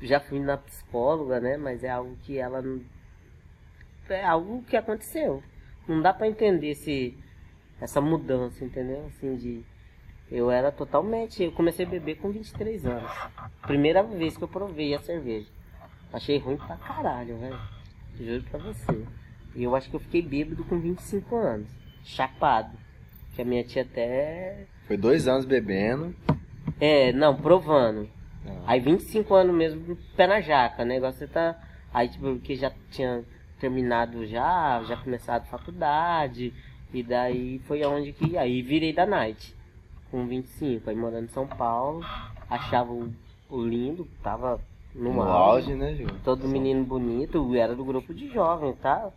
[0.01, 1.57] já fui na psicóloga, né?
[1.57, 2.81] Mas é algo que ela não.
[4.09, 5.41] É algo que aconteceu.
[5.87, 7.17] Não dá pra entender esse,
[7.81, 9.05] essa mudança, entendeu?
[9.07, 9.63] Assim, de.
[10.31, 11.43] Eu era totalmente.
[11.43, 13.11] Eu comecei a beber com 23 anos.
[13.63, 15.47] Primeira vez que eu provei a cerveja.
[16.13, 17.59] Achei ruim pra caralho, velho.
[18.19, 19.05] Juro pra você.
[19.55, 21.84] E eu acho que eu fiquei bêbado com 25 anos.
[22.05, 22.77] Chapado.
[23.35, 26.15] Que a minha tia até Foi dois anos bebendo.
[26.79, 28.07] é, não, provando.
[28.47, 28.61] Ah.
[28.67, 30.97] Aí 25 anos mesmo, pé na jaca, né?
[30.97, 31.59] Igual você tá.
[31.93, 33.23] Aí tipo, que já tinha
[33.59, 36.53] terminado já, já começado a faculdade.
[36.93, 38.37] E daí foi aonde que.
[38.37, 39.53] Aí virei da night.
[40.11, 42.01] Com 25, aí morando em São Paulo.
[42.49, 43.11] Achava o,
[43.49, 44.61] o lindo, tava
[44.93, 45.71] no, No auge.
[45.71, 46.05] auge, né, Ju?
[46.23, 49.09] Todo menino bonito, era do grupo de jovens, tá?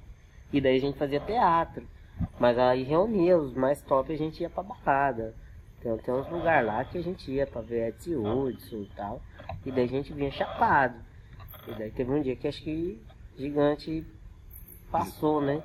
[0.53, 1.87] E daí a gente fazia teatro.
[2.39, 5.35] Mas aí reunia os mais top, a gente ia pra balada.
[5.81, 9.21] Tem, tem uns lugares lá que a gente ia pra ver Etsy Hudson e tal.
[9.65, 10.97] E daí a gente vinha chapado.
[11.67, 13.01] E daí teve um dia que acho que
[13.37, 14.05] gigante
[14.91, 15.63] passou, né?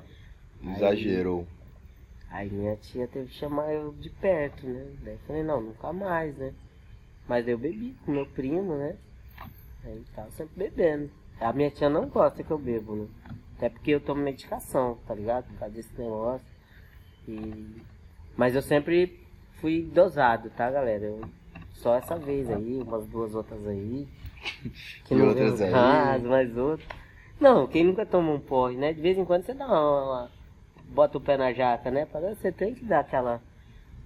[0.62, 1.46] Exagerou.
[2.30, 4.86] Aí minha tia teve que chamar eu de perto, né?
[5.02, 6.52] Daí eu falei, não, nunca mais, né?
[7.28, 8.96] Mas eu bebi com meu primo, né?
[9.84, 11.10] Aí tava sempre bebendo.
[11.40, 13.08] A minha tia não gosta que eu bebo, né?
[13.56, 15.44] Até porque eu tomo medicação, tá ligado?
[15.46, 16.46] Por causa desse negócio.
[17.28, 17.76] E...
[18.36, 19.20] Mas eu sempre
[19.60, 21.04] fui dosado, tá, galera?
[21.04, 21.20] Eu...
[21.74, 24.06] Só essa vez aí, umas duas outras aí.
[25.04, 25.70] Que E não outras aí.
[25.70, 26.88] caso, mais outras.
[27.40, 28.92] Não, quem nunca toma um porre, né?
[28.92, 30.30] De vez em quando você dá uma, uma-
[30.88, 32.06] bota o pé na jaca, né?
[32.36, 33.40] Você tem que dar aquela.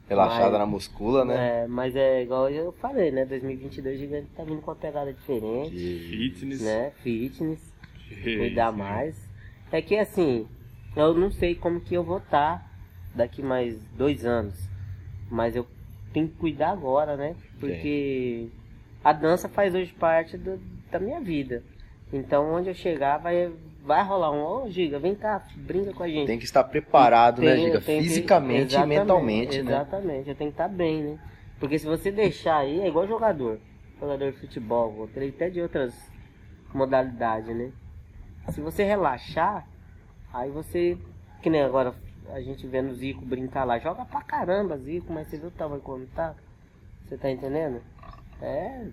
[0.09, 1.64] Relaxada Mas- na muscula, né?
[1.64, 3.26] É, mas é igual eu falei, né?
[3.26, 6.62] 2022 o gigante tá vindo com uma pegada diferente, E- Fitness.
[6.62, 6.92] né?
[7.03, 7.74] Fitness,
[8.09, 9.28] Que cuidar isso, mais.
[9.71, 10.47] É que assim,
[10.97, 12.66] eu não sei como que eu vou estar
[13.14, 14.69] daqui mais dois anos,
[15.31, 15.66] mas eu
[16.12, 17.35] tenho que cuidar agora, né?
[17.61, 18.49] Porque
[19.05, 20.59] a dança faz hoje parte do-
[20.91, 21.62] da minha vida.
[22.12, 23.53] Então onde eu chegar vai,
[23.83, 26.27] vai rolar um, ô Giga, vem cá, brinca com a gente.
[26.27, 27.81] Tem que estar preparado, né, Tem- Giga?
[27.81, 29.73] tem que- Fisicamente e exatamente, mentalmente, né?
[29.73, 31.19] Exatamente, eu tenho que estar bem, né?
[31.61, 33.59] Porque se você deixar aí, é igual jogador.
[34.01, 35.93] Jogador de futebol, até de outras
[36.73, 37.71] modalidades, né?
[38.53, 39.66] Se você relaxar,
[40.32, 40.96] aí você.
[41.42, 41.94] Que nem agora
[42.30, 45.53] a gente vendo o Zico brincar lá, joga pra caramba, Zico, mas você viu o
[45.53, 46.34] tamanho como tá?
[47.07, 47.80] Você tá entendendo?
[48.40, 48.86] É.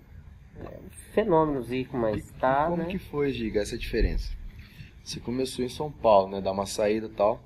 [0.60, 2.86] é um fenômeno Zico, mas tá, Como né?
[2.86, 4.32] que foi, Giga, essa diferença?
[5.02, 6.40] Você começou em São Paulo, né?
[6.40, 7.40] Dar uma saída e tal.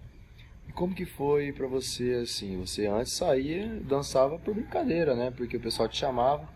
[0.69, 2.59] E como que foi pra você, assim?
[2.61, 5.33] Você antes saía, dançava por brincadeira, né?
[5.37, 6.49] Porque o pessoal te chamava.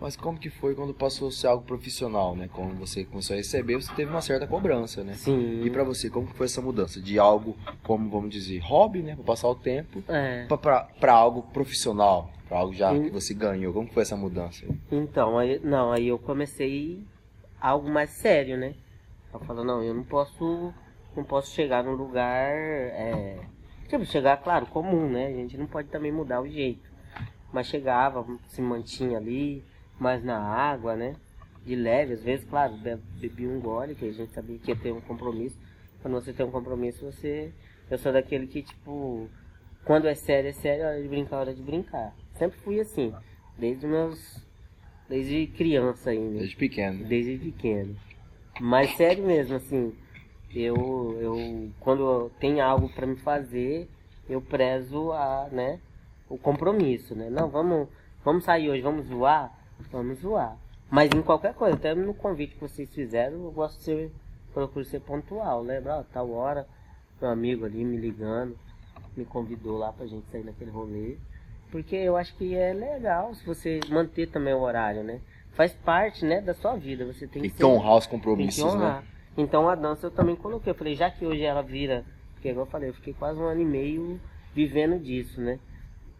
[0.00, 2.48] Mas como que foi quando passou a ser algo profissional, né?
[2.52, 5.14] Quando você começou a receber, você teve uma certa cobrança, né?
[5.14, 5.62] Sim.
[5.64, 7.00] E pra você, como que foi essa mudança?
[7.00, 9.14] De algo, como vamos dizer, hobby, né?
[9.14, 10.46] Pra passar o tempo, É.
[11.00, 13.72] pra algo profissional, pra algo já que você ganhou.
[13.72, 14.66] Como que foi essa mudança?
[14.90, 17.02] Então, aí, não, aí eu comecei
[17.60, 18.74] algo mais sério, né?
[19.32, 20.74] Eu falo, não, eu não posso,
[21.16, 23.38] não posso chegar num lugar, é,
[23.88, 25.28] tipo, chegar, claro, comum, né?
[25.28, 26.92] A gente não pode também mudar o jeito.
[27.52, 29.62] Mas chegava, se mantinha ali,
[29.98, 31.14] mais na água, né?
[31.64, 34.76] De leve, às vezes, claro, be- bebia um gole, que a gente sabia que ia
[34.76, 35.58] ter um compromisso.
[36.02, 37.52] Quando você tem um compromisso, você...
[37.90, 39.28] Eu sou daquele que, tipo,
[39.84, 42.14] quando é sério, é sério, hora de brincar, hora de brincar.
[42.34, 43.14] Sempre fui assim,
[43.58, 44.42] desde meus...
[45.08, 46.98] Desde criança ainda Desde pequeno.
[47.00, 47.04] né?
[47.06, 47.94] desde pequeno.
[48.58, 49.94] Mas sério mesmo, assim,
[50.54, 53.88] eu, eu quando tem algo pra me fazer,
[54.28, 55.78] eu prezo a, né,
[56.28, 57.28] o compromisso, né?
[57.28, 57.88] Não, vamos,
[58.24, 59.52] vamos sair hoje, vamos zoar?
[59.90, 60.56] Vamos zoar.
[60.90, 64.12] Mas em qualquer coisa, até no convite que vocês fizeram, eu gosto de ser,
[64.52, 65.98] procuro ser pontual, lembra?
[65.98, 66.66] Ó, tal hora,
[67.20, 68.56] meu amigo ali me ligando,
[69.16, 71.16] me convidou lá pra gente sair naquele rolê.
[71.70, 75.20] Porque eu acho que é legal se você manter também o horário, né?
[75.52, 77.04] Faz parte, né, da sua vida.
[77.06, 78.70] Você tem Tem que que honrar os tem que compromissos, né?
[78.70, 79.04] honrar.
[79.36, 80.70] Então a dança eu também coloquei.
[80.70, 82.04] Eu falei, já que hoje ela vira,
[82.34, 84.20] porque igual eu falei, eu fiquei quase um ano e meio
[84.54, 85.58] vivendo disso, né?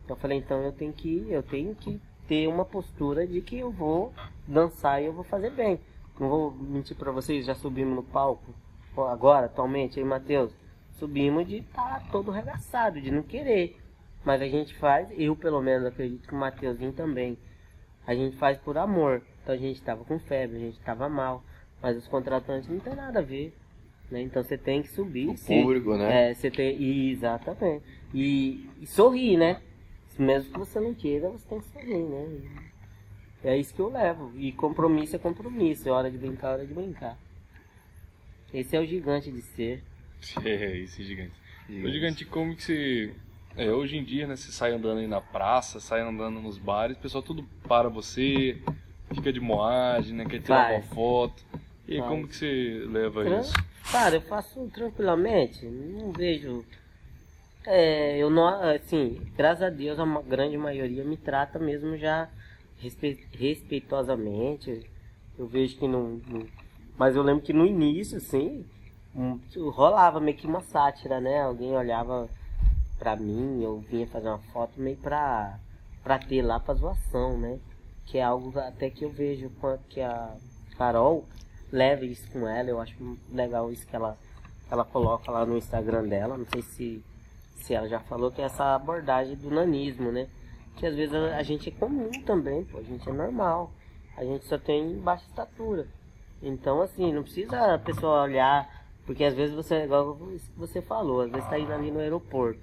[0.05, 3.59] Então eu falei, então eu tenho que, eu tenho que ter uma postura de que
[3.59, 4.13] eu vou
[4.47, 5.79] dançar e eu vou fazer bem.
[6.19, 8.55] Não vou mentir pra vocês, já subimos no palco
[8.97, 10.53] agora, atualmente, aí Matheus,
[10.93, 13.77] subimos de estar tá todo regaçado, de não querer.
[14.25, 17.37] Mas a gente faz, eu pelo menos acredito que o Mateuzinho também.
[18.07, 19.23] A gente faz por amor.
[19.43, 21.43] Então a gente tava com febre, a gente tava mal.
[21.83, 23.55] Mas os contratantes não tem nada a ver.
[24.11, 24.23] Né?
[24.23, 25.29] Então você tem que subir.
[25.29, 26.31] O se- público, né?
[26.31, 27.11] É, você tem.
[27.11, 27.85] Exatamente.
[28.15, 29.61] E, e sorrir, né?
[30.19, 32.41] Mesmo que você não queira, você tem que sorrir, né?
[33.43, 34.33] É isso que eu levo.
[34.37, 35.89] E compromisso é compromisso.
[35.89, 37.19] É hora de brincar, é hora de brincar.
[38.53, 39.83] Esse é o gigante de ser.
[40.43, 41.35] É, esse gigante.
[41.69, 41.87] Gigante.
[41.87, 43.15] O gigante, como que você.
[43.57, 44.37] É, hoje em dia, né?
[44.37, 48.59] Você sai andando aí na praça, sai andando nos bares, o pessoal tudo para você,
[49.15, 50.25] fica de moagem, né?
[50.25, 50.77] Quer tirar Vai.
[50.77, 51.45] uma foto.
[51.87, 53.53] E aí, como que você leva Tran- isso?
[53.93, 56.65] Cara, eu faço tranquilamente, não vejo.
[57.67, 62.29] É, eu não, assim, graças a Deus a grande maioria me trata mesmo já
[62.79, 64.89] respe- respeitosamente.
[65.39, 66.47] Eu vejo que não, não-
[66.97, 68.65] Mas eu lembro que no início, assim,
[69.73, 71.41] rolava meio que uma sátira, né?
[71.41, 72.29] Alguém olhava
[72.99, 75.59] pra mim, eu vinha fazer uma foto meio pra,
[76.05, 77.59] pra ter lá pra zoação, né?
[78.07, 79.51] Que é algo até que eu vejo
[79.89, 80.37] que a
[80.77, 81.25] Carol
[81.73, 82.95] leva isso com ela, eu acho
[83.33, 84.17] legal isso que ela,
[84.71, 87.03] ela coloca lá no Instagram dela, não sei se,
[87.65, 90.29] se ela já falou, que é essa abordagem do nanismo, né?
[90.77, 93.73] Que às vezes a, gente é comum também, pô, a gente é normal,
[94.17, 95.89] a gente só tem baixa estatura.
[96.43, 98.69] Então assim, não precisa a pessoa olhar,
[99.07, 100.19] porque às vezes você, igual
[100.57, 102.61] você falou, às vezes tá indo ali no aeroporto,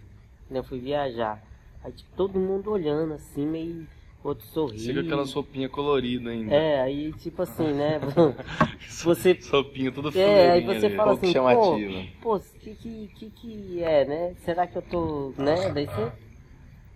[0.47, 0.60] né?
[0.60, 1.41] Eu fui viajar,
[1.84, 3.88] aí tipo, todo mundo olhando assim, meio
[4.24, 4.86] outro sorriso.
[4.86, 6.53] Chega aquela sopinha colorida ainda.
[6.53, 7.99] É, aí tipo assim, né?
[9.03, 10.95] você Sopinha toda é, aí você ali.
[10.95, 11.80] fala assim, pô,
[12.22, 14.36] pô, que, que, que que é, né?
[14.45, 15.72] Será que eu tô, né?
[15.74, 16.11] Daí você,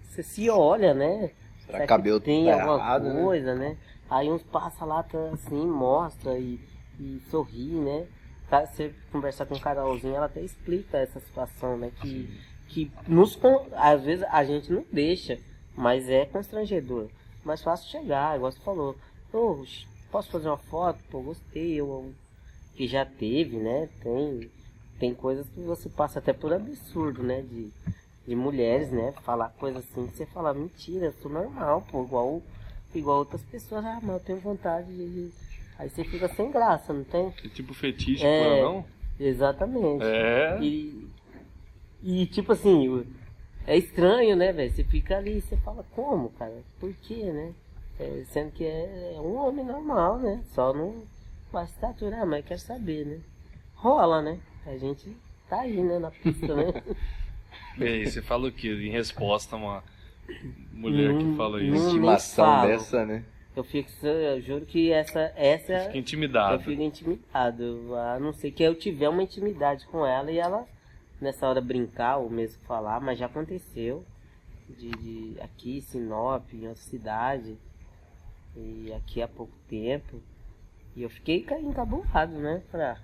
[0.04, 1.32] você se olha, né?
[1.66, 3.22] Será que cabelo tem tá alguma errado, né?
[3.22, 3.78] coisa, né?
[4.10, 6.60] Aí uns passa lá, tá assim, mostra e,
[7.00, 8.06] e sorri, né?
[8.50, 11.92] Tá, Você conversar com o Carolzinho, ela até explica essa situação, né?
[12.02, 12.30] Que,
[12.68, 13.40] que nos,
[13.74, 15.40] às vezes a gente não deixa,
[15.76, 17.08] mas é constrangedor.
[17.44, 18.96] Mais fácil chegar, igual você falou.
[19.34, 19.64] Ô,
[20.12, 21.00] posso fazer uma foto?
[21.12, 22.12] Pô, gostei, eu,
[22.76, 23.90] que já teve, né?
[24.02, 24.50] Tem,
[25.00, 27.42] tem coisas que você passa até por absurdo, né?
[27.42, 27.70] De,
[28.28, 29.14] de mulheres, né?
[29.24, 32.42] Falar coisas assim que você fala, mentira, eu sou normal, pô, igual,
[32.94, 35.32] igual outras pessoas, ah, mas eu tenho vontade de.
[35.78, 37.34] Aí você fica sem graça, não tem?
[37.44, 38.62] É tipo fetiche, É.
[38.62, 38.86] não?
[39.20, 40.04] Exatamente.
[40.06, 40.58] É.
[40.62, 41.10] E,
[42.02, 43.06] e tipo assim,
[43.68, 44.72] é estranho, né, velho?
[44.72, 46.64] Você fica ali e você fala, como, cara?
[46.80, 47.54] Por quê, né?
[48.00, 50.42] É, sendo que é, é um homem normal, né?
[50.54, 51.04] Só não
[51.52, 53.20] baixa estatura, ah, mas quer saber, né?
[53.76, 54.40] Rola, né?
[54.66, 55.16] A gente
[55.50, 56.74] tá aí, né, na pista, né?
[57.78, 58.70] Bem, você fala o quê?
[58.70, 59.84] Em resposta a uma
[60.74, 61.88] mulher que Não- fala não- isso.
[61.88, 62.68] Estimação falo.
[62.68, 63.24] dessa, né?
[63.56, 66.62] Eu fico, eu juro que essa, essa eu intimidado.
[66.64, 67.96] fico intimidado.
[67.96, 70.68] A não ser que eu tiver uma intimidade com ela e ela
[71.22, 74.06] nessa hora brincar ou mesmo falar, mas já aconteceu.
[74.70, 77.56] De, de aqui, Sinop, em outra cidade.
[78.56, 80.20] E aqui há pouco tempo.
[80.96, 82.62] E eu fiquei ca- encabulado, né?
[82.72, 82.98] Falei, ah,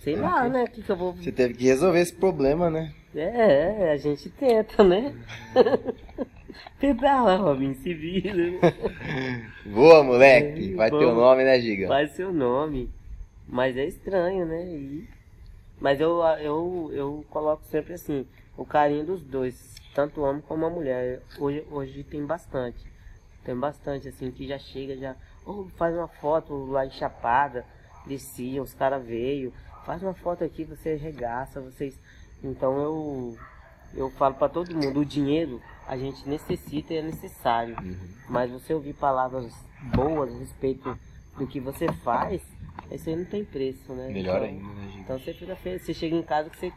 [0.00, 0.64] sei lá, né?
[0.64, 1.12] O que, que eu vou.
[1.12, 2.92] Você teve que resolver esse problema, né?
[3.14, 5.14] É, a gente tenta, né?
[6.80, 8.34] Tentar lá, Robin, se vira.
[8.34, 8.58] né?
[9.66, 10.72] Voa, moleque.
[10.72, 11.88] É, Vai ter o nome, né, Giga?
[11.88, 12.90] Vai seu nome.
[13.46, 14.64] Mas é estranho, né?
[14.66, 15.08] E-
[15.80, 20.64] Mas eu, eu, eu coloco sempre assim, o carinho dos dois, tanto o homem como
[20.66, 21.22] a mulher.
[21.38, 22.84] Hoje, hoje tem bastante.
[23.44, 25.14] Tem bastante, assim, que já chega, já.
[25.44, 27.64] "Ô, faz uma foto lá em Chapada,
[28.06, 29.52] descia, os caras veio,
[29.84, 31.98] faz uma foto aqui, você regaça, vocês.
[32.42, 33.38] Então eu
[33.94, 37.76] eu falo pra todo mundo, o dinheiro a gente necessita e é necessário.
[38.28, 39.54] Mas você ouvir palavras
[39.94, 40.98] boas a respeito
[41.38, 42.42] do que você faz,
[42.94, 44.08] isso aí não tem preço, né?
[44.08, 45.00] Melhor Então- ainda, né, Giga?
[45.00, 46.72] Então você fica feliz, você chega em casa que você.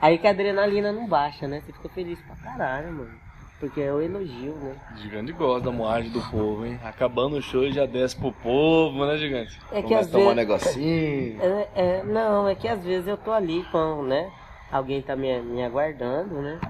[0.00, 1.60] Aí que a adrenalina não baixa, né?
[1.60, 3.26] Você fica feliz pra caralho, mano.
[3.58, 4.76] Porque é o elogio, né?
[4.96, 6.78] Gigante gosta da moagem do povo, hein?
[6.84, 9.58] Acabando o show e já desce pro povo, né, Gigante?
[9.72, 10.48] É que Começa às a tomar um vezes.
[10.48, 11.40] negocinho.
[11.42, 14.30] É, é, não, é que às vezes eu tô ali com, né?
[14.70, 16.60] Alguém tá me, me aguardando, né?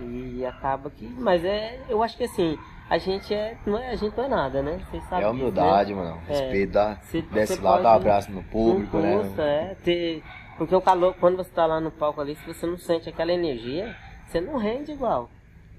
[0.00, 1.06] E acaba que.
[1.18, 1.78] Mas é.
[1.88, 2.56] Eu acho que assim,
[2.94, 3.56] a gente é.
[3.66, 4.78] Não é a gente não é nada, né?
[4.90, 6.00] Vocês sabem É disso, humildade, né?
[6.02, 6.22] mano.
[6.28, 6.32] É.
[6.32, 9.18] Respeito, dá, Cê- desce lá, dá um abraço no público, né?
[9.18, 9.76] custa, é.
[9.82, 10.22] Ter,
[10.58, 13.32] porque o calor, quando você tá lá no palco ali, se você não sente aquela
[13.32, 15.30] energia, você não rende igual.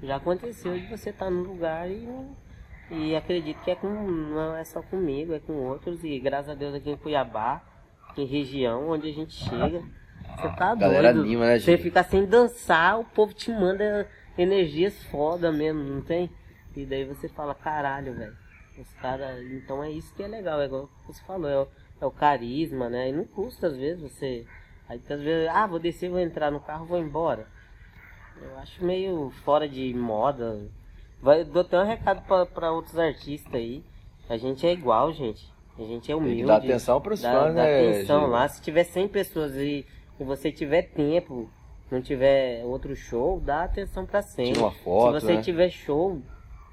[0.02, 2.08] Já aconteceu de você estar num lugar e,
[2.92, 6.04] e acredito que é com, não é só comigo, é com outros.
[6.04, 7.62] E graças a Deus aqui em Cuiabá,
[8.18, 9.82] em região onde a gente chega,
[10.36, 11.26] você tá Galera doido.
[11.26, 11.84] anima, né, você Giga?
[11.84, 14.08] fica sem dançar, o povo te manda
[14.38, 16.30] energias foda mesmo, não tem?
[16.76, 18.36] E daí você fala, caralho, velho.
[18.78, 19.40] Os caras.
[19.52, 21.68] Então é isso que é legal, é igual você falou, é o,
[22.02, 23.10] é o carisma, né?
[23.10, 24.46] E não custa às vezes você.
[24.90, 27.46] Aí às vezes, ah, vou descer, vou entrar no carro, vou embora.
[28.42, 30.68] Eu acho meio fora de moda.
[31.22, 33.84] Vai, dou até um recado pra, pra outros artistas aí.
[34.28, 35.48] A gente é igual, gente.
[35.78, 36.44] A gente é humilde.
[36.46, 37.90] Dar atenção pros Dá- fãs, dá né?
[37.90, 38.32] atenção Giga?
[38.32, 38.48] lá.
[38.48, 39.86] Se tiver 100 pessoas e,
[40.20, 41.50] e você tiver tempo,
[41.92, 44.54] não tiver outro show, dá atenção pra 100.
[44.54, 45.42] Tira uma foto, Se você né?
[45.42, 46.22] tiver show,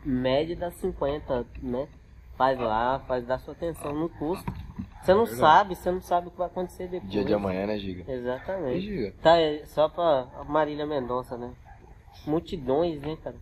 [0.04, 1.88] média dá 50, né?
[2.36, 4.50] Faz lá, faz dar sua atenção no custo.
[5.02, 7.10] Você não sabe, você não sabe o que vai acontecer depois.
[7.10, 8.10] Dia de amanhã, né, Giga?
[8.10, 8.78] Exatamente.
[8.78, 9.14] E, Giga?
[9.22, 11.50] Tá, é só pra Marília Mendonça, né?
[12.26, 13.36] Multidões, né, cara?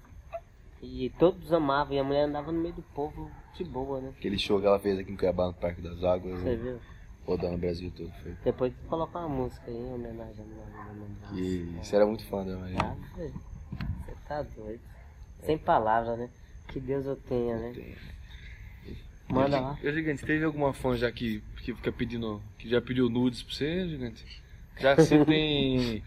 [0.81, 4.13] E todos amavam, e a mulher andava no meio do povo de boa, né?
[4.17, 6.55] Aquele show que ela fez aqui em Cuiabá, no Parque das Águas, Você né?
[6.57, 6.79] viu?
[7.27, 8.11] rodando o Brasil todo.
[8.23, 8.37] Foi.
[8.45, 11.35] Depois tu coloca uma música aí em homenagem a Marília Mendonça.
[11.35, 12.79] E você era muito fã da Maria.
[12.81, 13.33] Ah, Você
[14.29, 14.81] tá doido.
[15.41, 16.31] Sem palavras, né?
[16.69, 17.73] Que Deus eu tenha, né?
[19.29, 19.79] Manda lá.
[19.85, 22.41] Ô, Gigante, teve alguma fã já que, que fica pedindo.
[22.59, 24.25] que já pediu nudes pra você, Gigante?
[24.79, 26.03] Já que você tem.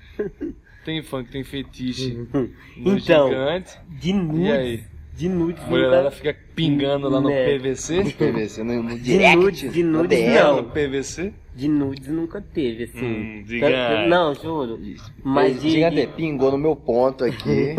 [0.83, 2.13] Tem fã que tem fetiche
[2.77, 3.77] no Então, gigante.
[3.87, 4.47] De nudes.
[4.47, 4.83] E aí?
[5.15, 5.63] De nudes.
[5.63, 7.45] A mulherada nunca- fica pingando lá no Né.
[7.59, 8.03] PVC.
[8.17, 10.57] PVC no, no De direct, nudes, de no nudes, não.
[10.63, 11.33] No PVC.
[11.53, 13.05] De nudes nunca teve, assim.
[13.05, 14.09] Hum, Tanto-.
[14.09, 14.81] Não, juro.
[14.83, 15.13] Isso.
[15.23, 17.75] Mas de- Gigante, de- pingou no meu ponto aqui.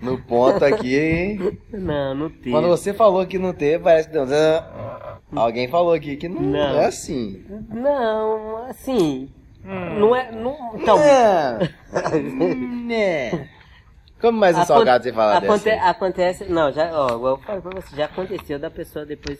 [0.00, 1.38] No ponto aqui.
[1.72, 2.50] Não, não teve.
[2.50, 4.26] Quando você falou que não teve, parece que deu.
[5.34, 6.80] Alguém falou aqui que não, Não.
[6.80, 7.44] é assim.
[7.68, 9.28] Não, assim.
[9.64, 9.98] Hum.
[10.00, 10.32] Não é.
[10.32, 10.96] Não, então.
[10.98, 12.86] Não.
[12.86, 13.48] né.
[14.20, 15.86] Como mais um Acon- salgado você fala aconte- dessa?
[15.88, 16.44] Acontece.
[16.44, 19.38] Não, já, ó, igual eu falei pra você, já aconteceu da pessoa depois.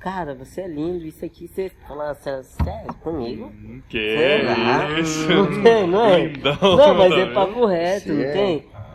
[0.00, 3.52] Cara, você é lindo, isso aqui você fala sério, sério comigo?
[3.88, 4.98] Que Será?
[4.98, 5.28] isso?
[5.28, 6.20] Não tem, não é?
[6.26, 8.32] Lindão, Não, mas é papo reto, Sim, não é.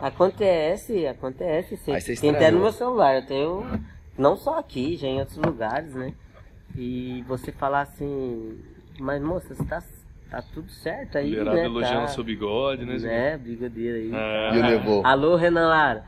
[0.00, 1.76] Acontece, acontece.
[1.76, 1.92] Sim.
[1.92, 3.80] Aí você Tem até no meu celular, eu tenho.
[4.16, 6.14] Não só aqui, já em outros lugares, né?
[6.74, 8.58] E você falar assim,
[8.98, 9.82] mas moça, você tá,
[10.30, 11.64] tá tudo certo aí, Mulherada né?
[11.64, 12.98] elogiando tá, seu bigode, né?
[12.98, 13.38] Né?
[13.38, 14.10] Brigadeiro aí.
[14.14, 14.54] É.
[14.54, 15.02] E o Nevô?
[15.04, 16.04] Alô, Renan Lara.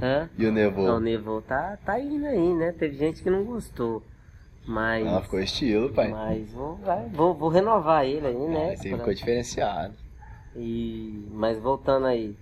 [0.00, 0.28] Hã?
[0.36, 0.82] E o Nevô?
[0.86, 2.72] Não, o Nevô tá, tá indo aí, né?
[2.72, 4.02] Teve gente que não gostou.
[4.66, 5.06] Mas.
[5.06, 6.08] Ela ficou estilo, pai.
[6.08, 8.74] Mas vou, vai, vou, vou renovar ele aí, né?
[8.74, 9.94] Esse aí pra- ficou diferenciado.
[10.54, 12.36] E, mas voltando aí,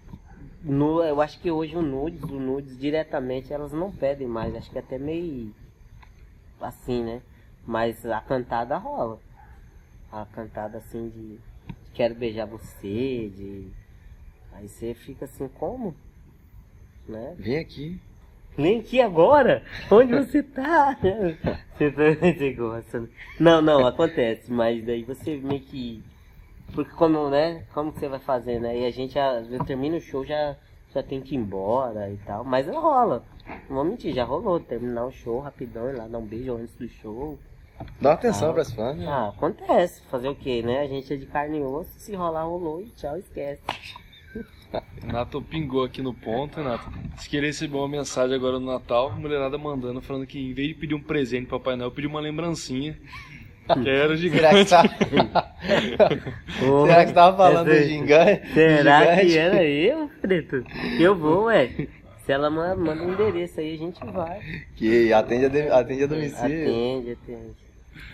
[0.63, 4.71] no, eu acho que hoje o nudes, o nudes diretamente elas não pedem mais, acho
[4.71, 5.55] que é até meio
[6.61, 7.23] assim, né?
[7.67, 9.19] Mas a cantada rola.
[10.13, 11.39] A cantada assim de
[11.95, 13.69] quero beijar você, de
[14.53, 15.95] aí você fica assim, como?
[17.09, 17.35] Né?
[17.39, 18.01] Vem aqui.
[18.57, 19.63] Vem aqui agora!
[19.91, 20.97] Onde você tá?
[21.79, 23.01] Você, você gosta.
[23.01, 23.09] né?
[23.39, 26.03] Não, não, acontece, mas daí você meio que.
[26.75, 27.65] Porque como, né?
[27.73, 28.79] Como que você vai fazer, né?
[28.79, 30.57] E a gente às vezes termina o show, já,
[30.95, 32.45] já tem que ir embora e tal.
[32.45, 33.23] Mas rola.
[33.69, 34.61] Não vou mentir, já rolou.
[34.61, 37.39] Terminar o show rapidão, ir lá dar um beijo antes do show.
[38.01, 39.07] Dá uma atenção pras fãs, né?
[39.07, 40.03] Ah, acontece.
[40.11, 40.81] Fazer o quê, né?
[40.81, 43.63] A gente é de carne e osso, se rolar, rolou e tchau, esquece.
[45.03, 46.91] Renato pingou aqui no ponto, Renato.
[47.15, 50.53] Diz que ele recebeu uma mensagem agora no Natal, a mulherada mandando, falando que em
[50.53, 52.97] vez de pedir um presente pro Papai Noel, pediu uma lembrancinha.
[53.83, 54.71] Que era Será que gigante.
[54.71, 55.55] tá...
[56.85, 58.53] Será que você tava falando do gigante?
[58.55, 59.27] Será gigante?
[59.33, 60.65] que era eu, Preto?
[60.99, 61.71] Eu vou, ué.
[62.25, 64.41] Se ela ma- manda um endereço aí, a gente vai.
[64.77, 66.63] Que atende a, de- atende a domicílio.
[66.63, 67.71] Atende, atende.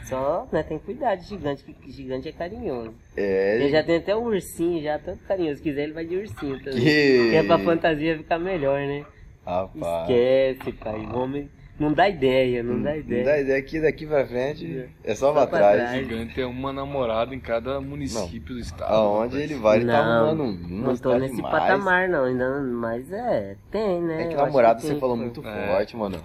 [0.07, 2.95] Só, né, tem que cuidar de gigante, que gigante é carinhoso.
[3.17, 5.57] É, Ele já tem até um ursinho, já todo carinhoso.
[5.57, 6.81] Se quiser, ele vai de ursinho também.
[6.81, 9.05] Que- Que é pra fantasia ficar melhor, né?
[9.45, 10.09] rapaz.
[10.09, 10.95] Esquece, pai.
[11.13, 11.49] O homem
[11.79, 13.25] não dá ideia, não dá Não ideia.
[13.25, 15.77] dá ideia que daqui pra frente é só, Só pra trás.
[15.83, 15.99] trás.
[15.99, 18.93] gigante é uma namorada em cada município do estado.
[18.93, 20.53] Aonde ele vai, ele tá Não, arrumando um.
[20.83, 22.25] Não tô nesse patamar, não.
[22.25, 24.23] Ainda, não- mas é, tem, né?
[24.23, 24.91] É que acho namorado tem.
[24.91, 25.67] você falou muito É.
[25.69, 26.19] forte, mano.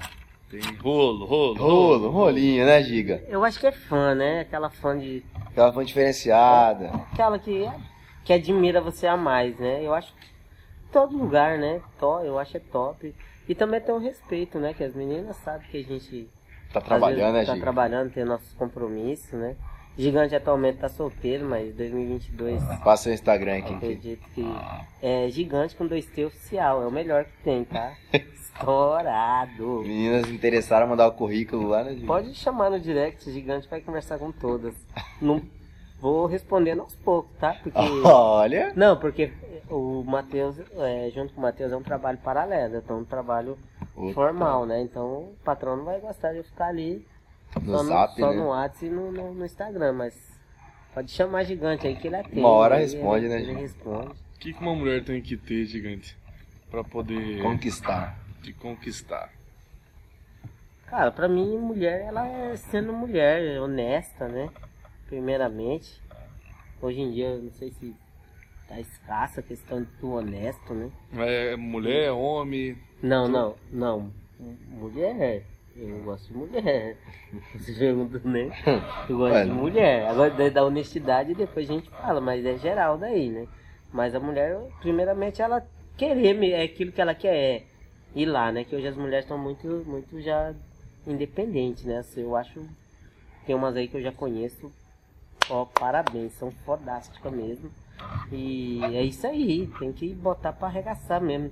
[0.50, 1.58] Tem rolo, rolo.
[1.58, 3.24] Rolo, rolinho, né, Giga?
[3.30, 4.42] Eu acho que é fã, né?
[4.42, 5.24] Aquela fã de.
[5.48, 6.92] Aquela fã diferenciada.
[7.14, 7.66] Aquela que,
[8.26, 9.80] que admira você a mais, né?
[9.82, 10.28] Eu acho que
[10.92, 11.80] todo lugar, né?
[12.00, 13.16] To, eu acho é top.
[13.52, 14.74] E também tem um respeito, né?
[14.74, 16.30] Que as meninas sabem que a gente
[16.72, 17.66] Tá trabalhando, né, vezes, tá Giga?
[17.66, 19.58] trabalhando, tem nossos compromissos, né?
[19.98, 23.74] Gigante atualmente tá solteiro, mas 2022 Passa o Instagram aqui.
[23.74, 24.46] acredito que
[25.02, 27.94] é gigante com dois T oficial, é o melhor que tem, tá?
[28.14, 29.82] Estourado.
[29.82, 32.00] Meninas interessaram mandar o currículo lá, né?
[32.08, 34.74] Pode chamar no direct, gigante vai conversar com todas.
[35.22, 35.42] Não
[36.02, 37.54] vou respondendo aos poucos, tá?
[37.62, 38.74] Porque Olha.
[38.76, 39.32] não, porque
[39.70, 43.58] o Matheus, é, junto com o Matheus, é um trabalho paralelo, então um trabalho
[43.96, 44.14] Opa.
[44.14, 44.82] formal, né?
[44.82, 47.06] Então o patrão não vai gostar de eu ficar ali
[47.62, 48.38] No só, zap, no, só né?
[48.38, 50.14] no WhatsApp e no, no, no Instagram, mas
[50.94, 52.40] pode chamar gigante aí que ele atende.
[52.40, 53.62] Uma hora responde, ele, né, Ele gente?
[53.62, 54.08] responde.
[54.08, 56.18] O que, que uma mulher tem que ter, gigante?
[56.70, 58.18] Pra poder Conquistar.
[58.42, 59.30] te conquistar.
[60.88, 64.50] Cara, pra mim, mulher, ela é sendo mulher, honesta, né?
[65.22, 66.02] Primeiramente.
[66.82, 67.94] Hoje em dia, eu não sei se
[68.66, 70.90] tá escassa a questão de tu honesto, né?
[71.18, 72.78] É mulher, homem.
[73.04, 74.10] Não, não, não.
[74.40, 75.44] M- Mulher.
[75.76, 76.96] Eu gosto de mulher.
[77.60, 78.52] Você pergunta, né?
[79.10, 80.08] Eu gosto Ué, de não- mulher.
[80.08, 83.48] Agora, da, da honestidade, depois a gente fala, mas é geral daí, né?
[83.92, 85.62] Mas a mulher, primeiramente, ela
[85.98, 87.64] querer, é aquilo que ela quer é
[88.16, 88.64] ir lá, né?
[88.64, 90.54] Que hoje as mulheres estão muito, muito já
[91.06, 91.98] independentes, né?
[91.98, 92.66] Assim, Eu acho.
[93.46, 94.72] Tem umas aí que eu já conheço.
[95.50, 97.72] Ó, parabéns, são fodásticas mesmo.
[98.32, 101.52] E é isso aí, tem que botar pra arregaçar mesmo.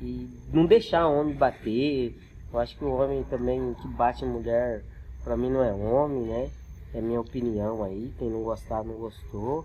[0.00, 2.18] E não deixar o homem bater.
[2.52, 4.84] Eu acho que o homem também que bate mulher,
[5.22, 6.50] pra mim não é homem, né?
[6.92, 8.12] É minha opinião aí.
[8.18, 9.64] Quem não gostar, não gostou.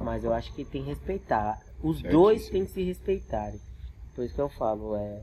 [0.00, 1.60] Mas eu acho que tem que respeitar.
[1.82, 3.60] Os dois têm que se respeitarem.
[4.14, 5.22] Por isso que eu falo, é,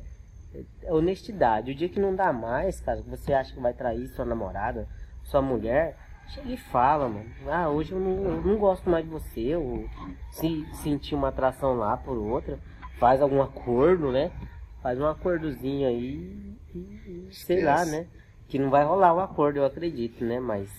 [0.84, 1.72] é honestidade.
[1.72, 4.88] O dia que não dá mais, cara, que você acha que vai trair sua namorada,
[5.24, 5.98] sua mulher,
[6.30, 7.30] chega e fala, mano.
[7.48, 9.56] Ah, hoje eu não, eu não gosto mais de você.
[9.56, 9.88] Ou
[10.32, 12.60] se sentir uma atração lá por outra,
[12.98, 14.32] faz algum acordo, né?
[14.82, 18.08] Faz um acordozinho aí e, e sei lá, né?
[18.48, 20.40] Que não vai rolar o acordo, eu acredito, né?
[20.40, 20.70] Mas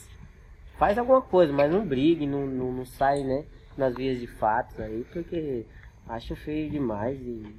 [0.78, 3.44] faz alguma coisa, mas não brigue, não, não, não sai, né?
[3.76, 5.64] Nas vias de fatos aí, porque
[6.09, 7.55] acho feio demais e,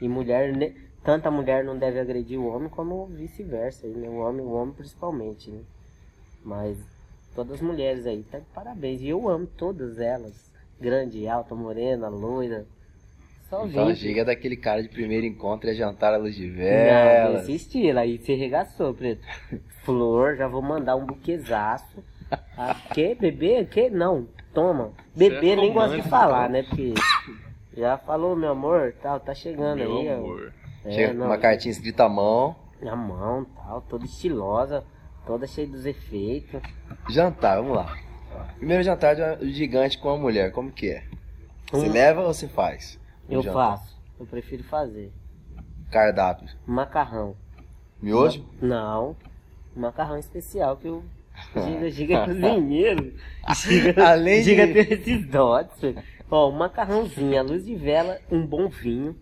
[0.00, 0.74] e mulher, né?
[1.02, 4.08] Tanta mulher não deve agredir o homem como vice-versa, né?
[4.08, 5.62] O homem, o homem principalmente, né?
[6.44, 6.78] Mas
[7.36, 9.00] todas as mulheres aí, tá de parabéns.
[9.02, 10.52] E eu amo todas elas.
[10.80, 12.66] Grande, alta, morena, loira.
[13.48, 13.94] Só Então.
[13.94, 17.40] Giga é daquele cara de primeiro encontro, é jantar à luz de Não, velas.
[17.42, 19.22] desse estilo, aí você regaçou, preto.
[19.84, 22.02] Flor, já vou mandar um buquezaço.
[22.58, 23.14] Ah, que?
[23.14, 23.64] Bebê?
[23.66, 23.88] Que?
[23.88, 24.90] Não, toma.
[25.14, 26.62] Bebê é nem gosta de falar, então.
[26.62, 26.62] né?
[26.68, 26.94] Porque
[27.76, 30.08] já falou, meu amor, tal, tá chegando Meu aí.
[30.08, 30.52] amor.
[30.84, 32.56] É, Chega com não, uma cartinha escrita à mão.
[32.82, 34.84] Na mão, tal, toda estilosa,
[35.26, 36.60] toda cheia dos efeitos.
[37.10, 37.98] Jantar, vamos lá.
[38.56, 41.04] Primeiro jantar de um gigante com uma mulher, como que é?
[41.70, 42.98] Você Um- leva ou você faz?
[43.28, 43.78] Um Eu jantar.
[43.78, 45.12] faço, eu prefiro fazer.
[45.90, 46.48] Cardápio.
[46.66, 47.36] Macarrão.
[48.00, 48.44] Miojo?
[48.60, 49.16] Não,
[49.74, 51.02] macarrão especial que eu
[51.54, 53.14] Giga, Giga cozinheiro.
[53.54, 55.80] Giga, Além de- Giga tem esses dotes.
[55.80, 56.02] velho.
[56.30, 59.16] Ó, um macarrãozinho, a luz de vela, um bom vinho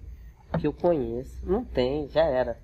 [0.59, 1.39] que eu conheço.
[1.45, 2.59] Não tem, já era.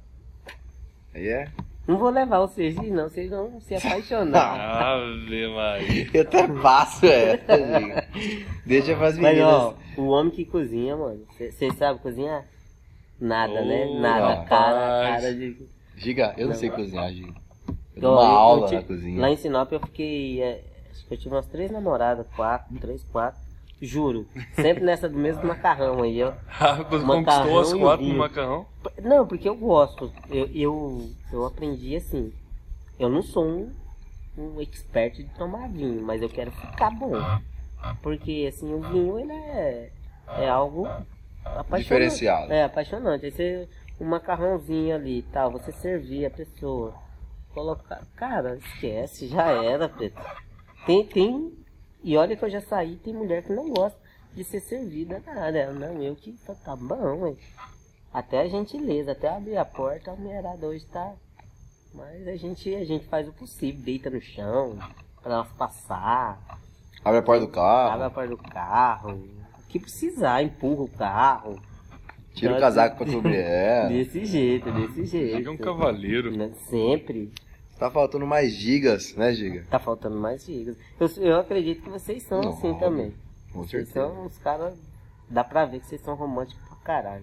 [1.15, 1.49] Aí é?
[1.91, 4.61] Não vou levar vocês, não, vocês vão se apaixonar.
[4.95, 6.09] Ave Maria.
[6.15, 7.37] Eu até passo, é.
[8.65, 9.53] Deixa pras Mas meninas.
[9.53, 12.45] ó, o homem que cozinha, mano, vocês sabem cozinhar?
[13.21, 13.87] Nada, né?
[13.89, 14.27] Oh, Nada.
[14.29, 14.49] rapaz.
[14.49, 15.57] Cara, cara de.
[15.97, 16.61] Giga, eu não, Não.
[16.61, 17.35] sei cozinhar, Giga.
[17.97, 19.21] Eu dou Ó, uma eu- eu aula tive- na cozinha.
[19.21, 20.41] Lá em Sinop eu fiquei.
[20.43, 20.63] é,
[20.93, 23.41] acho que eu tive umas três namoradas, quatro, três, quatro.
[23.81, 24.27] Juro.
[24.55, 26.33] Sempre nessa do mesmo macarrão aí, ó.
[26.61, 28.67] Macarrão conquistou as quatro no macarrão?
[29.03, 30.13] Não, porque eu gosto.
[30.29, 32.33] Eu, eu, eu aprendi assim.
[32.99, 33.73] Eu não sou um,
[34.37, 37.13] um expert de tomar vinho, mas eu quero ficar bom.
[38.03, 39.91] Porque assim, o vinho ele é,
[40.37, 40.87] é algo
[41.45, 41.83] apaixonante.
[41.83, 42.53] Diferenciado.
[42.53, 43.25] É, apaixonante.
[43.25, 43.69] Aí você,
[43.99, 46.95] um macarrãozinho ali e tal, você servir a pessoa.
[47.55, 48.03] Colocar.
[48.15, 50.21] Cara, esquece, já era, Preto.
[50.87, 51.53] Tem, tem.
[52.03, 53.99] E olha que eu já saí, tem mulher que não gosta
[54.35, 55.59] de ser servida nada.
[55.59, 57.37] Ela, Não, eu que tá, tá bom, hein?
[58.13, 61.13] Até a gentileza, até abrir a porta, a mulherada hoje tá.
[61.95, 64.79] Mas a gente, a gente faz o possível, deita no chão,
[65.23, 66.41] pra elas passar,
[67.05, 70.89] Abre a porta do carro, abre a porta do carro, o que precisar, empurra o
[70.89, 71.59] carro.
[72.35, 73.89] tira o casaco pra cobrir ela.
[73.89, 75.37] Desse jeito, desse jeito.
[75.39, 76.31] Giga é um cavaleiro.
[76.31, 76.53] Né?
[76.69, 77.33] Sempre.
[77.81, 79.65] Tá faltando mais gigas, né, Giga?
[79.71, 80.77] Tá faltando mais gigas.
[81.01, 83.15] Eu, eu acredito que vocês são Não, assim também.
[83.51, 84.15] Com Vocês certeza.
[84.15, 84.75] são uns caras.
[85.31, 87.23] Dá pra ver que vocês são românticos caralho.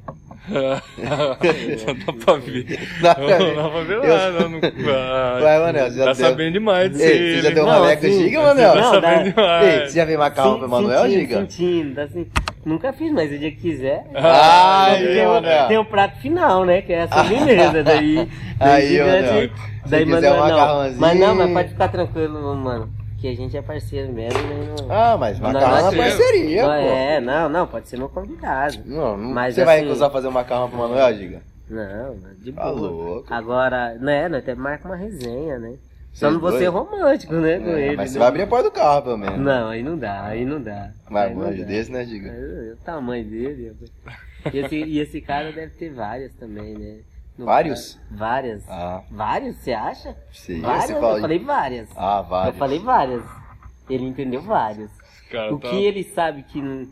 [1.77, 2.79] Só dá pra ver.
[3.01, 3.55] Dá pra ver.
[3.55, 4.49] Não dá pra ver nada.
[4.49, 4.59] Não...
[4.97, 7.71] Ah, Vai, Manel, você já Tá deu- sabendo demais disso Ei, você já deu Não,
[7.73, 8.73] uma leca Giga, Manel?
[8.73, 9.67] tá Não, sabendo dá- demais.
[9.73, 11.35] Ei, você já veio macarrão pro Manuel, sentindo, Giga?
[11.41, 12.27] Sentindo, assim,
[12.65, 14.05] nunca fiz, mas o dia que quiser.
[14.15, 15.67] Ah, tem, o, Manel.
[15.67, 16.81] tem o prato final, né?
[16.81, 17.83] Que é a sobremesa.
[17.83, 18.17] daí,
[18.59, 19.23] Aí, daí Manel.
[19.23, 19.53] gigante-
[19.83, 20.49] Se daí quiser um Manuel, não.
[20.57, 21.01] macarrãozinho.
[21.01, 22.89] Mas não, mas pode ficar tranquilo, mano.
[23.19, 24.39] Que a gente é parceiro mesmo.
[24.39, 24.75] né?
[24.87, 26.71] Não, Ah, mas macarrão é é parceria, pô.
[26.71, 28.77] é, não, não, pode ser meu convidado.
[28.85, 31.41] Não, não- Mas você vai assim- recusar fazer um macarrão pro Manuel, Giga?
[31.69, 32.79] Não, de Tá boa.
[32.79, 33.33] louco.
[33.33, 35.73] Agora, né, nós até marca uma resenha, né?
[36.13, 37.95] Só não vou ser romântico, né, com É, ele.
[37.97, 38.19] mas você né?
[38.19, 39.39] vai abrir a porta do carro, pelo menos.
[39.39, 40.89] Não, aí não dá, aí não dá.
[41.09, 42.29] Mas manja desse, né, Giga?
[42.29, 43.73] É, O tamanho dele.
[44.53, 46.97] E esse, e esse cara deve ter várias também, né?
[47.37, 47.99] No Vários?
[48.09, 48.67] Várias.
[48.67, 50.15] Ah, Vários, você acha?
[50.33, 50.85] Sim, várias?
[50.85, 51.89] você fala- Eu falei várias.
[51.95, 52.53] ah, vários.
[52.55, 53.23] Eu falei várias.
[53.89, 54.89] Ele entendeu várias.
[55.31, 56.87] Cara, o tá- que ele sabe que, não,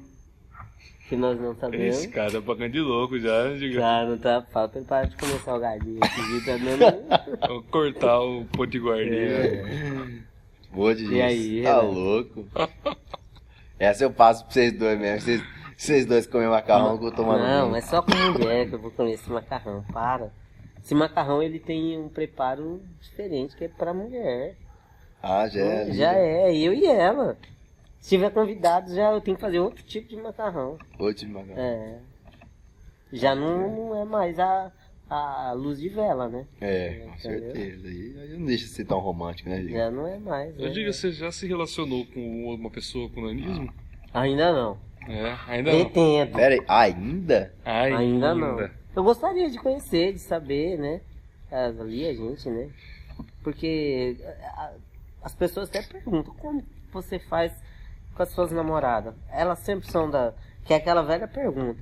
[1.10, 1.86] que nós não sabemos.
[1.98, 3.80] Esse cara tá pagando de louco já, Giga.
[3.80, 4.44] Já não tá.
[4.52, 6.00] Fala pra ele parar de comer salgadinho.
[6.04, 7.48] Esse vídeo tá dando.
[7.48, 9.16] Vou cortar o guardinha.
[9.16, 10.06] É.
[10.72, 11.92] Boa de E aí, Tá Renan?
[11.92, 12.46] louco.
[13.80, 15.22] Essa eu passo pra vocês dois mesmo.
[15.22, 15.44] Vocês,
[15.78, 17.76] vocês dois comem macarrão que eu tô tomando Não, vinho.
[17.76, 19.84] é só com mulher que eu vou comer esse macarrão.
[19.92, 20.32] Para.
[20.84, 24.56] Esse macarrão ele tem um preparo diferente que é pra mulher.
[25.22, 25.86] Ah, já é.
[25.88, 26.16] já Giga.
[26.18, 27.38] é, eu e ela.
[28.00, 30.78] Se tiver convidado, já eu tenho que fazer outro tipo de macarrão.
[31.00, 31.60] Outro de macarrão.
[31.60, 31.98] É.
[33.12, 34.72] Já não, não é mais a,
[35.10, 36.46] a luz de vela, né?
[36.62, 37.54] É, com Entendeu?
[37.54, 37.88] certeza.
[37.88, 39.78] Aí não deixa de ser tão romântico, né, Giga?
[39.78, 40.56] Já não é mais.
[40.60, 40.72] Eu né?
[40.72, 43.74] digo, você já se relacionou com uma pessoa com nanismo?
[44.14, 44.78] Ainda não.
[45.08, 45.80] É, ainda não.
[45.82, 46.32] Pretendo.
[46.34, 47.54] Pera aí, ainda?
[47.64, 48.70] Ai, Ainda não.
[48.96, 51.02] Eu gostaria de conhecer, de saber, né?
[51.52, 52.70] Ali a gente, né?
[53.44, 54.18] Porque
[55.22, 57.54] as pessoas até perguntam como você faz
[58.16, 59.14] com as suas namoradas.
[59.30, 60.34] Elas sempre são da.
[60.66, 61.82] Que é aquela velha pergunta.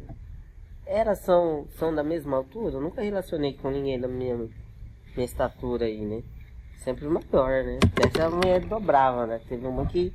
[0.86, 2.76] Elas são, são da mesma altura?
[2.76, 6.22] Eu nunca relacionei com ninguém da minha, minha estatura aí, né?
[6.80, 7.80] Sempre maior, né?
[8.06, 9.40] Até a mulher dobrava, né?
[9.48, 10.12] Teve uma que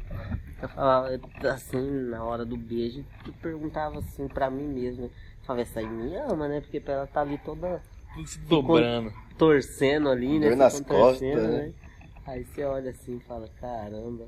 [0.60, 1.08] eu falava
[1.52, 5.10] assim, na hora do beijo, que perguntava assim pra mim mesmo, né?
[5.42, 6.60] Falava, essa aí me ama, né?
[6.60, 7.82] Porque pra ela tá ali toda
[8.14, 9.12] Tudo se dobrando.
[9.38, 10.48] torcendo ali, né?
[10.48, 11.72] Dor nas costas, né?
[12.26, 14.26] Aí você olha assim e fala, caramba.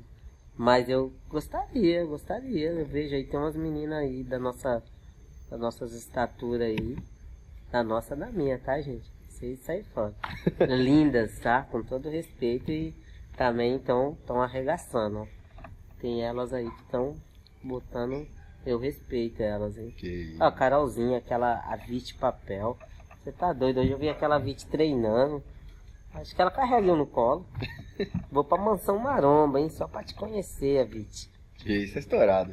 [0.57, 2.71] Mas eu gostaria, eu gostaria.
[2.71, 4.83] Eu vejo aí, tem umas meninas aí da nossa,
[5.49, 6.97] das nossas estaturas aí.
[7.71, 9.11] Da nossa, da minha, tá, gente?
[9.29, 10.13] Vocês saem fora.
[10.67, 11.63] Lindas, tá?
[11.63, 12.93] Com todo respeito e
[13.37, 15.40] também estão tão arregaçando, ó.
[16.01, 17.15] Tem elas aí que estão
[17.63, 18.27] botando,
[18.65, 19.93] eu respeito elas, hein?
[19.95, 20.35] Que...
[20.39, 22.75] Ó, a Carolzinha, aquela a Vit papel.
[23.19, 23.81] Você tá doido?
[23.81, 25.43] Hoje eu vi aquela Vit treinando.
[26.11, 27.45] Acho que ela carrega eu no colo.
[28.31, 29.69] Vou pra mansão maromba, hein?
[29.69, 31.29] Só pra te conhecer, a Vit.
[31.57, 32.51] que isso é estourado.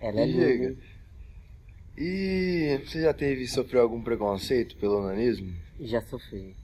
[0.00, 0.66] Ela é linda.
[0.66, 0.78] Hein?
[1.96, 5.54] E você já teve, sofreu algum preconceito pelo onanismo?
[5.78, 6.56] Já sofri.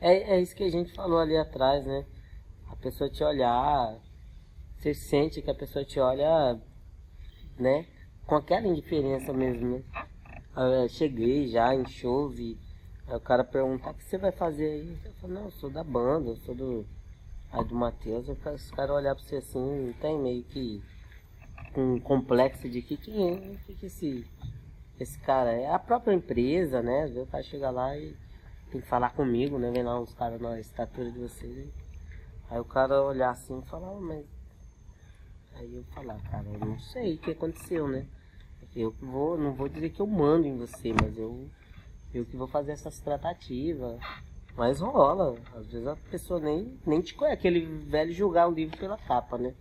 [0.00, 2.06] É, é isso que a gente falou ali atrás, né?
[2.70, 3.98] A pessoa te olhar,
[4.86, 6.60] você sente que a pessoa te olha,
[7.58, 7.86] né?
[8.24, 9.82] Com aquela indiferença mesmo, né?
[10.54, 12.56] Ah, Eu cheguei já em shows e
[13.08, 14.98] aí o cara perguntar o que você vai fazer aí.
[15.04, 16.86] Eu falo, não, eu sou da banda, eu sou do.
[17.50, 20.80] Aí do Matheus, eu- os caras olhar pra você assim, tem meio que
[21.76, 24.24] um complexo de que quem é, que, que esse,
[25.00, 25.68] esse cara é.
[25.70, 27.06] A própria empresa, né?
[27.06, 28.14] O cara chega lá e
[28.70, 29.70] tem que falar comigo, né?
[29.72, 31.72] Vem lá uns caras na estatura de vocês.
[32.48, 34.35] Aí o cara olhar assim e falar, "Ah, mas.
[35.58, 38.06] Aí eu falar, cara, eu não sei o que aconteceu, né?
[38.74, 41.48] Eu vou, não vou dizer que eu mando em você, mas eu,
[42.12, 43.98] eu que vou fazer essas tratativas.
[44.54, 48.76] Mas rola, às vezes a pessoa nem, nem te conhece, aquele velho julgar o livro
[48.76, 49.54] pela capa, né?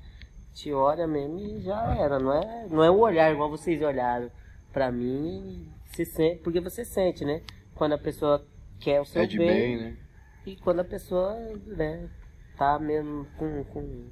[0.54, 4.32] Te olha mesmo e já era, não é, não é o olhar igual vocês olharam
[4.72, 7.42] pra mim, você sente, porque você sente, né?
[7.74, 8.46] Quando a pessoa
[8.80, 9.98] quer o seu É de bem, né?
[10.46, 11.34] e quando a pessoa,
[11.66, 12.10] né,
[12.58, 14.08] tá mesmo com, com,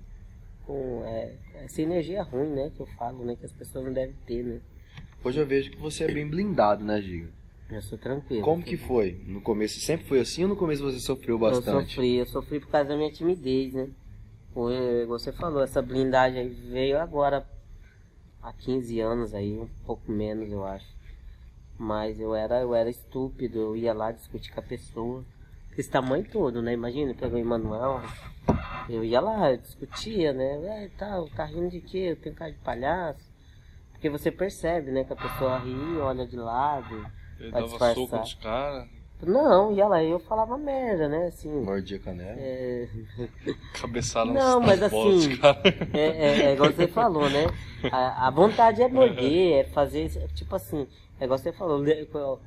[0.65, 4.15] com é, essa energia ruim, né, que eu falo, né, que as pessoas não devem
[4.25, 4.59] ter, né.
[5.23, 7.29] Hoje eu vejo que você é bem blindado, né, Giga?
[7.69, 8.43] Eu sou tranquilo.
[8.43, 9.23] Como que foi?
[9.25, 11.93] No começo sempre foi assim ou no começo você sofreu Eu bastante?
[11.93, 13.89] sofri, eu sofri por causa da minha timidez, né.
[14.53, 17.47] Foi, você falou, essa blindagem aí veio agora
[18.41, 20.85] há 15 anos aí, um pouco menos eu acho.
[21.77, 25.25] Mas eu era, eu era estúpido, eu ia lá discutir com a pessoa.
[25.77, 26.73] Esse tamanho todo, né?
[26.73, 28.01] Imagina, pegou o Emanuel.
[28.89, 30.83] Eu ia lá, eu discutia, né?
[30.85, 32.09] É, tal, tá rindo de quê?
[32.11, 33.31] Eu tenho cara de palhaço.
[33.91, 35.03] Porque você percebe, né?
[35.03, 36.93] Que a pessoa ri, olha de lado.
[37.39, 37.95] Ele Vai dava disfarçar.
[37.95, 38.87] soco nos caras,
[39.21, 41.27] Não, ia lá, eu falava merda, né?
[41.27, 41.49] Assim.
[41.49, 42.35] Mordia a canela?
[42.37, 42.87] É,
[43.73, 45.39] cabeçada Não, mas bolas assim.
[45.93, 47.45] É, é, é igual você falou, né?
[47.91, 50.85] A, a vontade é morder, é fazer, tipo assim,
[51.19, 51.83] é igual você falou,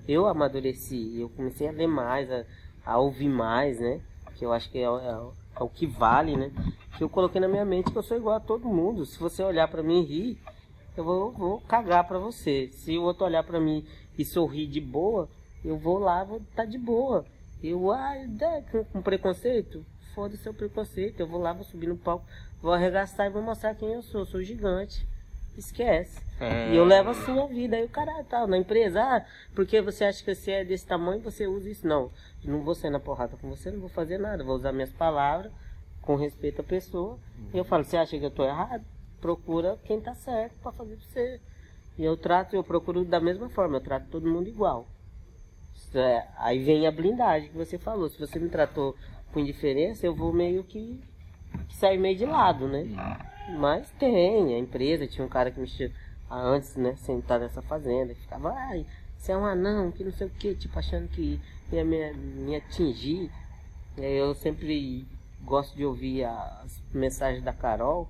[0.07, 2.45] eu amadureci, eu comecei a ler mais, a,
[2.87, 4.01] a ouvir mais, né?
[4.37, 6.53] Que eu acho que é, o- é é o que vale, né?
[6.97, 9.05] Que eu coloquei na minha mente que eu sou igual a todo mundo.
[9.07, 10.39] Se você olhar pra mim e rir,
[10.97, 12.69] eu vou, vou cagar pra você.
[12.73, 13.85] Se o outro olhar pra mim
[14.19, 15.29] e sorrir de boa,
[15.65, 17.25] eu vou lá, vou estar de boa.
[17.63, 18.13] Eu, ah,
[18.71, 19.85] com, com preconceito?
[20.15, 21.21] Foda-se seu preconceito.
[21.21, 22.27] Eu vou lá, vou subir no palco,
[22.61, 24.21] vou arregaçar e vou mostrar quem eu sou.
[24.21, 25.07] Eu sou gigante.
[25.57, 26.21] Esquece.
[26.39, 26.71] É.
[26.73, 27.77] E eu levo assim a vida.
[27.77, 29.25] Aí o cara tá na empresa, ah,
[29.55, 31.87] porque você acha que você é desse tamanho, você usa isso.
[31.87, 32.11] Não,
[32.47, 34.45] não vou sair na porrada com você, não vou fazer nada.
[34.45, 35.53] Vou usar minhas palavras
[36.01, 37.19] com respeito à pessoa.
[37.53, 38.85] E eu falo, você acha que eu tô errado?
[39.21, 41.41] Procura quem tá certo pra fazer pra você.
[41.99, 44.87] E eu trato, eu procuro da mesma forma, eu trato todo mundo igual.
[45.95, 48.09] É, aí vem a blindagem que você falou.
[48.09, 48.95] Se você me tratou
[49.33, 51.01] com indiferença, eu vou meio que,
[51.69, 52.85] que sair meio de lado, né?
[53.59, 55.93] Mas tem, a empresa, tinha um cara que me chamou
[56.31, 58.85] antes, né, sentar nessa fazenda, que ficava, ai,
[59.17, 61.41] você é um anão, que não sei o que, tipo, achando que
[61.73, 63.31] ia me, me atingir.
[63.97, 65.07] Aí Eu sempre
[65.43, 68.09] gosto de ouvir as mensagens da Carol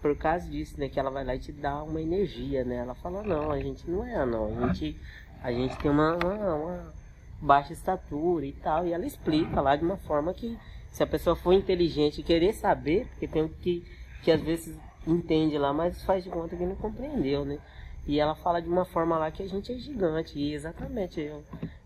[0.00, 0.88] por causa disso, né?
[0.88, 2.76] Que ela vai lá e te dá uma energia, né?
[2.76, 4.96] Ela fala, não, a gente não é anão, a gente,
[5.42, 6.94] a gente tem uma, uma, uma
[7.40, 8.86] baixa estatura e tal.
[8.86, 10.56] E ela explica lá de uma forma que
[10.90, 13.84] se a pessoa for inteligente e querer saber, porque tem que,
[14.22, 14.76] que às vezes
[15.06, 17.58] entende lá, mas faz de conta que não compreendeu, né?
[18.06, 20.38] E ela fala de uma forma lá que a gente é gigante.
[20.38, 21.42] E exatamente, eu,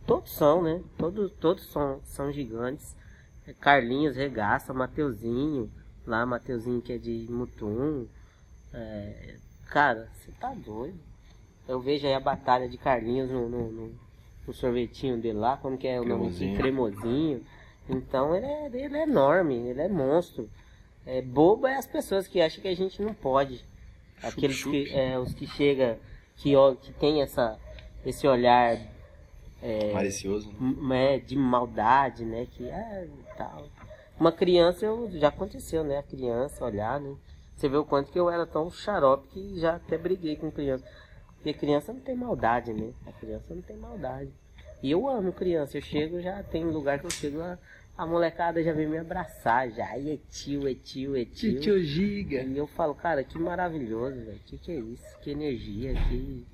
[0.06, 0.82] todos são, né?
[0.98, 2.96] Todos, todos são, são gigantes.
[3.46, 5.70] É Carlinhos, Regaça, Mateuzinho,
[6.06, 8.06] lá Mateuzinho que é de Mutum.
[8.72, 9.36] É,
[9.66, 10.98] cara, você tá doido.
[11.68, 13.94] Eu vejo aí a batalha de Carlinhos no, no, no-
[14.46, 16.56] no sorvetinho dele lá, como que é o nome aqui?
[16.56, 17.44] Cremosinho.
[17.88, 20.48] Então ele é, ele é enorme, ele é monstro.
[21.06, 23.64] É, bobo é as pessoas que acham que a gente não pode.
[24.22, 24.84] Aqueles Chup-chup.
[24.88, 25.98] que, é, os que chega,
[26.36, 27.58] que, que tem essa,
[28.06, 28.76] esse olhar
[29.92, 31.14] Malicioso, né?
[31.14, 32.46] é, de maldade, né?
[32.50, 33.68] Que é tal.
[34.18, 35.98] Uma criança, eu, já aconteceu, né?
[35.98, 37.14] A criança olhar, né?
[37.56, 40.84] Você vê o quanto que eu era tão xarope que já até briguei com criança.
[41.36, 42.92] Porque criança não tem maldade, né?
[43.06, 44.30] A criança não tem maldade.
[44.82, 45.76] E eu amo criança.
[45.76, 47.58] Eu chego, já tem lugar que eu chego, a,
[47.96, 49.96] a molecada já vem me abraçar, já.
[49.96, 51.60] E é tio, é tio, é tio.
[51.60, 52.42] Tio Giga.
[52.42, 54.40] E eu falo, cara, que maravilhoso, velho.
[54.44, 55.18] Que que é isso?
[55.20, 56.46] Que energia, que.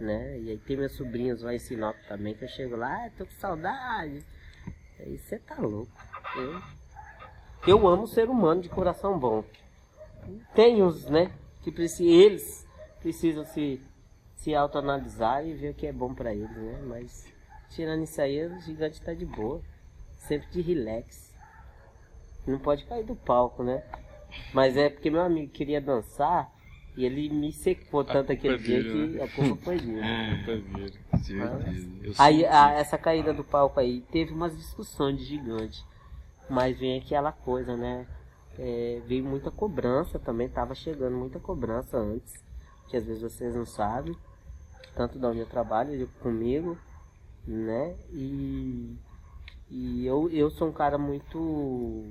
[0.00, 0.38] Né?
[0.38, 3.26] E aí tem meus sobrinhos lá em Sinop também, que eu chego lá, ah, tô
[3.26, 4.24] com saudade.
[4.98, 5.90] Aí você tá louco.
[6.36, 6.62] Eu,
[7.66, 9.44] eu amo ser humano de coração bom.
[10.54, 11.32] Tem uns, né?
[11.62, 11.74] Que
[12.04, 12.66] eles
[13.00, 13.80] precisam se,
[14.36, 16.80] se autoanalisar e ver o que é bom pra eles, né?
[16.84, 17.26] Mas
[17.70, 19.60] tirando isso aí, o gigante tá de boa.
[20.16, 21.34] Sempre de relax.
[22.46, 23.82] Não pode cair do palco, né?
[24.52, 26.52] Mas é porque meu amigo queria dançar
[26.98, 29.22] e ele me secou tanto aquele é dia dele, que né?
[29.22, 30.00] a culpa foi dele.
[30.44, 30.92] Puta vida.
[31.22, 31.88] Certeza.
[32.02, 35.84] Eu Aí a- essa caída do palco aí teve umas discussões de gigante.
[36.50, 38.04] Mas vem aquela coisa, né?
[38.58, 42.34] É, veio muita cobrança também, tava chegando muita cobrança antes,
[42.88, 44.16] que às vezes vocês não sabem,
[44.96, 46.76] tanto da onde eu trabalho, eu comigo,
[47.46, 47.94] né?
[48.12, 48.96] E,
[49.70, 52.04] e eu, eu sou um cara muito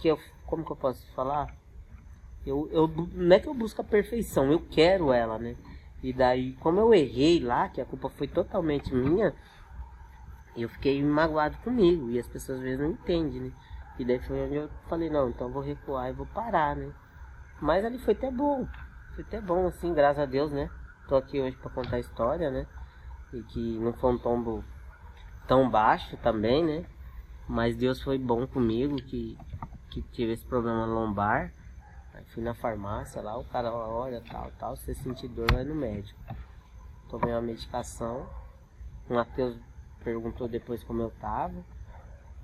[0.00, 1.54] que eu, como que eu posso falar?
[2.48, 5.54] Eu, eu, não é que eu busco a perfeição, eu quero ela, né?
[6.02, 9.34] E daí, como eu errei lá, que a culpa foi totalmente minha,
[10.56, 12.10] eu fiquei magoado comigo.
[12.10, 13.52] E as pessoas às vezes não entendem, né?
[13.98, 16.90] E daí foi onde eu falei, não, então eu vou recuar e vou parar, né?
[17.60, 18.66] Mas ali foi até bom.
[19.14, 20.70] Foi até bom, assim, graças a Deus, né?
[21.08, 22.66] Tô aqui hoje pra contar a história, né?
[23.32, 24.64] E que não foi um tombo
[25.46, 26.86] tão baixo também, né?
[27.48, 29.36] Mas Deus foi bom comigo, que,
[29.90, 31.52] que tive esse problema lombar.
[32.18, 35.62] Aí fui na farmácia lá, o cara olha, tal, tal, se você sentir dor, vai
[35.62, 36.18] no médico.
[37.08, 38.28] Tomei uma medicação.
[39.08, 39.56] O Matheus
[40.02, 41.64] perguntou depois como eu tava.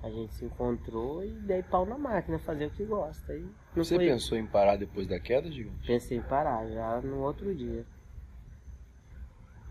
[0.01, 3.33] A gente se encontrou e dei pau na máquina, fazer o que gosta.
[3.35, 5.85] E Você foi- pensou em parar depois da queda, Gigante?
[5.85, 7.85] Pensei em parar já no outro dia.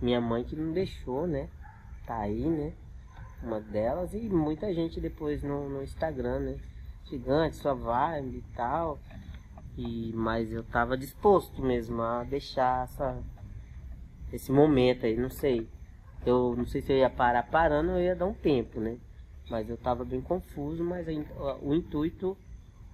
[0.03, 1.49] Minha mãe que não deixou, né?
[2.07, 2.75] Tá aí, né?
[3.43, 6.57] Uma delas e muita gente depois no, no Instagram, né?
[7.07, 8.99] Gigante, sua vibe e tal.
[9.77, 13.23] E, mas eu tava disposto mesmo a deixar essa,
[14.33, 15.69] esse momento aí, não sei.
[16.25, 18.99] Eu não sei se eu ia parar parando ou eu ia dar um tempo, né?
[19.51, 21.07] Mas eu tava bem confuso, mas
[21.61, 22.37] o intuito,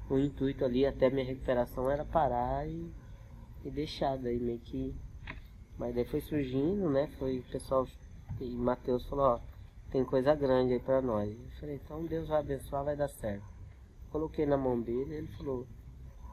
[0.09, 2.91] o intuito ali até minha recuperação era parar e,
[3.65, 4.95] e deixar daí meio que.
[5.79, 7.07] Mas daí foi surgindo, né?
[7.19, 7.87] Foi o pessoal
[8.41, 9.41] e Matheus falou, ó,
[9.91, 11.31] tem coisa grande aí pra nós.
[11.31, 13.45] Eu falei, então Deus vai abençoar, vai dar certo.
[14.11, 15.67] Coloquei na mão dele, ele falou,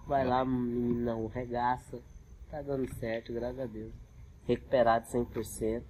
[0.08, 2.02] vai lá, meninão, regaça.
[2.50, 3.94] Tá dando certo, graças a Deus.
[4.46, 5.84] Recuperado 100%.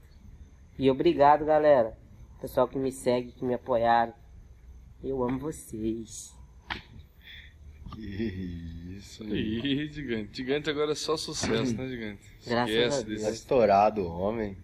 [0.79, 1.97] E obrigado, galera.
[2.41, 4.13] Pessoal que me segue, que me apoiaram.
[5.03, 6.35] Eu amo vocês.
[7.93, 9.33] Que isso, hein?
[9.33, 10.37] Ih, gigante.
[10.37, 12.29] Gigante agora é só sucesso, né, gigante?
[12.45, 13.21] Graças Esquece a Deus.
[13.21, 13.41] Tá desse.
[13.41, 14.57] estourado o homem.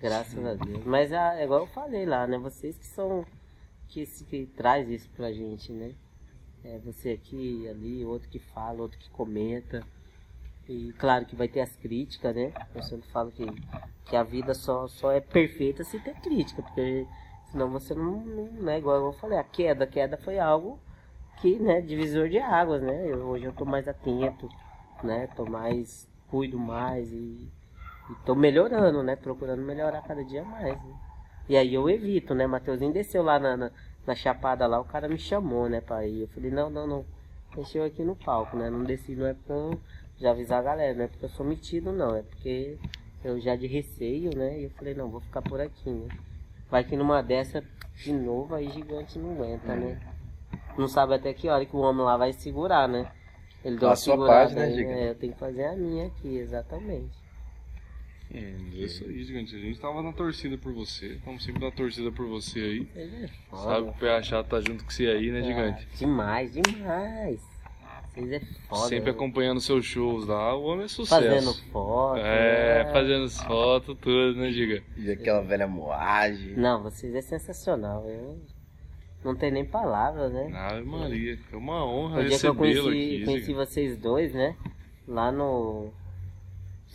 [0.00, 0.84] Graças a Deus.
[0.84, 2.38] Mas ah, é igual eu falei lá, né?
[2.38, 3.24] Vocês que são.
[3.88, 5.94] Que, que traz isso pra gente, né?
[6.68, 9.84] É você aqui, ali, outro que fala, outro que comenta.
[10.68, 12.52] E claro que vai ter as críticas, né?
[12.74, 13.46] Eu sempre falo que,
[14.06, 17.06] que a vida só, só é perfeita se ter crítica, porque
[17.52, 18.78] senão você não, não né?
[18.78, 20.80] Igual eu falei, a queda, a queda foi algo
[21.40, 23.06] que, né, divisor de águas, né?
[23.06, 24.48] Eu- hoje eu tô mais atento,
[25.04, 25.28] né?
[25.36, 27.48] Tô mais, cuido mais e,
[28.10, 29.14] e tô melhorando, né?
[29.14, 30.94] Procurando melhorar cada dia mais, né?
[31.48, 32.44] E aí eu evito, né?
[32.44, 33.70] Mateuzinho desceu lá na, na,
[34.06, 36.22] na chapada lá, o cara me chamou, né, pra ir.
[36.22, 37.04] Eu falei, não, não, não.
[37.54, 38.68] Deixa eu aqui no palco, né?
[38.68, 39.80] Não desci, não é porque eu
[40.18, 42.14] já avisar a galera, não é porque eu sou metido, não.
[42.14, 42.78] É porque
[43.24, 44.60] eu já de receio, né?
[44.60, 46.08] E eu falei, não, vou ficar por aqui, né?
[46.70, 50.00] Vai que numa dessa, de novo, aí gigante não aguenta, né?
[50.76, 53.10] Não sabe até que hora que o homem lá vai segurar, né?
[53.64, 55.02] Ele deu A sua segurada parte, né, aí, Gigante?
[55.02, 57.25] Eu tenho que fazer a minha aqui, exatamente.
[58.34, 59.54] Hum, isso aí, gigante.
[59.54, 61.14] A gente tava na torcida por você.
[61.14, 62.88] Estamos sempre na torcida por você aí.
[62.94, 63.62] Ele é foda.
[63.62, 65.88] Sabe que o Chato tá junto com você aí, né, gigante?
[65.90, 67.56] Ah, demais, demais.
[68.16, 68.88] Vocês é foda.
[68.88, 69.10] Sempre né?
[69.10, 70.56] acompanhando seus shows lá.
[70.56, 71.22] O homem é sucesso.
[71.22, 72.18] Fazendo foto.
[72.18, 72.92] É, né?
[72.92, 74.82] fazendo as fotos, tudo, né, Giga?
[74.96, 76.56] E aquela velha moagem.
[76.56, 78.08] Não, vocês é sensacional.
[78.08, 78.40] Eu
[79.22, 80.50] não tenho nem palavras, né?
[80.54, 84.32] Ave Maria, é uma honra o dia que eu recebê-lo conheci, aqui, conheci vocês dois,
[84.32, 84.56] né?
[85.06, 85.92] Lá no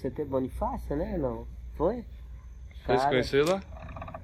[0.01, 1.17] CT Bonifácio, né?
[1.17, 1.47] Não.
[1.75, 2.03] Foi?
[2.85, 3.63] Vocês Cara, conheceram lá?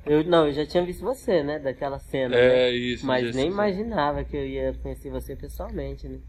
[0.05, 1.59] eu, não, eu já tinha visto você, né?
[1.59, 2.35] Daquela cena.
[2.35, 2.71] É, né?
[2.71, 3.05] isso.
[3.05, 6.19] Mas nem imaginava que eu ia conhecer você pessoalmente, né?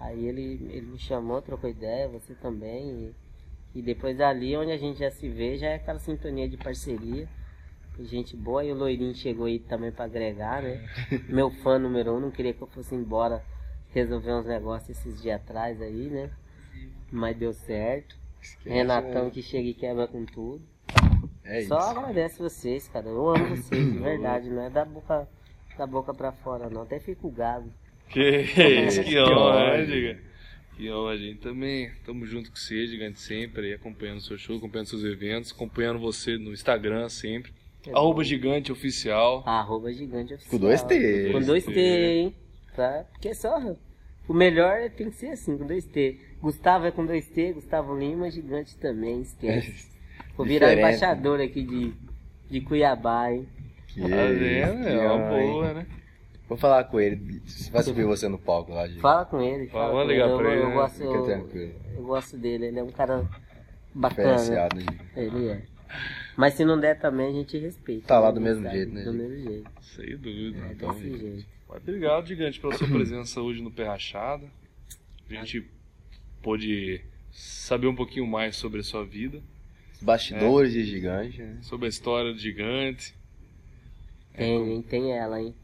[0.00, 3.14] Aí ele, ele me chamou, trocou ideia, você também.
[3.74, 6.56] E, e depois dali, onde a gente já se vê, já é aquela sintonia de
[6.56, 7.28] parceria.
[8.00, 10.88] Gente boa, e o Loirinho chegou aí também pra agregar, né?
[11.28, 13.42] Meu fã número um, não queria que eu fosse embora
[13.90, 16.30] resolver uns negócios esses dias atrás aí, né?
[17.10, 18.16] Mas deu certo.
[18.50, 19.30] Esquece, Renatão né?
[19.30, 20.62] que chega e quebra com tudo.
[21.44, 21.68] É isso.
[21.68, 23.08] Só agradece vocês, cara.
[23.08, 24.50] Eu amo vocês, de verdade.
[24.50, 25.28] Não é da boca,
[25.76, 26.82] da boca pra fora, não.
[26.82, 27.70] Até fico gago.
[28.08, 28.40] Que
[28.86, 30.18] isso, que Que honra, né, Giga?
[30.76, 31.90] Que honra, a gente também.
[32.04, 36.36] Tamo junto com você, Gigante, sempre aí, acompanhando seu show, acompanhando seus eventos, acompanhando você
[36.38, 37.52] no Instagram sempre.
[37.86, 38.22] É Arroba.
[38.24, 39.42] Gigante Oficial.
[39.46, 40.50] Arroba gigante oficial.
[40.50, 41.30] Com dois T.
[41.32, 41.80] Com dois T, T.
[41.80, 42.34] hein?
[42.74, 43.04] Tá?
[43.12, 43.76] Porque só.
[44.28, 46.20] O melhor tem que ser assim, com dois T.
[46.40, 49.88] Gustavo é com dois T, Gustavo Lima, gigante também, esquece.
[50.36, 50.94] Vou virar Diferente.
[50.96, 51.92] embaixador aqui de,
[52.48, 53.48] de Cuiabá, hein?
[53.88, 55.86] Que isso, É uma boa, né?
[56.48, 57.42] Vou falar com ele.
[57.70, 59.00] Vai subir você no palco lá, gente.
[59.00, 59.66] Fala com ele.
[59.66, 60.32] Fala, Fala com ligar ele.
[60.32, 60.74] Eu, pra ele, eu né?
[60.74, 61.74] gosto, Fica eu, tranquilo.
[61.96, 63.28] eu gosto dele, ele é um cara
[63.94, 64.36] bacana.
[64.74, 64.86] Né?
[65.16, 65.62] Ele é.
[66.36, 68.06] Mas se não der também, a gente respeita.
[68.06, 68.34] Tá lá né?
[68.34, 68.76] do mesmo Sabe?
[68.76, 69.70] jeito, né, Do mesmo jeito.
[69.82, 70.66] Sem dúvida.
[70.68, 71.46] É então, desse jeito.
[71.68, 74.46] Mas Obrigado, Gigante, pela sua presença hoje no Perrachada.
[75.28, 75.68] A gente
[76.42, 77.00] pôde
[77.30, 79.42] saber um pouquinho mais sobre a sua vida,
[79.94, 81.58] Os bastidores de gigante, né?
[81.62, 83.14] sobre a história do Gigante.
[84.34, 84.82] Tem, hein?
[84.82, 85.54] Tem ela, hein?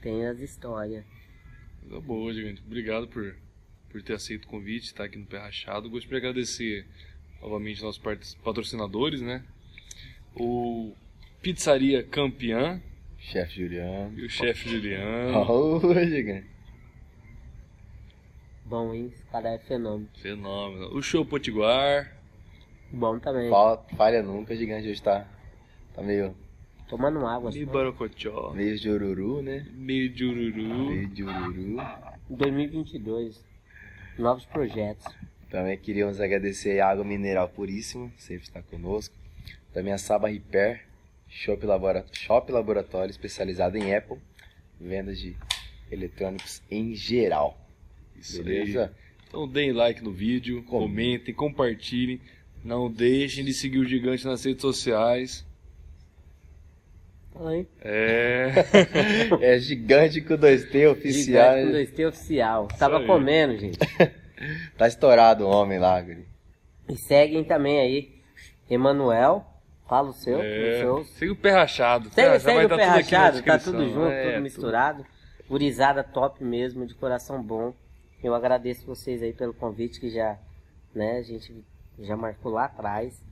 [0.00, 1.04] Tem as histórias.
[1.80, 2.62] Coisa boa, gigante.
[2.64, 3.34] Obrigado por,
[3.90, 5.90] por ter aceito o convite, estar aqui no Pé Rachado.
[5.90, 6.86] Gostaria de agradecer
[7.42, 8.00] novamente nossos
[8.44, 9.42] patrocinadores, né?
[10.34, 10.92] O
[11.42, 12.80] Pizzaria Campeã
[13.18, 14.18] Chefe Juliano.
[14.18, 15.38] e o chefe Juliano.
[15.50, 16.46] Ô, gigante.
[18.70, 19.10] Bom, hein?
[19.12, 20.08] Esse cara é fenômeno.
[20.22, 20.94] Fenômeno.
[20.96, 22.16] O Show Potiguar.
[22.92, 23.50] Bom também.
[23.50, 25.26] Fal- Falha nunca, gigante hoje tá,
[25.92, 26.36] tá meio,
[26.88, 27.50] Tomando água.
[27.50, 27.64] E Assim.
[27.66, 28.52] Barocotó.
[28.52, 29.66] meio de ururu, né?
[29.72, 30.86] Meio de ururu.
[30.90, 31.76] Meio de ururu.
[32.28, 33.44] 2022.
[34.18, 35.04] Novos projetos.
[35.50, 39.14] Também queríamos agradecer a Água Mineral Puríssima, sempre está conosco.
[39.72, 40.82] Também a Saba Repair,
[41.28, 44.18] Shop, Labora- Shop Laboratório especializado em Apple,
[44.80, 45.36] vendas de
[45.90, 47.56] eletrônicos em geral.
[48.20, 48.44] Isso aí.
[48.44, 48.92] Beleza?
[49.28, 52.20] Então deem like no vídeo, comentem, compartilhem.
[52.64, 55.46] Não deixem de seguir o Gigante nas redes sociais.
[57.32, 57.66] Fala aí.
[57.80, 58.52] É.
[59.40, 61.56] É gigante com 2T oficial.
[61.56, 62.68] Gigante com 2T oficial.
[62.78, 63.06] Tava aí.
[63.06, 63.78] comendo, gente.
[64.76, 66.26] Tá estourado o homem lá, guri.
[66.88, 68.22] E seguem também aí.
[68.70, 69.44] Emanuel.
[69.86, 70.40] Fala o seu.
[70.40, 70.78] é.
[70.80, 71.08] seus.
[71.10, 72.08] Segue o pé rachado.
[72.10, 75.06] Segue, segue o pé tudo rachado, tá tudo junto, É, tudo misturado.
[75.46, 77.74] Gurizada top mesmo, de coração bom.
[78.22, 80.38] Eu agradeço vocês aí pelo convite que já,
[80.94, 81.64] né, a gente
[81.98, 83.22] já marcou lá atrás.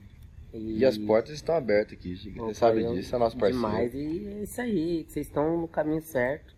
[0.51, 2.47] E as portas estão abertas aqui, gigante.
[2.47, 3.67] Você sabe disso, é nosso parceiro.
[3.67, 6.55] Demais, e é isso aí, vocês estão no caminho certo.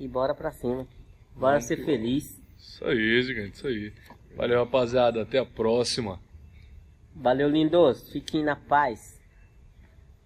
[0.00, 0.86] E bora pra cima.
[1.34, 2.40] Bora ser feliz.
[2.58, 3.92] Isso aí, gigante, isso aí.
[4.36, 5.22] Valeu, rapaziada.
[5.22, 6.20] Até a próxima.
[7.14, 8.10] Valeu, lindos.
[8.10, 9.17] Fiquem na paz.